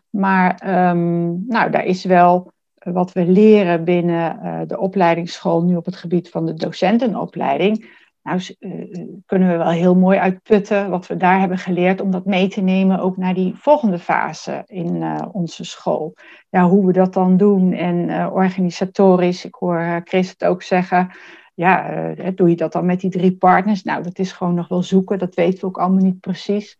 Maar 0.09 0.61
um, 0.89 1.47
nou, 1.47 1.71
daar 1.71 1.85
is 1.85 2.03
wel 2.03 2.52
wat 2.83 3.11
we 3.11 3.25
leren 3.25 3.83
binnen 3.83 4.39
uh, 4.43 4.61
de 4.67 4.79
opleidingsschool 4.79 5.63
nu 5.63 5.75
op 5.75 5.85
het 5.85 5.95
gebied 5.95 6.29
van 6.29 6.45
de 6.45 6.53
docentenopleiding. 6.53 8.01
Nou, 8.23 8.41
uh, 8.59 9.05
kunnen 9.25 9.49
we 9.49 9.57
wel 9.57 9.69
heel 9.69 9.95
mooi 9.95 10.17
uitputten 10.17 10.89
wat 10.89 11.07
we 11.07 11.17
daar 11.17 11.39
hebben 11.39 11.57
geleerd 11.57 12.01
om 12.01 12.11
dat 12.11 12.25
mee 12.25 12.47
te 12.47 12.61
nemen 12.61 12.99
ook 12.99 13.17
naar 13.17 13.33
die 13.33 13.55
volgende 13.55 13.99
fase 13.99 14.63
in 14.65 15.03
onze 15.31 15.63
school. 15.63 16.13
Ja, 16.49 16.67
hoe 16.67 16.85
we 16.85 16.93
dat 16.93 17.13
dan 17.13 17.37
doen 17.37 17.73
en 17.73 18.29
organisatorisch, 18.31 19.45
ik 19.45 19.55
hoor 19.55 20.01
Chris 20.03 20.29
het 20.29 20.45
ook 20.45 20.61
zeggen, 20.61 21.11
ja, 21.53 22.13
doe 22.35 22.49
je 22.49 22.55
dat 22.55 22.71
dan 22.71 22.85
met 22.85 22.99
die 22.99 23.09
drie 23.09 23.37
partners? 23.37 23.83
Nou, 23.83 24.03
dat 24.03 24.19
is 24.19 24.31
gewoon 24.31 24.53
nog 24.53 24.67
wel 24.67 24.83
zoeken, 24.83 25.19
dat 25.19 25.35
weten 25.35 25.59
we 25.59 25.65
ook 25.65 25.77
allemaal 25.77 26.03
niet 26.03 26.19
precies. 26.19 26.77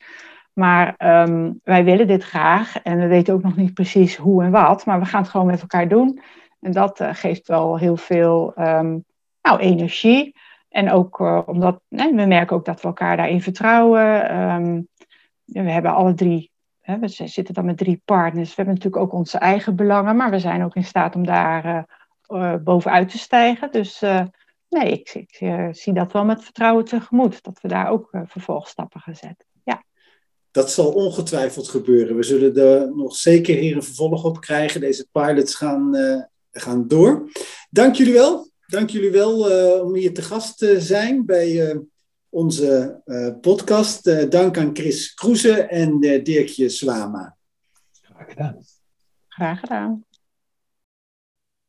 Maar 0.53 0.95
um, 0.97 1.59
wij 1.63 1.83
willen 1.83 2.07
dit 2.07 2.23
graag 2.23 2.81
en 2.81 2.99
we 2.99 3.07
weten 3.07 3.33
ook 3.33 3.43
nog 3.43 3.55
niet 3.55 3.73
precies 3.73 4.15
hoe 4.15 4.43
en 4.43 4.51
wat, 4.51 4.85
maar 4.85 4.99
we 4.99 5.05
gaan 5.05 5.21
het 5.21 5.31
gewoon 5.31 5.45
met 5.45 5.61
elkaar 5.61 5.87
doen. 5.87 6.21
En 6.59 6.71
dat 6.71 6.99
uh, 6.99 7.09
geeft 7.13 7.47
wel 7.47 7.77
heel 7.77 7.97
veel 7.97 8.53
um, 8.57 9.05
nou, 9.41 9.59
energie. 9.59 10.35
En 10.69 10.91
ook 10.91 11.19
uh, 11.19 11.41
omdat 11.45 11.81
we 11.89 12.25
merken 12.27 12.55
ook 12.55 12.65
dat 12.65 12.81
we 12.81 12.87
elkaar 12.87 13.17
daarin 13.17 13.41
vertrouwen. 13.41 14.35
Um, 14.41 14.87
we 15.45 15.71
hebben 15.71 15.93
alle 15.93 16.13
drie, 16.13 16.51
hè, 16.81 16.99
we 16.99 17.07
zitten 17.07 17.53
dan 17.53 17.65
met 17.65 17.77
drie 17.77 18.01
partners. 18.05 18.49
We 18.49 18.55
hebben 18.55 18.73
natuurlijk 18.73 19.03
ook 19.03 19.13
onze 19.13 19.37
eigen 19.37 19.75
belangen, 19.75 20.15
maar 20.15 20.29
we 20.29 20.39
zijn 20.39 20.63
ook 20.63 20.75
in 20.75 20.83
staat 20.83 21.15
om 21.15 21.25
daar 21.25 21.85
uh, 22.27 22.55
bovenuit 22.63 23.09
te 23.09 23.17
stijgen. 23.17 23.71
Dus 23.71 23.99
nee, 24.69 24.91
ik, 24.91 25.09
ik 25.13 25.67
zie 25.75 25.93
dat 25.93 26.11
wel 26.11 26.25
met 26.25 26.43
vertrouwen 26.43 26.85
tegemoet, 26.85 27.43
dat 27.43 27.61
we 27.61 27.67
daar 27.67 27.89
ook 27.89 28.09
vervolgstappen 28.25 29.01
gaan 29.01 29.15
zetten. 29.15 29.45
Dat 30.53 30.71
zal 30.71 30.91
ongetwijfeld 30.91 31.67
gebeuren. 31.67 32.15
We 32.15 32.23
zullen 32.23 32.55
er 32.55 32.95
nog 32.95 33.15
zeker 33.15 33.55
hier 33.55 33.75
een 33.75 33.83
vervolg 33.83 34.23
op 34.23 34.41
krijgen. 34.41 34.81
Deze 34.81 35.07
pilots 35.11 35.55
gaan, 35.55 35.95
uh, 35.95 36.21
gaan 36.51 36.87
door. 36.87 37.29
Dank 37.69 37.95
jullie 37.95 38.13
wel. 38.13 38.51
Dank 38.67 38.89
jullie 38.89 39.11
wel 39.11 39.51
uh, 39.51 39.83
om 39.83 39.95
hier 39.95 40.13
te 40.13 40.21
gast 40.21 40.57
te 40.57 40.81
zijn 40.81 41.25
bij 41.25 41.71
uh, 41.71 41.79
onze 42.29 43.01
podcast. 43.41 44.31
dank 44.31 44.57
aan 44.57 44.75
Chris 44.75 45.13
Kroeze 45.13 45.61
en 45.61 45.99
Dirkje 45.99 46.69
Swama. 46.69 47.37
Graag 48.01 48.29
gedaan. 48.29 48.57
Graag 49.27 49.59
gedaan. 49.59 50.05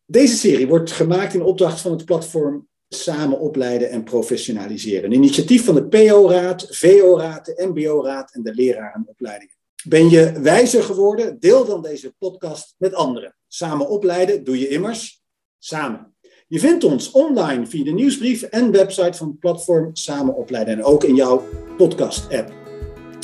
Deze 0.05 0.37
serie 0.37 0.68
wordt 0.68 0.93
gemaakt 0.93 1.35
in 1.35 1.43
opdracht 1.43 1.80
van 1.80 1.93
het 1.93 2.05
platform 2.05 2.68
samen 3.03 3.38
opleiden 3.38 3.90
en 3.90 4.05
professionaliseren. 4.05 5.05
Een 5.05 5.16
initiatief 5.16 5.64
van 5.64 5.74
de 5.74 5.86
PO-raad, 5.86 6.66
VO-raad, 6.70 7.45
de 7.45 7.66
MBO-raad 7.72 8.34
en 8.34 8.42
de 8.42 8.55
lerarenopleidingen. 8.55 9.55
Ben 9.88 10.11
je 10.11 10.40
wijzer 10.40 10.82
geworden? 10.82 11.40
Deel 11.40 11.64
dan 11.64 11.82
deze 11.82 12.14
podcast 12.18 12.74
met 12.78 12.95
anderen. 12.95 13.36
Samen 13.49 13.88
opleiden 13.88 14.45
doe 14.45 14.59
je 14.59 14.68
immers 14.68 15.22
samen. 15.59 16.14
Je 16.47 16.59
vindt 16.59 16.84
ons 16.84 17.11
online 17.11 17.66
via 17.66 17.84
de 17.84 17.90
nieuwsbrief 17.90 18.42
en 18.42 18.70
website 18.70 19.18
van 19.18 19.28
het 19.28 19.38
platform 19.38 19.97
Samen 19.97 20.34
opleiden 20.34 20.74
en 20.74 20.84
ook 20.84 21.05
in 21.05 21.14
jouw 21.14 21.42
podcast-app. 21.76 22.53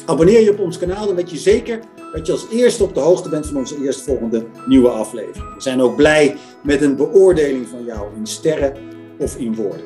Abonneer 0.06 0.40
je 0.40 0.50
op 0.50 0.58
ons 0.58 0.78
kanaal, 0.78 1.06
dan 1.06 1.14
weet 1.14 1.30
je 1.30 1.38
zeker 1.38 1.80
dat 2.12 2.26
je 2.26 2.32
als 2.32 2.50
eerste 2.50 2.84
op 2.84 2.94
de 2.94 3.00
hoogte 3.00 3.28
bent 3.28 3.46
van 3.46 3.56
onze 3.56 3.82
eerstvolgende 3.82 4.46
nieuwe 4.66 4.88
aflevering. 4.88 5.54
We 5.54 5.60
zijn 5.60 5.80
ook 5.80 5.96
blij 5.96 6.36
met 6.62 6.82
een 6.82 6.96
beoordeling 6.96 7.68
van 7.68 7.84
jou 7.84 8.14
in 8.16 8.26
sterren 8.26 8.74
of 9.20 9.36
in 9.36 9.54
woorden. 9.54 9.84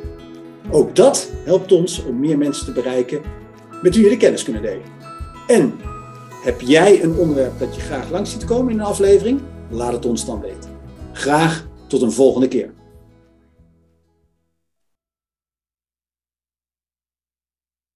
Ook 0.71 0.97
dat 0.97 1.31
helpt 1.45 1.73
ons 1.73 2.05
om 2.05 2.21
meer 2.21 2.39
mensen 2.39 2.65
te 2.65 2.73
bereiken 2.73 3.21
met 3.83 3.95
wie 3.95 4.09
de 4.09 4.17
kennis 4.17 4.43
kunnen 4.43 4.63
delen. 4.63 4.85
En 5.47 5.75
heb 6.43 6.61
jij 6.61 7.03
een 7.03 7.17
onderwerp 7.17 7.59
dat 7.59 7.75
je 7.75 7.81
graag 7.81 8.11
langs 8.11 8.31
ziet 8.31 8.45
komen 8.45 8.73
in 8.73 8.79
een 8.79 8.87
aflevering? 8.87 9.41
Laat 9.71 9.93
het 9.93 10.07
ons 10.07 10.27
dan 10.27 10.41
weten. 10.41 10.71
Graag 11.13 11.67
tot 11.87 12.03
een 12.03 12.13
volgende 12.13 12.49
keer. 12.49 12.71